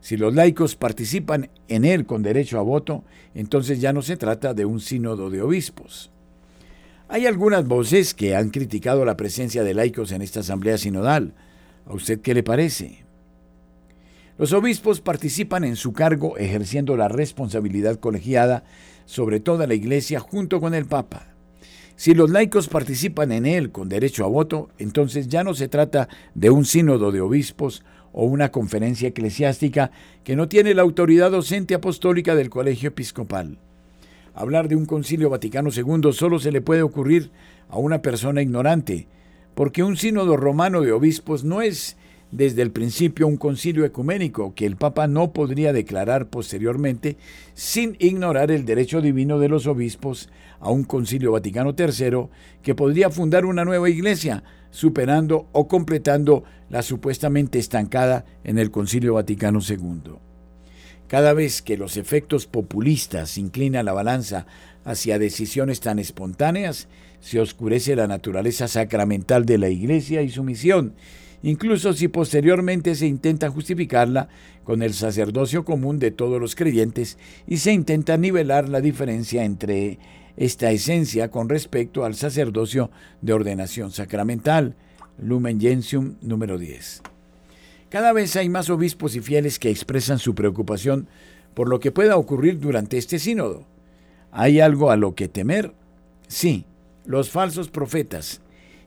Si 0.00 0.16
los 0.16 0.32
laicos 0.32 0.76
participan 0.76 1.50
en 1.66 1.84
él 1.84 2.06
con 2.06 2.22
derecho 2.22 2.60
a 2.60 2.62
voto, 2.62 3.02
entonces 3.34 3.80
ya 3.80 3.92
no 3.92 4.02
se 4.02 4.16
trata 4.16 4.54
de 4.54 4.66
un 4.66 4.78
sínodo 4.78 5.30
de 5.30 5.42
obispos. 5.42 6.12
Hay 7.08 7.26
algunas 7.26 7.66
voces 7.66 8.14
que 8.14 8.36
han 8.36 8.50
criticado 8.50 9.04
la 9.04 9.16
presencia 9.16 9.64
de 9.64 9.74
laicos 9.74 10.12
en 10.12 10.22
esta 10.22 10.38
asamblea 10.38 10.78
sinodal. 10.78 11.34
¿A 11.90 11.94
usted 11.94 12.20
qué 12.20 12.34
le 12.34 12.44
parece? 12.44 13.02
Los 14.38 14.52
obispos 14.52 15.00
participan 15.00 15.64
en 15.64 15.74
su 15.74 15.92
cargo 15.92 16.38
ejerciendo 16.38 16.96
la 16.96 17.08
responsabilidad 17.08 17.96
colegiada 17.98 18.62
sobre 19.06 19.40
toda 19.40 19.66
la 19.66 19.74
Iglesia 19.74 20.20
junto 20.20 20.60
con 20.60 20.72
el 20.72 20.86
Papa. 20.86 21.34
Si 21.96 22.14
los 22.14 22.30
laicos 22.30 22.68
participan 22.68 23.32
en 23.32 23.44
él 23.44 23.72
con 23.72 23.88
derecho 23.88 24.24
a 24.24 24.28
voto, 24.28 24.70
entonces 24.78 25.26
ya 25.26 25.42
no 25.42 25.52
se 25.52 25.66
trata 25.66 26.08
de 26.36 26.50
un 26.50 26.64
sínodo 26.64 27.10
de 27.10 27.22
obispos 27.22 27.82
o 28.12 28.24
una 28.24 28.52
conferencia 28.52 29.08
eclesiástica 29.08 29.90
que 30.22 30.36
no 30.36 30.46
tiene 30.46 30.74
la 30.74 30.82
autoridad 30.82 31.32
docente 31.32 31.74
apostólica 31.74 32.36
del 32.36 32.50
colegio 32.50 32.90
episcopal. 32.90 33.58
Hablar 34.32 34.68
de 34.68 34.76
un 34.76 34.86
concilio 34.86 35.28
Vaticano 35.28 35.70
II 35.74 36.12
solo 36.12 36.38
se 36.38 36.52
le 36.52 36.60
puede 36.60 36.82
ocurrir 36.82 37.32
a 37.68 37.78
una 37.78 38.00
persona 38.00 38.42
ignorante, 38.42 39.08
porque 39.54 39.82
un 39.82 39.96
sínodo 39.96 40.36
romano 40.36 40.80
de 40.80 40.92
obispos 40.92 41.44
no 41.44 41.62
es 41.62 41.96
desde 42.30 42.62
el 42.62 42.70
principio 42.70 43.26
un 43.26 43.36
concilio 43.36 43.84
ecuménico 43.84 44.54
que 44.54 44.66
el 44.66 44.76
Papa 44.76 45.06
no 45.06 45.32
podría 45.32 45.72
declarar 45.72 46.28
posteriormente 46.28 47.16
sin 47.54 47.96
ignorar 47.98 48.50
el 48.50 48.64
derecho 48.64 49.00
divino 49.00 49.38
de 49.38 49.48
los 49.48 49.66
obispos 49.66 50.28
a 50.60 50.70
un 50.70 50.84
concilio 50.84 51.32
Vaticano 51.32 51.74
III 51.76 52.28
que 52.62 52.74
podría 52.74 53.10
fundar 53.10 53.44
una 53.44 53.64
nueva 53.64 53.90
iglesia, 53.90 54.44
superando 54.70 55.48
o 55.52 55.66
completando 55.66 56.44
la 56.68 56.82
supuestamente 56.82 57.58
estancada 57.58 58.24
en 58.44 58.58
el 58.58 58.70
Concilio 58.70 59.14
Vaticano 59.14 59.58
II. 59.66 60.12
Cada 61.08 61.32
vez 61.32 61.60
que 61.60 61.76
los 61.76 61.96
efectos 61.96 62.46
populistas 62.46 63.36
inclinan 63.36 63.86
la 63.86 63.92
balanza 63.92 64.46
hacia 64.84 65.18
decisiones 65.18 65.80
tan 65.80 65.98
espontáneas, 65.98 66.86
se 67.20 67.40
oscurece 67.40 67.96
la 67.96 68.06
naturaleza 68.06 68.68
sacramental 68.68 69.44
de 69.46 69.58
la 69.58 69.68
Iglesia 69.68 70.22
y 70.22 70.30
su 70.30 70.42
misión, 70.42 70.94
incluso 71.42 71.92
si 71.92 72.08
posteriormente 72.08 72.94
se 72.94 73.06
intenta 73.06 73.50
justificarla 73.50 74.28
con 74.64 74.82
el 74.82 74.94
sacerdocio 74.94 75.64
común 75.64 75.98
de 75.98 76.10
todos 76.10 76.40
los 76.40 76.54
creyentes 76.54 77.18
y 77.46 77.58
se 77.58 77.72
intenta 77.72 78.16
nivelar 78.16 78.68
la 78.68 78.80
diferencia 78.80 79.44
entre 79.44 79.98
esta 80.36 80.70
esencia 80.70 81.30
con 81.30 81.48
respecto 81.48 82.04
al 82.04 82.14
sacerdocio 82.14 82.90
de 83.20 83.32
ordenación 83.32 83.90
sacramental. 83.90 84.74
Lumen 85.18 85.60
Gentium 85.60 86.14
número 86.22 86.58
10. 86.58 87.02
Cada 87.90 88.12
vez 88.12 88.36
hay 88.36 88.48
más 88.48 88.70
obispos 88.70 89.16
y 89.16 89.20
fieles 89.20 89.58
que 89.58 89.68
expresan 89.68 90.18
su 90.18 90.34
preocupación 90.34 91.08
por 91.54 91.68
lo 91.68 91.80
que 91.80 91.90
pueda 91.90 92.16
ocurrir 92.16 92.60
durante 92.60 92.96
este 92.96 93.18
sínodo. 93.18 93.66
¿Hay 94.30 94.60
algo 94.60 94.90
a 94.90 94.96
lo 94.96 95.14
que 95.14 95.28
temer? 95.28 95.74
Sí, 96.28 96.64
los 97.04 97.30
falsos 97.30 97.68
profetas, 97.68 98.40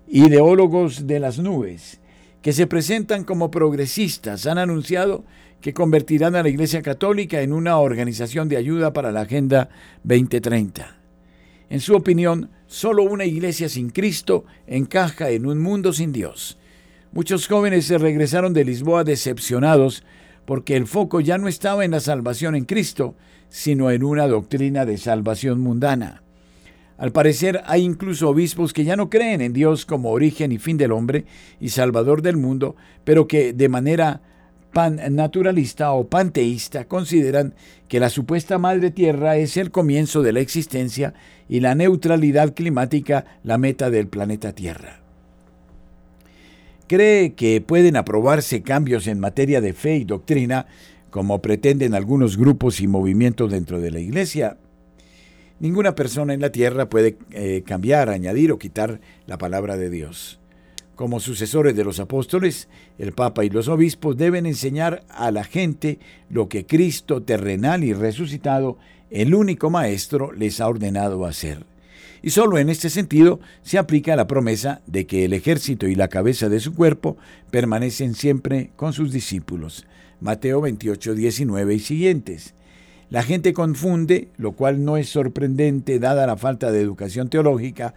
ideólogos 0.08 1.08
de 1.08 1.20
las 1.20 1.40
nubes, 1.40 2.00
que 2.42 2.54
se 2.54 2.68
presentan 2.68 3.24
como 3.24 3.52
progresistas, 3.52 4.46
han 4.46 4.58
anunciado 4.58 5.24
que 5.62 5.74
convertirán 5.74 6.36
a 6.36 6.44
la 6.44 6.50
Iglesia 6.50 6.82
Católica 6.82 7.42
en 7.42 7.54
una 7.54 7.78
organización 7.78 8.50
de 8.50 8.58
ayuda 8.58 8.92
para 8.92 9.12
la 9.12 9.22
Agenda 9.22 9.70
2030. 10.04 10.98
En 11.70 11.80
su 11.80 11.96
opinión, 11.96 12.50
solo 12.68 13.04
una 13.04 13.26
iglesia 13.26 13.70
sin 13.70 13.90
Cristo 13.90 14.44
encaja 14.68 15.30
en 15.30 15.46
un 15.46 15.60
mundo 15.60 15.94
sin 15.94 16.12
Dios. 16.12 16.58
Muchos 17.14 17.48
jóvenes 17.48 17.86
se 17.86 17.98
regresaron 17.98 18.54
de 18.54 18.66
Lisboa 18.66 19.04
decepcionados 19.04 20.04
porque 20.46 20.76
el 20.76 20.88
foco 20.88 21.22
ya 21.22 21.38
no 21.38 21.48
estaba 21.48 21.86
en 21.86 21.92
la 21.92 22.00
salvación 22.00 22.56
en 22.56 22.66
Cristo, 22.66 23.16
sino 23.50 23.92
en 23.92 24.04
una 24.04 24.28
doctrina 24.28 24.86
de 24.86 24.98
salvación 24.98 25.62
mundana. 25.62 26.23
Al 26.98 27.12
parecer 27.12 27.62
hay 27.66 27.84
incluso 27.84 28.30
obispos 28.30 28.74
que 28.74 28.84
ya 28.84 28.96
no 28.96 29.10
creen 29.10 29.42
en 29.42 29.54
Dios 29.54 29.86
como 29.86 30.12
origen 30.12 30.52
y 30.52 30.60
fin 30.60 30.78
del 30.78 30.92
hombre 30.92 31.26
y 31.60 31.70
salvador 31.70 32.22
del 32.22 32.38
mundo, 32.38 32.76
pero 33.04 33.28
que 33.28 33.54
de 33.54 33.70
manera 33.70 34.22
pan-naturalista 34.74 35.92
o 35.94 36.08
panteísta 36.08 36.86
consideran 36.86 37.54
que 37.88 38.00
la 38.00 38.10
supuesta 38.10 38.58
madre 38.58 38.92
tierra 38.92 39.38
es 39.38 39.56
el 39.58 39.72
comienzo 39.72 40.24
de 40.24 40.34
la 40.34 40.40
existencia 40.40 41.14
y 41.48 41.60
la 41.60 41.76
neutralidad 41.76 42.54
climática 42.54 43.26
la 43.44 43.58
meta 43.58 43.90
del 43.90 44.08
planeta 44.08 44.54
Tierra. 44.54 45.00
¿Cree 46.88 47.34
que 47.34 47.62
pueden 47.62 47.96
aprobarse 47.96 48.62
cambios 48.62 49.08
en 49.08 49.20
materia 49.20 49.62
de 49.62 49.74
fe 49.74 49.98
y 49.98 50.04
doctrina 50.04 50.66
como 51.10 51.42
pretenden 51.42 51.94
algunos 51.94 52.38
grupos 52.38 52.82
y 52.82 52.88
movimientos 52.88 53.52
dentro 53.52 53.80
de 53.80 53.92
la 53.92 54.00
Iglesia? 54.00 54.58
Ninguna 55.60 55.96
persona 55.96 56.34
en 56.34 56.42
la 56.42 56.52
tierra 56.52 56.90
puede 56.90 57.18
eh, 57.32 57.64
cambiar, 57.66 58.10
añadir 58.10 58.52
o 58.52 58.60
quitar 58.60 59.00
la 59.28 59.38
palabra 59.38 59.78
de 59.78 59.90
Dios. 59.90 60.40
Como 60.96 61.20
sucesores 61.20 61.76
de 61.76 61.84
los 61.84 62.00
apóstoles, 62.00 62.68
el 63.00 63.14
Papa 63.14 63.44
y 63.44 63.50
los 63.50 63.68
obispos 63.68 64.16
deben 64.16 64.46
enseñar 64.46 65.04
a 65.10 65.32
la 65.32 65.44
gente 65.44 66.00
lo 66.30 66.50
que 66.50 66.66
Cristo 66.66 67.24
terrenal 67.24 67.84
y 67.84 67.94
resucitado, 67.94 68.78
el 69.10 69.34
único 69.34 69.70
Maestro, 69.70 70.32
les 70.34 70.62
ha 70.62 70.68
ordenado 70.68 71.26
hacer. 71.26 71.66
Y 72.22 72.30
solo 72.30 72.58
en 72.58 72.70
este 72.70 72.90
sentido 72.90 73.40
se 73.64 73.78
aplica 73.78 74.16
la 74.16 74.28
promesa 74.28 74.82
de 74.88 75.06
que 75.06 75.26
el 75.26 75.34
ejército 75.34 75.88
y 75.88 75.96
la 75.96 76.08
cabeza 76.08 76.48
de 76.48 76.60
su 76.60 76.74
cuerpo 76.74 77.18
permanecen 77.52 78.16
siempre 78.16 78.72
con 78.76 78.94
sus 78.94 79.12
discípulos. 79.12 79.86
Mateo 80.22 80.62
28, 80.62 81.16
19 81.16 81.74
y 81.74 81.80
siguientes. 81.80 82.54
La 83.14 83.22
gente 83.22 83.54
confunde, 83.54 84.30
lo 84.38 84.54
cual 84.54 84.84
no 84.84 84.98
es 84.98 85.08
sorprendente 85.08 86.00
dada 86.00 86.26
la 86.26 86.36
falta 86.36 86.72
de 86.72 86.82
educación 86.82 87.30
teológica 87.30 87.94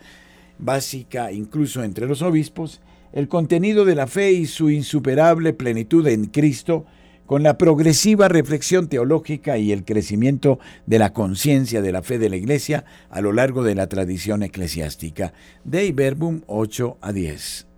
básica 0.59 1.33
incluso 1.33 1.83
entre 1.83 2.07
los 2.07 2.21
obispos, 2.21 2.83
el 3.15 3.27
contenido 3.27 3.87
de 3.87 3.95
la 3.95 4.09
fe 4.09 4.33
y 4.33 4.45
su 4.45 4.69
insuperable 4.69 5.55
plenitud 5.55 6.07
en 6.07 6.27
Cristo 6.27 6.85
con 7.25 7.43
la 7.43 7.57
progresiva 7.57 8.29
reflexión 8.29 8.89
teológica 8.89 9.57
y 9.57 9.73
el 9.73 9.87
crecimiento 9.87 10.59
de 10.85 10.99
la 10.99 11.15
conciencia 11.15 11.81
de 11.81 11.93
la 11.93 12.03
fe 12.03 12.19
de 12.19 12.29
la 12.29 12.37
Iglesia 12.37 12.85
a 13.09 13.23
lo 13.23 13.33
largo 13.33 13.63
de 13.63 13.75
la 13.75 13.87
tradición 13.87 14.43
eclesiástica. 14.43 15.33
Dei 15.65 15.93
Verbum 15.93 16.43
8 16.47 16.99
a 17.01 17.13
10. 17.15 17.76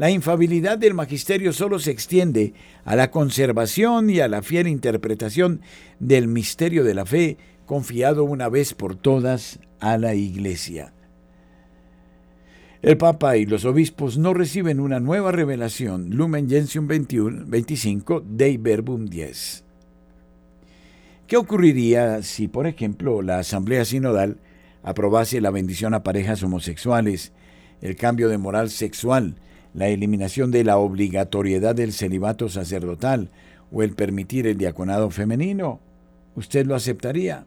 La 0.00 0.10
infabilidad 0.10 0.78
del 0.78 0.94
magisterio 0.94 1.52
solo 1.52 1.78
se 1.78 1.90
extiende 1.90 2.54
a 2.86 2.96
la 2.96 3.10
conservación 3.10 4.08
y 4.08 4.20
a 4.20 4.28
la 4.28 4.40
fiel 4.40 4.66
interpretación 4.66 5.60
del 5.98 6.26
misterio 6.26 6.84
de 6.84 6.94
la 6.94 7.04
fe 7.04 7.36
confiado 7.66 8.24
una 8.24 8.48
vez 8.48 8.72
por 8.72 8.96
todas 8.96 9.60
a 9.78 9.98
la 9.98 10.14
Iglesia. 10.14 10.94
El 12.80 12.96
Papa 12.96 13.36
y 13.36 13.44
los 13.44 13.66
obispos 13.66 14.16
no 14.16 14.32
reciben 14.32 14.80
una 14.80 15.00
nueva 15.00 15.32
revelación, 15.32 16.08
Lumen 16.08 16.48
Gentium 16.48 16.86
21, 16.86 17.44
25, 17.46 18.24
Dei 18.26 18.56
Verbum 18.56 19.04
10. 19.04 19.64
¿Qué 21.26 21.36
ocurriría 21.36 22.22
si, 22.22 22.48
por 22.48 22.66
ejemplo, 22.66 23.20
la 23.20 23.40
Asamblea 23.40 23.84
Sinodal 23.84 24.38
aprobase 24.82 25.42
la 25.42 25.50
bendición 25.50 25.92
a 25.92 26.02
parejas 26.02 26.42
homosexuales, 26.42 27.34
el 27.82 27.96
cambio 27.96 28.30
de 28.30 28.38
moral 28.38 28.70
sexual, 28.70 29.36
la 29.74 29.88
eliminación 29.88 30.50
de 30.50 30.64
la 30.64 30.78
obligatoriedad 30.78 31.74
del 31.74 31.92
celibato 31.92 32.48
sacerdotal 32.48 33.30
o 33.72 33.82
el 33.82 33.94
permitir 33.94 34.46
el 34.46 34.58
diaconado 34.58 35.10
femenino? 35.10 35.80
¿Usted 36.34 36.66
lo 36.66 36.74
aceptaría? 36.74 37.46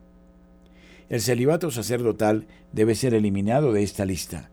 El 1.10 1.22
celibato 1.22 1.72
sacerdotal 1.72 2.46
debe 2.72 2.96
ser 2.96 3.14
eliminado 3.14 3.74
de 3.74 3.84
esta 3.84 4.06
lista 4.06 4.50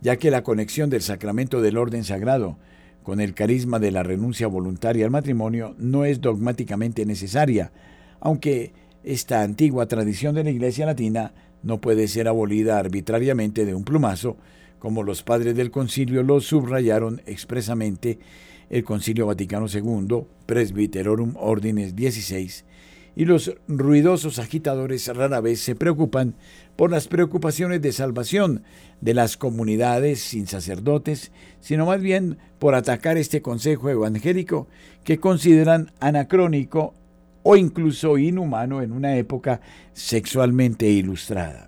ya 0.00 0.16
que 0.16 0.30
la 0.30 0.42
conexión 0.42 0.90
del 0.90 1.02
sacramento 1.02 1.60
del 1.60 1.76
orden 1.76 2.04
sagrado 2.04 2.56
con 3.02 3.20
el 3.20 3.34
carisma 3.34 3.78
de 3.78 3.90
la 3.90 4.02
renuncia 4.02 4.46
voluntaria 4.46 5.04
al 5.04 5.10
matrimonio 5.10 5.74
no 5.78 6.04
es 6.04 6.20
dogmáticamente 6.20 7.06
necesaria, 7.06 7.72
aunque 8.20 8.72
esta 9.02 9.42
antigua 9.42 9.86
tradición 9.86 10.34
de 10.34 10.44
la 10.44 10.50
Iglesia 10.50 10.86
Latina 10.86 11.32
no 11.62 11.80
puede 11.80 12.06
ser 12.06 12.28
abolida 12.28 12.78
arbitrariamente 12.78 13.64
de 13.64 13.74
un 13.74 13.84
plumazo, 13.84 14.36
como 14.78 15.02
los 15.02 15.22
padres 15.22 15.56
del 15.56 15.70
concilio 15.70 16.22
lo 16.22 16.40
subrayaron 16.40 17.22
expresamente 17.26 18.18
el 18.70 18.84
Concilio 18.84 19.26
Vaticano 19.26 19.66
II, 19.72 20.24
Presbyterorum 20.46 21.34
Ordines 21.36 21.96
16, 21.96 22.64
y 23.16 23.24
los 23.24 23.56
ruidosos 23.66 24.38
agitadores 24.38 25.08
rara 25.08 25.40
vez 25.40 25.60
se 25.60 25.74
preocupan 25.74 26.34
por 26.76 26.90
las 26.90 27.08
preocupaciones 27.08 27.82
de 27.82 27.90
salvación 27.90 28.62
de 29.00 29.14
las 29.14 29.36
comunidades 29.36 30.20
sin 30.20 30.46
sacerdotes, 30.46 31.32
sino 31.60 31.86
más 31.86 32.00
bien 32.00 32.38
por 32.60 32.74
atacar 32.76 33.16
este 33.16 33.42
consejo 33.42 33.90
evangélico 33.90 34.68
que 35.02 35.18
consideran 35.18 35.90
anacrónico 35.98 36.94
o 37.42 37.56
incluso 37.56 38.18
inhumano 38.18 38.82
en 38.82 38.92
una 38.92 39.16
época 39.16 39.60
sexualmente 39.94 40.88
ilustrada. 40.88 41.67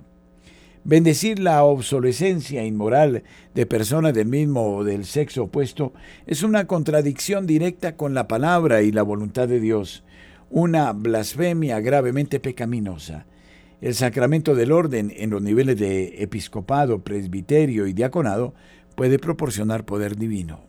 Bendecir 0.82 1.38
la 1.38 1.62
obsolescencia 1.62 2.64
inmoral 2.64 3.22
de 3.54 3.66
personas 3.66 4.14
del 4.14 4.28
mismo 4.28 4.76
o 4.76 4.82
del 4.82 5.04
sexo 5.04 5.44
opuesto 5.44 5.92
es 6.26 6.42
una 6.42 6.66
contradicción 6.66 7.46
directa 7.46 7.96
con 7.96 8.14
la 8.14 8.26
palabra 8.26 8.80
y 8.80 8.90
la 8.90 9.02
voluntad 9.02 9.46
de 9.46 9.60
Dios, 9.60 10.04
una 10.48 10.90
blasfemia 10.94 11.80
gravemente 11.80 12.40
pecaminosa. 12.40 13.26
El 13.82 13.94
sacramento 13.94 14.54
del 14.54 14.72
orden 14.72 15.12
en 15.14 15.28
los 15.28 15.42
niveles 15.42 15.78
de 15.78 16.22
episcopado, 16.22 17.04
presbiterio 17.04 17.86
y 17.86 17.92
diaconado 17.92 18.54
puede 18.94 19.18
proporcionar 19.18 19.84
poder 19.84 20.16
divino. 20.16 20.60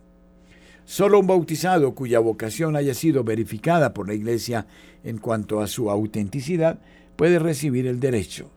Solo 0.83 1.21
un 1.21 1.27
bautizado 1.27 1.95
cuya 1.95 2.19
vocación 2.19 2.75
haya 2.75 2.93
sido 2.93 3.23
verificada 3.23 3.93
por 3.93 4.09
la 4.09 4.13
Iglesia 4.13 4.67
en 5.05 5.19
cuanto 5.19 5.61
a 5.61 5.67
su 5.67 5.89
autenticidad 5.89 6.79
puede 7.15 7.39
recibir 7.39 7.87
el 7.87 8.01
derecho. 8.01 8.51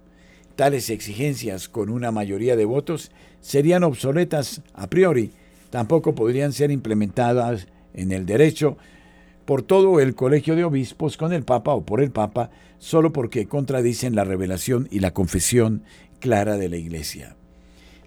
Tales 0.57 0.91
exigencias 0.91 1.69
con 1.69 1.91
una 1.91 2.13
mayoría 2.13 2.57
de 2.57 2.65
votos 2.65 3.11
serían 3.41 3.83
obsoletas 3.83 4.63
a 4.73 4.89
priori, 4.89 5.33
tampoco 5.71 6.15
podrían 6.15 6.53
ser 6.53 6.71
implementadas 6.71 7.67
en 7.93 8.13
el 8.13 8.25
derecho 8.25 8.77
por 9.45 9.63
todo 9.63 10.01
el 10.01 10.15
colegio 10.15 10.57
de 10.57 10.65
obispos 10.65 11.17
con 11.17 11.33
el 11.33 11.43
Papa 11.43 11.73
o 11.75 11.85
por 11.85 12.01
el 12.01 12.11
Papa, 12.11 12.51
solo 12.79 13.13
porque 13.13 13.47
contradicen 13.47 14.15
la 14.15 14.25
revelación 14.25 14.89
y 14.91 15.01
la 15.01 15.13
confesión 15.13 15.83
clara 16.21 16.57
de 16.57 16.69
la 16.69 16.77
Iglesia. 16.77 17.37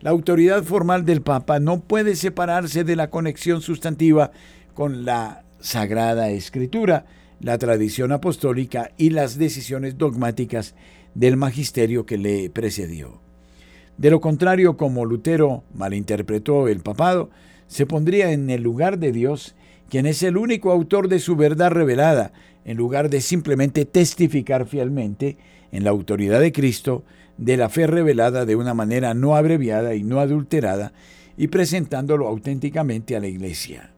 La 0.01 0.11
autoridad 0.11 0.63
formal 0.63 1.05
del 1.05 1.21
Papa 1.21 1.59
no 1.59 1.81
puede 1.81 2.15
separarse 2.15 2.83
de 2.83 2.95
la 2.95 3.09
conexión 3.09 3.61
sustantiva 3.61 4.31
con 4.73 5.05
la 5.05 5.43
Sagrada 5.59 6.29
Escritura, 6.29 7.05
la 7.39 7.57
tradición 7.57 8.11
apostólica 8.11 8.91
y 8.97 9.09
las 9.09 9.37
decisiones 9.37 9.97
dogmáticas 9.97 10.75
del 11.15 11.37
magisterio 11.37 12.05
que 12.05 12.17
le 12.17 12.49
precedió. 12.49 13.19
De 13.97 14.11
lo 14.11 14.21
contrario, 14.21 14.77
como 14.77 15.05
Lutero 15.05 15.63
malinterpretó 15.73 16.67
el 16.67 16.81
papado, 16.81 17.29
se 17.67 17.85
pondría 17.85 18.31
en 18.31 18.49
el 18.49 18.61
lugar 18.61 18.99
de 18.99 19.11
Dios 19.11 19.55
quien 19.89 20.05
es 20.05 20.21
el 20.23 20.37
único 20.37 20.71
autor 20.71 21.07
de 21.07 21.19
su 21.19 21.35
verdad 21.35 21.71
revelada, 21.71 22.33
en 22.65 22.77
lugar 22.77 23.09
de 23.09 23.21
simplemente 23.21 23.85
testificar 23.85 24.67
fielmente 24.67 25.37
en 25.71 25.83
la 25.83 25.89
autoridad 25.89 26.39
de 26.41 26.51
Cristo 26.51 27.03
de 27.37 27.57
la 27.57 27.69
fe 27.69 27.87
revelada 27.87 28.45
de 28.45 28.55
una 28.55 28.73
manera 28.73 29.13
no 29.13 29.35
abreviada 29.35 29.95
y 29.95 30.03
no 30.03 30.19
adulterada 30.19 30.91
y 31.37 31.47
presentándolo 31.47 32.27
auténticamente 32.27 33.15
a 33.15 33.19
la 33.19 33.27
Iglesia. 33.27 33.91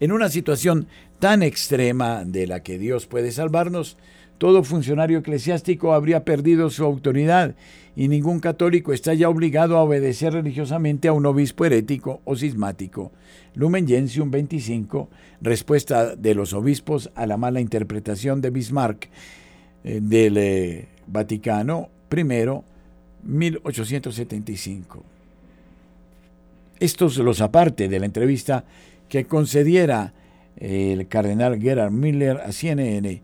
En 0.00 0.12
una 0.12 0.28
situación 0.28 0.86
tan 1.18 1.42
extrema 1.42 2.24
de 2.24 2.46
la 2.46 2.62
que 2.62 2.78
Dios 2.78 3.06
puede 3.06 3.32
salvarnos, 3.32 3.96
todo 4.38 4.62
funcionario 4.62 5.18
eclesiástico 5.18 5.92
habría 5.92 6.24
perdido 6.24 6.70
su 6.70 6.84
autoridad 6.84 7.54
y 7.96 8.06
ningún 8.06 8.38
católico 8.38 8.92
está 8.92 9.12
ya 9.12 9.28
obligado 9.28 9.76
a 9.76 9.82
obedecer 9.82 10.32
religiosamente 10.32 11.08
a 11.08 11.12
un 11.12 11.26
obispo 11.26 11.64
herético 11.64 12.20
o 12.24 12.36
cismático. 12.36 13.10
Lumen 13.56 13.88
Gentium 13.88 14.30
25, 14.30 15.08
respuesta 15.40 16.14
de 16.14 16.34
los 16.36 16.52
obispos 16.52 17.10
a 17.16 17.26
la 17.26 17.36
mala 17.36 17.60
interpretación 17.60 18.40
de 18.40 18.50
Bismarck 18.50 19.08
eh, 19.82 19.98
del 20.00 20.36
eh, 20.36 20.86
Vaticano 21.08 21.88
I, 22.16 22.24
1875. 23.24 25.02
Estos 26.78 27.16
los 27.16 27.40
aparte 27.40 27.88
de 27.88 27.98
la 27.98 28.06
entrevista 28.06 28.64
que 29.08 29.24
concediera 29.24 30.12
el 30.56 31.08
cardenal 31.08 31.60
Gerard 31.60 31.90
Miller 31.90 32.36
a 32.38 32.52
CNN 32.52 33.20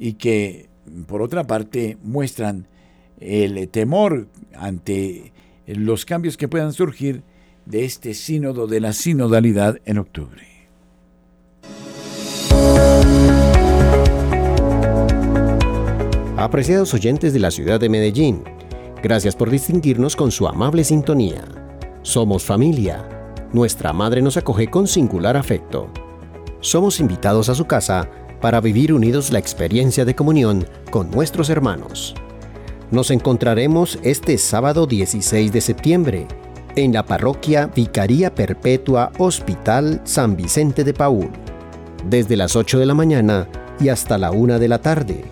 y 0.00 0.14
que, 0.14 0.70
por 1.06 1.20
otra 1.20 1.46
parte, 1.46 1.98
muestran 2.02 2.66
el 3.20 3.68
temor 3.68 4.28
ante 4.54 5.32
los 5.66 6.06
cambios 6.06 6.38
que 6.38 6.48
puedan 6.48 6.72
surgir 6.72 7.22
de 7.66 7.84
este 7.84 8.14
sínodo 8.14 8.66
de 8.66 8.80
la 8.80 8.94
sinodalidad 8.94 9.76
en 9.84 9.98
octubre. 9.98 10.42
Apreciados 16.38 16.94
oyentes 16.94 17.34
de 17.34 17.38
la 17.38 17.50
ciudad 17.50 17.78
de 17.78 17.90
Medellín, 17.90 18.42
gracias 19.02 19.36
por 19.36 19.50
distinguirnos 19.50 20.16
con 20.16 20.30
su 20.30 20.48
amable 20.48 20.82
sintonía. 20.82 21.44
Somos 22.00 22.42
familia. 22.42 23.06
Nuestra 23.52 23.92
madre 23.92 24.22
nos 24.22 24.38
acoge 24.38 24.68
con 24.68 24.86
singular 24.86 25.36
afecto. 25.36 25.92
Somos 26.60 27.00
invitados 27.00 27.50
a 27.50 27.54
su 27.54 27.66
casa 27.66 28.08
para 28.40 28.60
vivir 28.60 28.92
unidos 28.92 29.30
la 29.30 29.38
experiencia 29.38 30.04
de 30.04 30.14
comunión 30.14 30.66
con 30.90 31.10
nuestros 31.10 31.50
hermanos. 31.50 32.14
Nos 32.90 33.10
encontraremos 33.10 33.98
este 34.02 34.36
sábado 34.38 34.86
16 34.86 35.52
de 35.52 35.60
septiembre 35.60 36.26
en 36.76 36.92
la 36.92 37.04
parroquia 37.04 37.70
Vicaría 37.74 38.34
Perpetua 38.34 39.12
Hospital 39.18 40.00
San 40.04 40.36
Vicente 40.36 40.84
de 40.84 40.94
Paúl, 40.94 41.30
desde 42.08 42.36
las 42.36 42.56
8 42.56 42.78
de 42.78 42.86
la 42.86 42.94
mañana 42.94 43.48
y 43.80 43.88
hasta 43.88 44.18
la 44.18 44.30
1 44.30 44.58
de 44.58 44.68
la 44.68 44.80
tarde. 44.80 45.24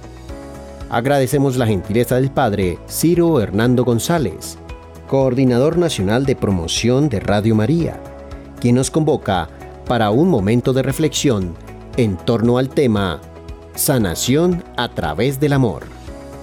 Agradecemos 0.90 1.56
la 1.56 1.66
gentileza 1.66 2.16
del 2.16 2.30
Padre 2.30 2.78
Ciro 2.88 3.40
Hernando 3.40 3.84
González, 3.84 4.58
Coordinador 5.06 5.78
Nacional 5.78 6.26
de 6.26 6.36
Promoción 6.36 7.08
de 7.08 7.20
Radio 7.20 7.54
María, 7.54 8.00
quien 8.60 8.76
nos 8.76 8.90
convoca 8.90 9.48
para 9.86 10.10
un 10.10 10.28
momento 10.28 10.72
de 10.72 10.82
reflexión 10.82 11.54
en 11.98 12.16
torno 12.16 12.56
al 12.58 12.70
tema 12.70 13.20
Sanación 13.74 14.62
a 14.76 14.88
través 14.88 15.40
del 15.40 15.52
amor. 15.52 15.82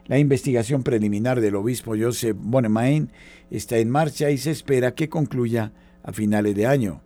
La 0.06 0.18
investigación 0.18 0.82
preliminar 0.82 1.40
del 1.40 1.54
obispo 1.54 1.94
Joseph 1.98 2.36
Bonemain 2.38 3.10
está 3.50 3.78
en 3.78 3.90
marcha 3.90 4.30
y 4.30 4.38
se 4.38 4.50
espera 4.50 4.94
que 4.94 5.08
concluya 5.08 5.72
a 6.02 6.12
finales 6.12 6.54
de 6.56 6.66
año. 6.66 7.00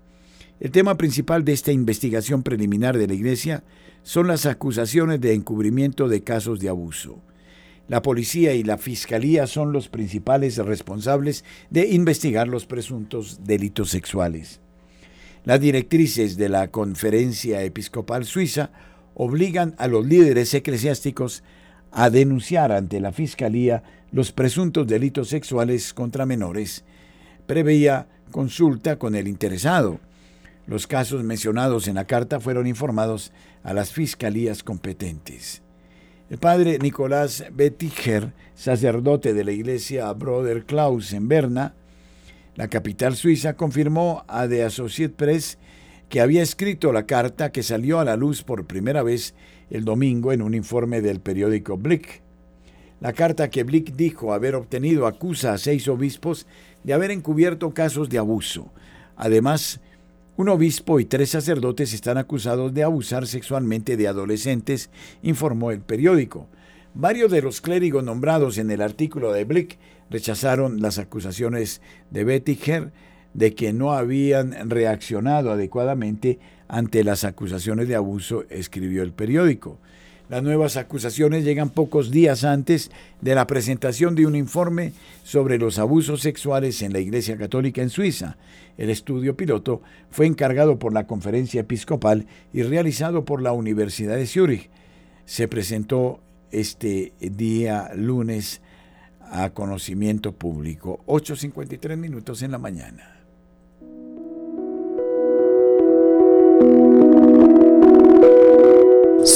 El 0.59 0.73
tema 0.73 0.97
principal 0.97 1.45
de 1.45 1.53
esta 1.53 1.71
investigación 1.71 2.43
preliminar 2.43 2.99
de 2.99 3.07
la 3.07 3.15
Iglesia 3.15 3.63
son 4.03 4.27
las 4.27 4.47
acusaciones 4.47 5.21
de 5.21 5.35
encubrimiento 5.35 6.09
de 6.09 6.23
casos 6.23 6.59
de 6.59 6.69
abuso. 6.69 7.21
La 7.89 8.03
policía 8.03 8.55
y 8.55 8.63
la 8.63 8.77
fiscalía 8.77 9.47
son 9.47 9.73
los 9.73 9.89
principales 9.89 10.59
responsables 10.59 11.43
de 11.71 11.89
investigar 11.89 12.47
los 12.47 12.67
presuntos 12.67 13.41
delitos 13.45 13.89
sexuales. 13.89 14.61
Las 15.45 15.59
directrices 15.59 16.37
de 16.37 16.51
la 16.51 16.71
Conferencia 16.71 17.63
Episcopal 17.63 18.27
Suiza 18.27 18.71
obligan 19.15 19.75
a 19.79 19.87
los 19.87 20.07
líderes 20.07 20.53
eclesiásticos 20.53 21.43
a 21.91 22.11
denunciar 22.11 22.73
ante 22.73 23.01
la 23.01 23.13
Fiscalía 23.13 23.83
los 24.13 24.33
presuntos 24.33 24.87
delitos 24.87 25.31
sexuales 25.31 25.95
contra 25.95 26.27
menores. 26.27 26.85
Preveía 27.47 28.07
consulta 28.31 28.99
con 28.99 29.15
el 29.15 29.27
interesado. 29.27 29.99
Los 30.67 30.87
casos 30.87 31.25
mencionados 31.25 31.89
en 31.89 31.95
la 31.95 32.05
carta 32.05 32.39
fueron 32.39 32.67
informados 32.67 33.33
a 33.63 33.73
las 33.73 33.93
fiscalías 33.93 34.63
competentes. 34.63 35.63
El 36.31 36.37
padre 36.37 36.79
Nicolás 36.79 37.47
Bettiger, 37.55 38.35
sacerdote 38.55 39.33
de 39.33 39.45
la 39.45 39.53
iglesia 39.53 40.13
Brother 40.13 40.67
Klaus 40.67 41.15
en 41.15 41.27
Berna, 41.27 41.75
la 42.55 42.69
capital 42.69 43.17
suiza, 43.17 43.55
confirmó 43.55 44.25
a 44.29 44.47
The 44.47 44.65
Associate 44.65 45.15
Press 45.15 45.57
que 46.11 46.21
había 46.21 46.43
escrito 46.43 46.93
la 46.93 47.07
carta 47.07 47.51
que 47.51 47.63
salió 47.63 47.99
a 47.99 48.05
la 48.05 48.17
luz 48.17 48.43
por 48.43 48.67
primera 48.67 49.03
vez 49.03 49.35
el 49.71 49.87
domingo 49.87 50.31
en 50.31 50.43
un 50.43 50.53
informe 50.53 51.01
del 51.01 51.21
periódico 51.21 51.79
Blick. 51.79 52.21
La 53.01 53.15
carta 53.15 53.49
que 53.49 53.63
Blick 53.63 53.95
dijo 53.95 54.35
haber 54.35 54.55
obtenido 54.55 55.07
acusa 55.07 55.55
a 55.55 55.59
seis 55.59 55.89
obispos 55.89 56.47
de 56.85 56.93
haber 56.93 57.11
encubierto 57.11 57.73
casos 57.73 58.11
de 58.11 58.19
abuso. 58.19 58.71
Además, 59.17 59.81
un 60.39 60.49
obispo 60.49 61.01
y 61.01 61.05
tres 61.05 61.31
sacerdotes 61.31 61.93
están 61.93 62.17
acusados 62.17 62.73
de 62.73 62.85
abusar 62.85 63.27
sexualmente 63.27 63.97
de 63.97 64.07
adolescentes, 64.07 64.89
informó 65.21 65.73
el 65.73 65.81
periódico. 65.81 66.47
Varios 66.95 67.33
de 67.33 67.43
los 67.43 67.61
clérigos 67.61 68.05
nombrados 68.05 68.57
en 68.57 68.71
el 68.71 68.81
artículo 68.81 69.33
de 69.33 69.43
Blick 69.43 69.81
rechazaron 70.11 70.81
las 70.81 71.01
acusaciones 71.01 71.83
de 72.13 72.23
Bettiger 72.23 72.93
de 73.35 73.57
que 73.57 73.73
no 73.73 73.93
habían 73.95 74.71
reaccionado 74.71 75.51
adecuadamente 75.51 76.39
ante 76.69 77.03
las 77.03 77.25
acusaciones 77.25 77.89
de 77.89 77.97
abuso, 77.97 78.45
escribió 78.49 79.03
el 79.03 79.13
periódico. 79.13 79.81
Las 80.29 80.43
nuevas 80.43 80.77
acusaciones 80.77 81.43
llegan 81.43 81.71
pocos 81.71 82.11
días 82.11 82.45
antes 82.45 82.91
de 83.23 83.35
la 83.35 83.47
presentación 83.47 84.15
de 84.15 84.27
un 84.27 84.37
informe 84.37 84.93
sobre 85.25 85.59
los 85.59 85.79
abusos 85.79 86.21
sexuales 86.21 86.83
en 86.83 86.93
la 86.93 86.99
Iglesia 86.99 87.39
Católica 87.39 87.81
en 87.81 87.89
Suiza. 87.89 88.37
El 88.77 88.91
estudio 88.91 89.39
piloto 89.39 89.81
fue 90.11 90.27
encargado 90.27 90.79
por 90.79 90.93
la 90.93 91.07
Conferencia 91.07 91.63
Episcopal 91.63 92.27
y 92.53 92.63
realizado 92.63 93.25
por 93.25 93.41
la 93.41 93.53
Universidad 93.53 94.17
de 94.17 94.27
Zúrich. 94.27 94.69
Se 95.25 95.49
presentó 95.49 96.21
este 96.51 97.15
día 97.21 97.91
lunes 97.95 98.61
a 99.31 99.49
conocimiento 99.51 100.33
público, 100.33 101.01
8.53 101.07 101.97
minutos 101.97 102.43
en 102.43 102.53
la 102.53 102.59
mañana. 102.59 103.18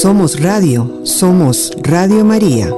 Somos 0.02 0.42
Radio, 0.42 1.02
somos 1.04 1.70
Radio 1.80 2.24
María. 2.24 2.70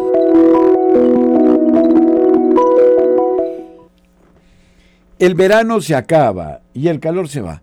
El 5.18 5.34
verano 5.34 5.80
se 5.80 5.94
acaba 5.94 6.60
y 6.74 6.88
el 6.88 7.00
calor 7.00 7.30
se 7.30 7.40
va. 7.40 7.62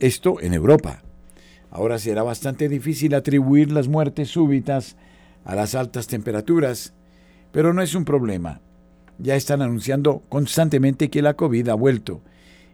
Esto 0.00 0.40
en 0.40 0.52
Europa. 0.52 1.04
Ahora 1.70 2.00
será 2.00 2.24
bastante 2.24 2.68
difícil 2.68 3.14
atribuir 3.14 3.70
las 3.70 3.86
muertes 3.86 4.30
súbitas 4.30 4.96
a 5.44 5.54
las 5.54 5.76
altas 5.76 6.08
temperaturas, 6.08 6.92
pero 7.52 7.72
no 7.72 7.82
es 7.82 7.94
un 7.94 8.04
problema. 8.04 8.62
Ya 9.18 9.36
están 9.36 9.62
anunciando 9.62 10.24
constantemente 10.28 11.08
que 11.08 11.22
la 11.22 11.34
COVID 11.34 11.68
ha 11.68 11.74
vuelto 11.74 12.20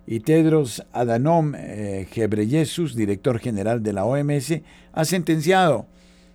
y 0.06 0.20
Tedros 0.20 0.84
Adhanom 0.92 1.54
eh, 1.56 2.08
Ghebreyesus, 2.12 2.94
director 2.94 3.38
general 3.38 3.82
de 3.82 3.92
la 3.92 4.04
OMS, 4.04 4.60
ha 4.92 5.04
sentenciado, 5.04 5.86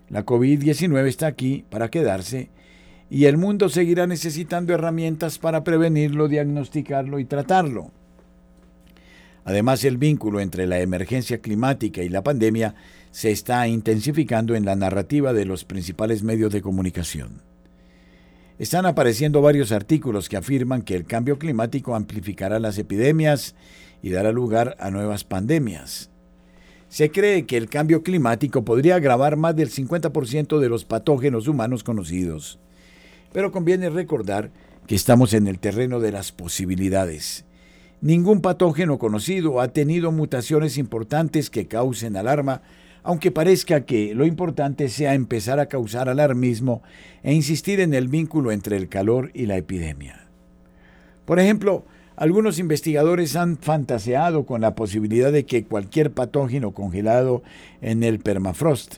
la 0.09 0.25
COVID-19 0.25 1.07
está 1.07 1.27
aquí 1.27 1.65
para 1.69 1.89
quedarse 1.89 2.49
y 3.09 3.25
el 3.25 3.37
mundo 3.37 3.69
seguirá 3.69 4.07
necesitando 4.07 4.73
herramientas 4.73 5.37
para 5.37 5.63
prevenirlo, 5.63 6.27
diagnosticarlo 6.27 7.19
y 7.19 7.25
tratarlo. 7.25 7.91
Además, 9.45 9.83
el 9.85 9.97
vínculo 9.97 10.41
entre 10.41 10.67
la 10.67 10.79
emergencia 10.79 11.37
climática 11.37 12.03
y 12.03 12.09
la 12.09 12.21
pandemia 12.21 12.75
se 13.11 13.31
está 13.31 13.67
intensificando 13.67 14.55
en 14.55 14.65
la 14.65 14.75
narrativa 14.75 15.31
de 15.31 15.45
los 15.45 15.63
principales 15.63 16.21
medios 16.21 16.51
de 16.51 16.61
comunicación. 16.61 17.41
Están 18.59 18.85
apareciendo 18.85 19.41
varios 19.41 19.71
artículos 19.71 20.29
que 20.29 20.37
afirman 20.37 20.81
que 20.81 20.95
el 20.95 21.05
cambio 21.05 21.37
climático 21.37 21.95
amplificará 21.95 22.59
las 22.59 22.77
epidemias 22.77 23.55
y 24.01 24.09
dará 24.09 24.31
lugar 24.31 24.75
a 24.79 24.89
nuevas 24.89 25.23
pandemias. 25.23 26.09
Se 26.89 27.11
cree 27.11 27.45
que 27.45 27.57
el 27.57 27.69
cambio 27.69 28.01
climático 28.01 28.63
podría 28.63 28.95
agravar 28.95 29.35
más 29.35 29.55
del 29.55 29.69
50% 29.69 30.59
de 30.59 30.69
los 30.69 30.85
patógenos 30.85 31.47
humanos 31.47 31.83
conocidos. 31.83 32.59
Pero 33.33 33.51
conviene 33.51 33.89
recordar 33.89 34.51
que 34.87 34.95
estamos 34.95 35.33
en 35.33 35.47
el 35.47 35.59
terreno 35.59 35.99
de 35.99 36.13
las 36.13 36.31
posibilidades. 36.31 37.45
Ningún 37.99 38.41
patógeno 38.41 38.97
conocido 38.99 39.59
ha 39.59 39.67
tenido 39.67 40.11
mutaciones 40.11 40.77
importantes 40.77 41.49
que 41.49 41.67
causen 41.67 42.15
alarma, 42.15 42.61
aunque 43.07 43.31
parezca 43.31 43.85
que 43.85 44.13
lo 44.13 44.25
importante 44.25 44.89
sea 44.89 45.13
empezar 45.13 45.61
a 45.61 45.67
causar 45.67 46.09
alarmismo 46.09 46.83
e 47.23 47.33
insistir 47.33 47.79
en 47.79 47.93
el 47.93 48.09
vínculo 48.09 48.51
entre 48.51 48.75
el 48.75 48.89
calor 48.89 49.31
y 49.33 49.45
la 49.45 49.55
epidemia. 49.55 50.27
Por 51.23 51.39
ejemplo, 51.39 51.85
algunos 52.17 52.59
investigadores 52.59 53.37
han 53.37 53.59
fantaseado 53.59 54.45
con 54.45 54.59
la 54.59 54.75
posibilidad 54.75 55.31
de 55.31 55.45
que 55.45 55.63
cualquier 55.63 56.11
patógeno 56.11 56.71
congelado 56.73 57.43
en 57.81 58.03
el 58.03 58.19
permafrost, 58.19 58.95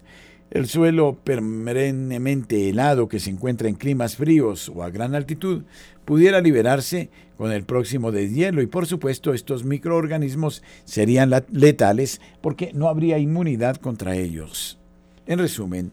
el 0.49 0.65
suelo 0.65 1.19
perennemente 1.23 2.67
helado 2.67 3.09
que 3.09 3.19
se 3.19 3.29
encuentra 3.29 3.69
en 3.69 3.75
climas 3.75 4.15
fríos 4.15 4.71
o 4.73 4.81
a 4.81 4.89
gran 4.89 5.13
altitud, 5.13 5.65
pudiera 6.09 6.41
liberarse 6.41 7.11
con 7.37 7.51
el 7.51 7.65
próximo 7.65 8.11
deshielo 8.11 8.63
y 8.63 8.65
por 8.65 8.87
supuesto 8.87 9.31
estos 9.31 9.63
microorganismos 9.63 10.63
serían 10.83 11.29
letales 11.51 12.19
porque 12.41 12.71
no 12.73 12.89
habría 12.89 13.19
inmunidad 13.19 13.75
contra 13.75 14.15
ellos. 14.15 14.79
En 15.27 15.37
resumen, 15.37 15.91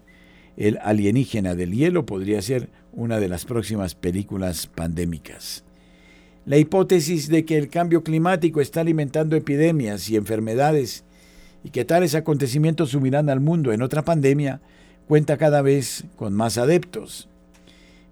el 0.56 0.78
alienígena 0.82 1.54
del 1.54 1.72
hielo 1.72 2.06
podría 2.06 2.40
ser 2.40 2.70
una 2.94 3.20
de 3.20 3.28
las 3.28 3.44
próximas 3.44 3.94
películas 3.94 4.68
pandémicas. 4.68 5.64
La 6.46 6.56
hipótesis 6.56 7.28
de 7.28 7.44
que 7.44 7.58
el 7.58 7.68
cambio 7.68 8.02
climático 8.02 8.62
está 8.62 8.80
alimentando 8.80 9.36
epidemias 9.36 10.08
y 10.08 10.16
enfermedades 10.16 11.04
y 11.62 11.68
que 11.68 11.84
tales 11.84 12.14
acontecimientos 12.14 12.88
sumirán 12.88 13.28
al 13.28 13.40
mundo 13.40 13.70
en 13.70 13.82
otra 13.82 14.02
pandemia 14.02 14.62
cuenta 15.08 15.36
cada 15.36 15.60
vez 15.60 16.04
con 16.16 16.32
más 16.32 16.56
adeptos. 16.56 17.28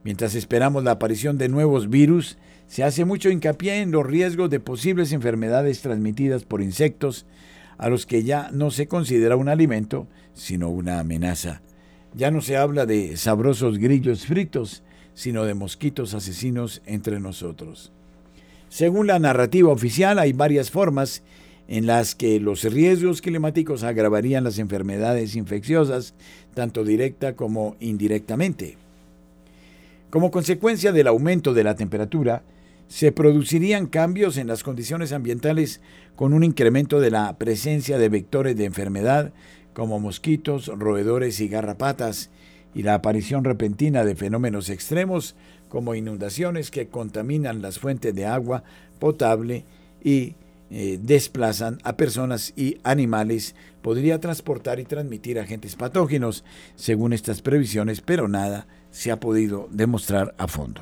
Mientras 0.04 0.34
esperamos 0.34 0.84
la 0.84 0.92
aparición 0.92 1.38
de 1.38 1.48
nuevos 1.48 1.88
virus, 1.88 2.36
se 2.66 2.84
hace 2.84 3.06
mucho 3.06 3.30
hincapié 3.30 3.80
en 3.80 3.90
los 3.90 4.06
riesgos 4.06 4.50
de 4.50 4.60
posibles 4.60 5.12
enfermedades 5.12 5.80
transmitidas 5.80 6.44
por 6.44 6.60
insectos 6.60 7.24
a 7.78 7.88
los 7.88 8.04
que 8.04 8.22
ya 8.22 8.50
no 8.52 8.70
se 8.70 8.86
considera 8.86 9.36
un 9.36 9.48
alimento, 9.48 10.06
sino 10.34 10.68
una 10.68 11.00
amenaza. 11.00 11.62
Ya 12.14 12.30
no 12.30 12.42
se 12.42 12.58
habla 12.58 12.84
de 12.84 13.16
sabrosos 13.16 13.78
grillos 13.78 14.26
fritos, 14.26 14.82
sino 15.14 15.44
de 15.44 15.54
mosquitos 15.54 16.12
asesinos 16.12 16.82
entre 16.84 17.18
nosotros. 17.18 17.90
Según 18.68 19.06
la 19.06 19.18
narrativa 19.18 19.72
oficial, 19.72 20.18
hay 20.18 20.34
varias 20.34 20.70
formas 20.70 21.22
en 21.66 21.86
las 21.86 22.14
que 22.14 22.40
los 22.40 22.62
riesgos 22.64 23.22
climáticos 23.22 23.82
agravarían 23.82 24.44
las 24.44 24.58
enfermedades 24.58 25.34
infecciosas, 25.34 26.14
tanto 26.52 26.84
directa 26.84 27.36
como 27.36 27.76
indirectamente. 27.80 28.83
Como 30.14 30.30
consecuencia 30.30 30.92
del 30.92 31.08
aumento 31.08 31.54
de 31.54 31.64
la 31.64 31.74
temperatura, 31.74 32.44
se 32.86 33.10
producirían 33.10 33.88
cambios 33.88 34.36
en 34.36 34.46
las 34.46 34.62
condiciones 34.62 35.10
ambientales 35.12 35.80
con 36.14 36.32
un 36.32 36.44
incremento 36.44 37.00
de 37.00 37.10
la 37.10 37.36
presencia 37.36 37.98
de 37.98 38.08
vectores 38.08 38.56
de 38.56 38.64
enfermedad 38.64 39.32
como 39.72 39.98
mosquitos, 39.98 40.68
roedores 40.68 41.40
y 41.40 41.48
garrapatas, 41.48 42.30
y 42.76 42.84
la 42.84 42.94
aparición 42.94 43.42
repentina 43.42 44.04
de 44.04 44.14
fenómenos 44.14 44.70
extremos 44.70 45.34
como 45.68 45.96
inundaciones 45.96 46.70
que 46.70 46.86
contaminan 46.86 47.60
las 47.60 47.80
fuentes 47.80 48.14
de 48.14 48.26
agua 48.26 48.62
potable 49.00 49.64
y 50.00 50.36
eh, 50.70 51.00
desplazan 51.02 51.80
a 51.82 51.96
personas 51.96 52.52
y 52.54 52.78
animales, 52.84 53.56
podría 53.82 54.20
transportar 54.20 54.78
y 54.78 54.84
transmitir 54.84 55.40
agentes 55.40 55.74
patógenos, 55.74 56.44
según 56.76 57.12
estas 57.12 57.42
previsiones, 57.42 58.00
pero 58.00 58.28
nada 58.28 58.68
se 58.94 59.10
ha 59.10 59.18
podido 59.18 59.68
demostrar 59.72 60.34
a 60.38 60.46
fondo. 60.46 60.80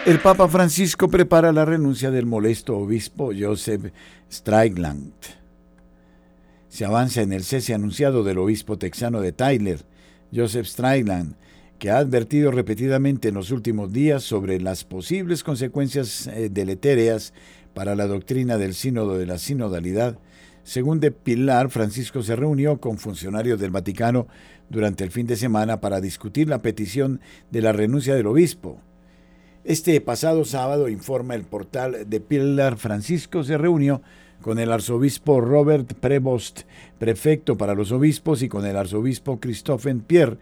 El 0.07 0.19
Papa 0.19 0.49
Francisco 0.49 1.09
prepara 1.09 1.53
la 1.53 1.65
renuncia 1.65 2.11
del 2.11 2.27
molesto 2.27 2.77
obispo 2.77 3.31
Joseph 3.39 3.93
Strickland. 4.31 5.13
Se 6.69 6.85
avanza 6.85 7.23
en 7.23 7.33
el 7.33 7.45
cese 7.45 7.75
anunciado 7.75 8.25
del 8.25 8.39
obispo 8.39 8.77
texano 8.77 9.21
de 9.21 9.33
Tyler, 9.33 9.85
Joseph 10.35 10.67
Strickland, 10.67 11.37
que 11.79 11.91
ha 11.91 11.99
advertido 11.99 12.51
repetidamente 12.51 13.29
en 13.29 13.35
los 13.35 13.51
últimos 13.51 13.93
días 13.93 14.23
sobre 14.23 14.61
las 14.61 14.85
posibles 14.85 15.45
consecuencias 15.45 16.27
eh, 16.27 16.49
deletéreas 16.51 17.33
para 17.73 17.95
la 17.95 18.07
doctrina 18.07 18.59
del 18.59 18.75
sínodo 18.75 19.17
de 19.17 19.27
la 19.27 19.39
sinodalidad. 19.39 20.19
Según 20.63 21.01
de 21.01 21.11
Pilar, 21.11 21.71
Francisco 21.71 22.23
se 22.23 22.37
reunió 22.37 22.81
con 22.81 22.99
funcionarios 22.99 23.59
del 23.61 23.71
Vaticano 23.71 24.27
durante 24.71 25.05
el 25.05 25.11
fin 25.11 25.27
de 25.27 25.37
semana 25.37 25.81
para 25.81 26.01
discutir 26.01 26.49
la 26.49 26.63
petición 26.63 27.21
de 27.51 27.61
la 27.61 27.73
renuncia 27.73 28.15
del 28.15 28.27
obispo. 28.27 28.79
Este 29.65 30.01
pasado 30.01 30.47
sábado, 30.47 30.89
informa 30.89 31.35
el 31.35 31.45
portal 31.45 32.09
de 32.09 32.21
Pilar, 32.21 32.79
Francisco 32.79 33.45
se 33.45 33.59
reunió 33.59 34.01
con 34.41 34.59
el 34.59 34.73
arzobispo 34.73 35.43
Robert 35.43 35.93
Prevost, 35.95 36.63
prefecto 36.99 37.59
para 37.59 37.75
los 37.75 37.93
obispos, 37.93 38.43
y 38.43 38.49
con 38.49 38.65
el 38.65 38.77
arzobispo 38.77 39.39
Christophe 39.39 39.95
Pierre, 39.97 40.39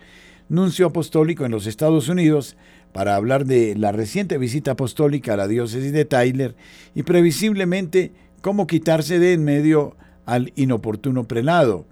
nuncio 0.49 0.87
apostólico 0.87 1.45
en 1.45 1.51
los 1.51 1.67
Estados 1.67 2.09
Unidos, 2.09 2.57
para 2.93 3.17
hablar 3.17 3.45
de 3.45 3.75
la 3.77 3.93
reciente 3.93 4.39
visita 4.39 4.73
apostólica 4.73 5.35
a 5.35 5.37
la 5.37 5.49
diócesis 5.49 5.93
de 5.93 6.05
Tyler 6.05 6.55
y 6.95 7.03
previsiblemente 7.03 8.13
cómo 8.41 8.67
quitarse 8.67 9.19
de 9.19 9.33
en 9.33 9.45
medio 9.45 9.97
al 10.27 10.53
inoportuno 10.55 11.25
prelado. 11.25 11.87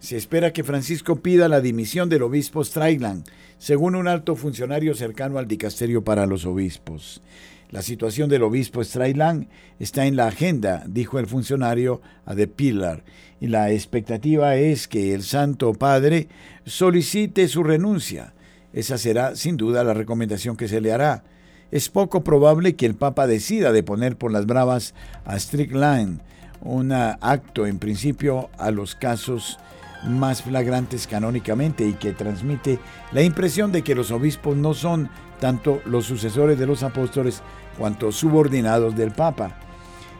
Se 0.00 0.16
espera 0.16 0.54
que 0.54 0.64
Francisco 0.64 1.16
pida 1.16 1.46
la 1.46 1.60
dimisión 1.60 2.08
del 2.08 2.22
obispo 2.22 2.62
Strailand, 2.64 3.26
según 3.58 3.94
un 3.94 4.08
alto 4.08 4.34
funcionario 4.34 4.94
cercano 4.94 5.38
al 5.38 5.46
dicasterio 5.46 6.02
para 6.02 6.24
los 6.24 6.46
obispos. 6.46 7.20
La 7.68 7.82
situación 7.82 8.30
del 8.30 8.42
obispo 8.42 8.82
Strailand 8.82 9.48
está 9.78 10.06
en 10.06 10.16
la 10.16 10.26
agenda, 10.26 10.84
dijo 10.88 11.18
el 11.18 11.26
funcionario 11.26 12.00
a 12.24 12.34
The 12.34 12.48
Pillar, 12.48 13.04
y 13.42 13.48
la 13.48 13.72
expectativa 13.72 14.56
es 14.56 14.88
que 14.88 15.12
el 15.12 15.22
Santo 15.22 15.74
Padre 15.74 16.28
solicite 16.64 17.46
su 17.46 17.62
renuncia. 17.62 18.32
Esa 18.72 18.96
será 18.96 19.36
sin 19.36 19.58
duda 19.58 19.84
la 19.84 19.92
recomendación 19.92 20.56
que 20.56 20.66
se 20.66 20.80
le 20.80 20.92
hará. 20.92 21.24
Es 21.70 21.90
poco 21.90 22.24
probable 22.24 22.74
que 22.74 22.86
el 22.86 22.94
Papa 22.94 23.26
decida 23.26 23.70
de 23.70 23.82
poner 23.82 24.16
por 24.16 24.32
las 24.32 24.46
bravas 24.46 24.94
a 25.26 25.38
Strickland, 25.38 26.22
un 26.62 26.90
acto 26.92 27.66
en 27.66 27.78
principio 27.78 28.48
a 28.58 28.70
los 28.70 28.94
casos 28.94 29.58
más 30.04 30.42
flagrantes 30.42 31.06
canónicamente 31.06 31.86
y 31.86 31.94
que 31.94 32.12
transmite 32.12 32.78
la 33.12 33.22
impresión 33.22 33.72
de 33.72 33.82
que 33.82 33.94
los 33.94 34.10
obispos 34.10 34.56
no 34.56 34.74
son 34.74 35.10
tanto 35.40 35.80
los 35.84 36.06
sucesores 36.06 36.58
de 36.58 36.66
los 36.66 36.82
apóstoles 36.82 37.42
cuanto 37.78 38.12
subordinados 38.12 38.96
del 38.96 39.10
Papa. 39.10 39.56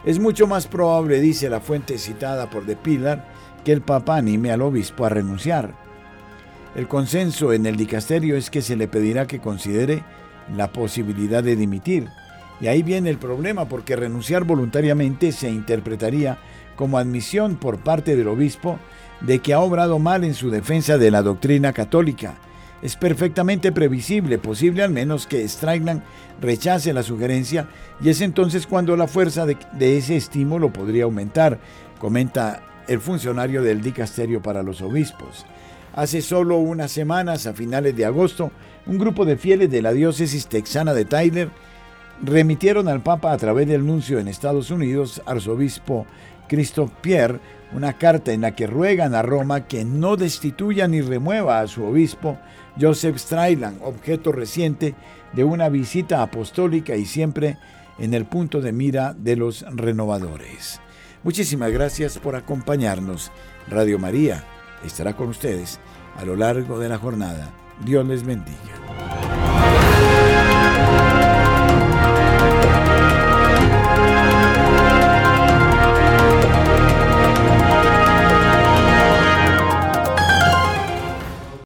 Es 0.05 0.19
mucho 0.19 0.47
más 0.47 0.67
probable, 0.67 1.21
dice 1.21 1.51
la 1.51 1.61
fuente 1.61 1.99
citada 1.99 2.49
por 2.49 2.65
De 2.65 2.77
Pilar, 2.77 3.27
que 3.65 3.73
el 3.73 3.83
Papa 3.83 4.17
anime 4.17 4.51
al 4.51 4.63
obispo 4.63 5.05
a 5.05 5.11
renunciar. 5.11 5.75
El 6.75 6.89
consenso 6.89 7.53
en 7.53 7.67
el 7.67 7.77
dicasterio 7.77 8.37
es 8.37 8.49
que 8.49 8.63
se 8.63 8.77
le 8.77 8.89
pedirá 8.89 9.27
que 9.27 9.41
considere 9.41 10.03
la 10.57 10.73
posibilidad 10.73 11.43
de 11.43 11.57
dimitir. 11.57 12.09
Y 12.61 12.69
ahí 12.69 12.83
viene 12.83 13.11
el 13.11 13.19
problema 13.19 13.67
porque 13.67 13.97
renunciar 13.97 14.45
voluntariamente 14.45 15.33
se 15.33 15.51
interpretaría 15.51 16.39
como 16.77 16.99
admisión 16.99 17.57
por 17.57 17.79
parte 17.79 18.17
del 18.17 18.29
obispo 18.29 18.79
de 19.21 19.41
que 19.41 19.53
ha 19.53 19.61
obrado 19.61 19.99
mal 19.99 20.25
en 20.25 20.35
su 20.35 20.51
defensa 20.51 20.99
de 20.99 21.11
la 21.11 21.23
doctrina 21.23 21.73
católica. 21.73 22.35
Es 22.83 22.97
perfectamente 22.97 23.73
previsible, 23.73 24.39
posible 24.39 24.83
al 24.83 24.91
menos 24.91 25.27
que 25.27 25.47
Strailand 25.47 26.03
rechace 26.41 26.93
la 26.93 27.03
sugerencia 27.03 27.69
y 28.01 28.09
es 28.09 28.23
entonces 28.23 28.67
cuando 28.67 28.97
la 28.97 29.07
fuerza 29.07 29.45
de, 29.45 29.59
de, 29.73 29.99
ese 29.99 30.17
estímulo 30.17 30.73
podría 30.73 31.05
aumentar, 31.05 31.59
comenta 31.99 32.63
el 32.89 33.01
funcionario 33.01 33.63
del 33.63 33.83
dicasterio 33.83 34.41
para 34.41 34.63
los 34.63 34.81
obispos. 34.81 35.45
Hace 35.95 36.23
solo 36.23 36.57
unas 36.57 36.91
semanas, 36.91 37.47
a 37.47 37.53
finales 37.53 37.97
de 37.97 38.07
agosto, 38.07 38.51
un 38.87 38.99
grupo 38.99 39.25
de 39.25 39.37
fieles 39.37 39.71
de 39.71 39.83
la 39.83 39.93
diócesis 39.93 40.47
texana 40.47 40.95
de 40.95 41.05
Tyler 41.05 41.51
remitieron 42.23 42.89
al 42.89 43.03
Papa 43.03 43.33
a 43.33 43.37
través 43.37 43.67
del 43.69 43.87
nuncio 43.87 44.19
en 44.19 44.29
Estados 44.29 44.71
Unidos, 44.71 45.23
arzobispo 45.27 46.07
Christophe 46.51 46.93
Pierre, 47.01 47.39
una 47.73 47.93
carta 47.93 48.33
en 48.33 48.41
la 48.41 48.57
que 48.57 48.67
ruegan 48.67 49.15
a 49.15 49.23
Roma 49.23 49.69
que 49.69 49.85
no 49.85 50.17
destituya 50.17 50.89
ni 50.89 51.01
remueva 51.01 51.61
a 51.61 51.69
su 51.69 51.85
obispo 51.85 52.39
Joseph 52.79 53.19
Strailand, 53.19 53.81
objeto 53.85 54.33
reciente 54.33 54.97
de 55.33 55.45
una 55.45 55.69
visita 55.69 56.23
apostólica 56.23 56.97
y 56.97 57.07
siempre 57.07 57.57
en 58.01 58.15
el 58.15 58.25
punto 58.25 58.61
de 58.61 58.73
mira 58.73 59.15
de 59.15 59.37
los 59.37 59.65
renovadores. 59.71 60.81
Muchísimas 61.23 61.71
gracias 61.71 62.19
por 62.19 62.35
acompañarnos. 62.35 63.31
Radio 63.69 64.01
María 64.01 64.43
estará 64.85 65.15
con 65.15 65.29
ustedes 65.29 65.79
a 66.17 66.25
lo 66.25 66.35
largo 66.35 66.81
de 66.81 66.89
la 66.89 66.99
jornada. 66.99 67.53
Dios 67.85 68.05
les 68.09 68.27
bendiga. 68.27 69.70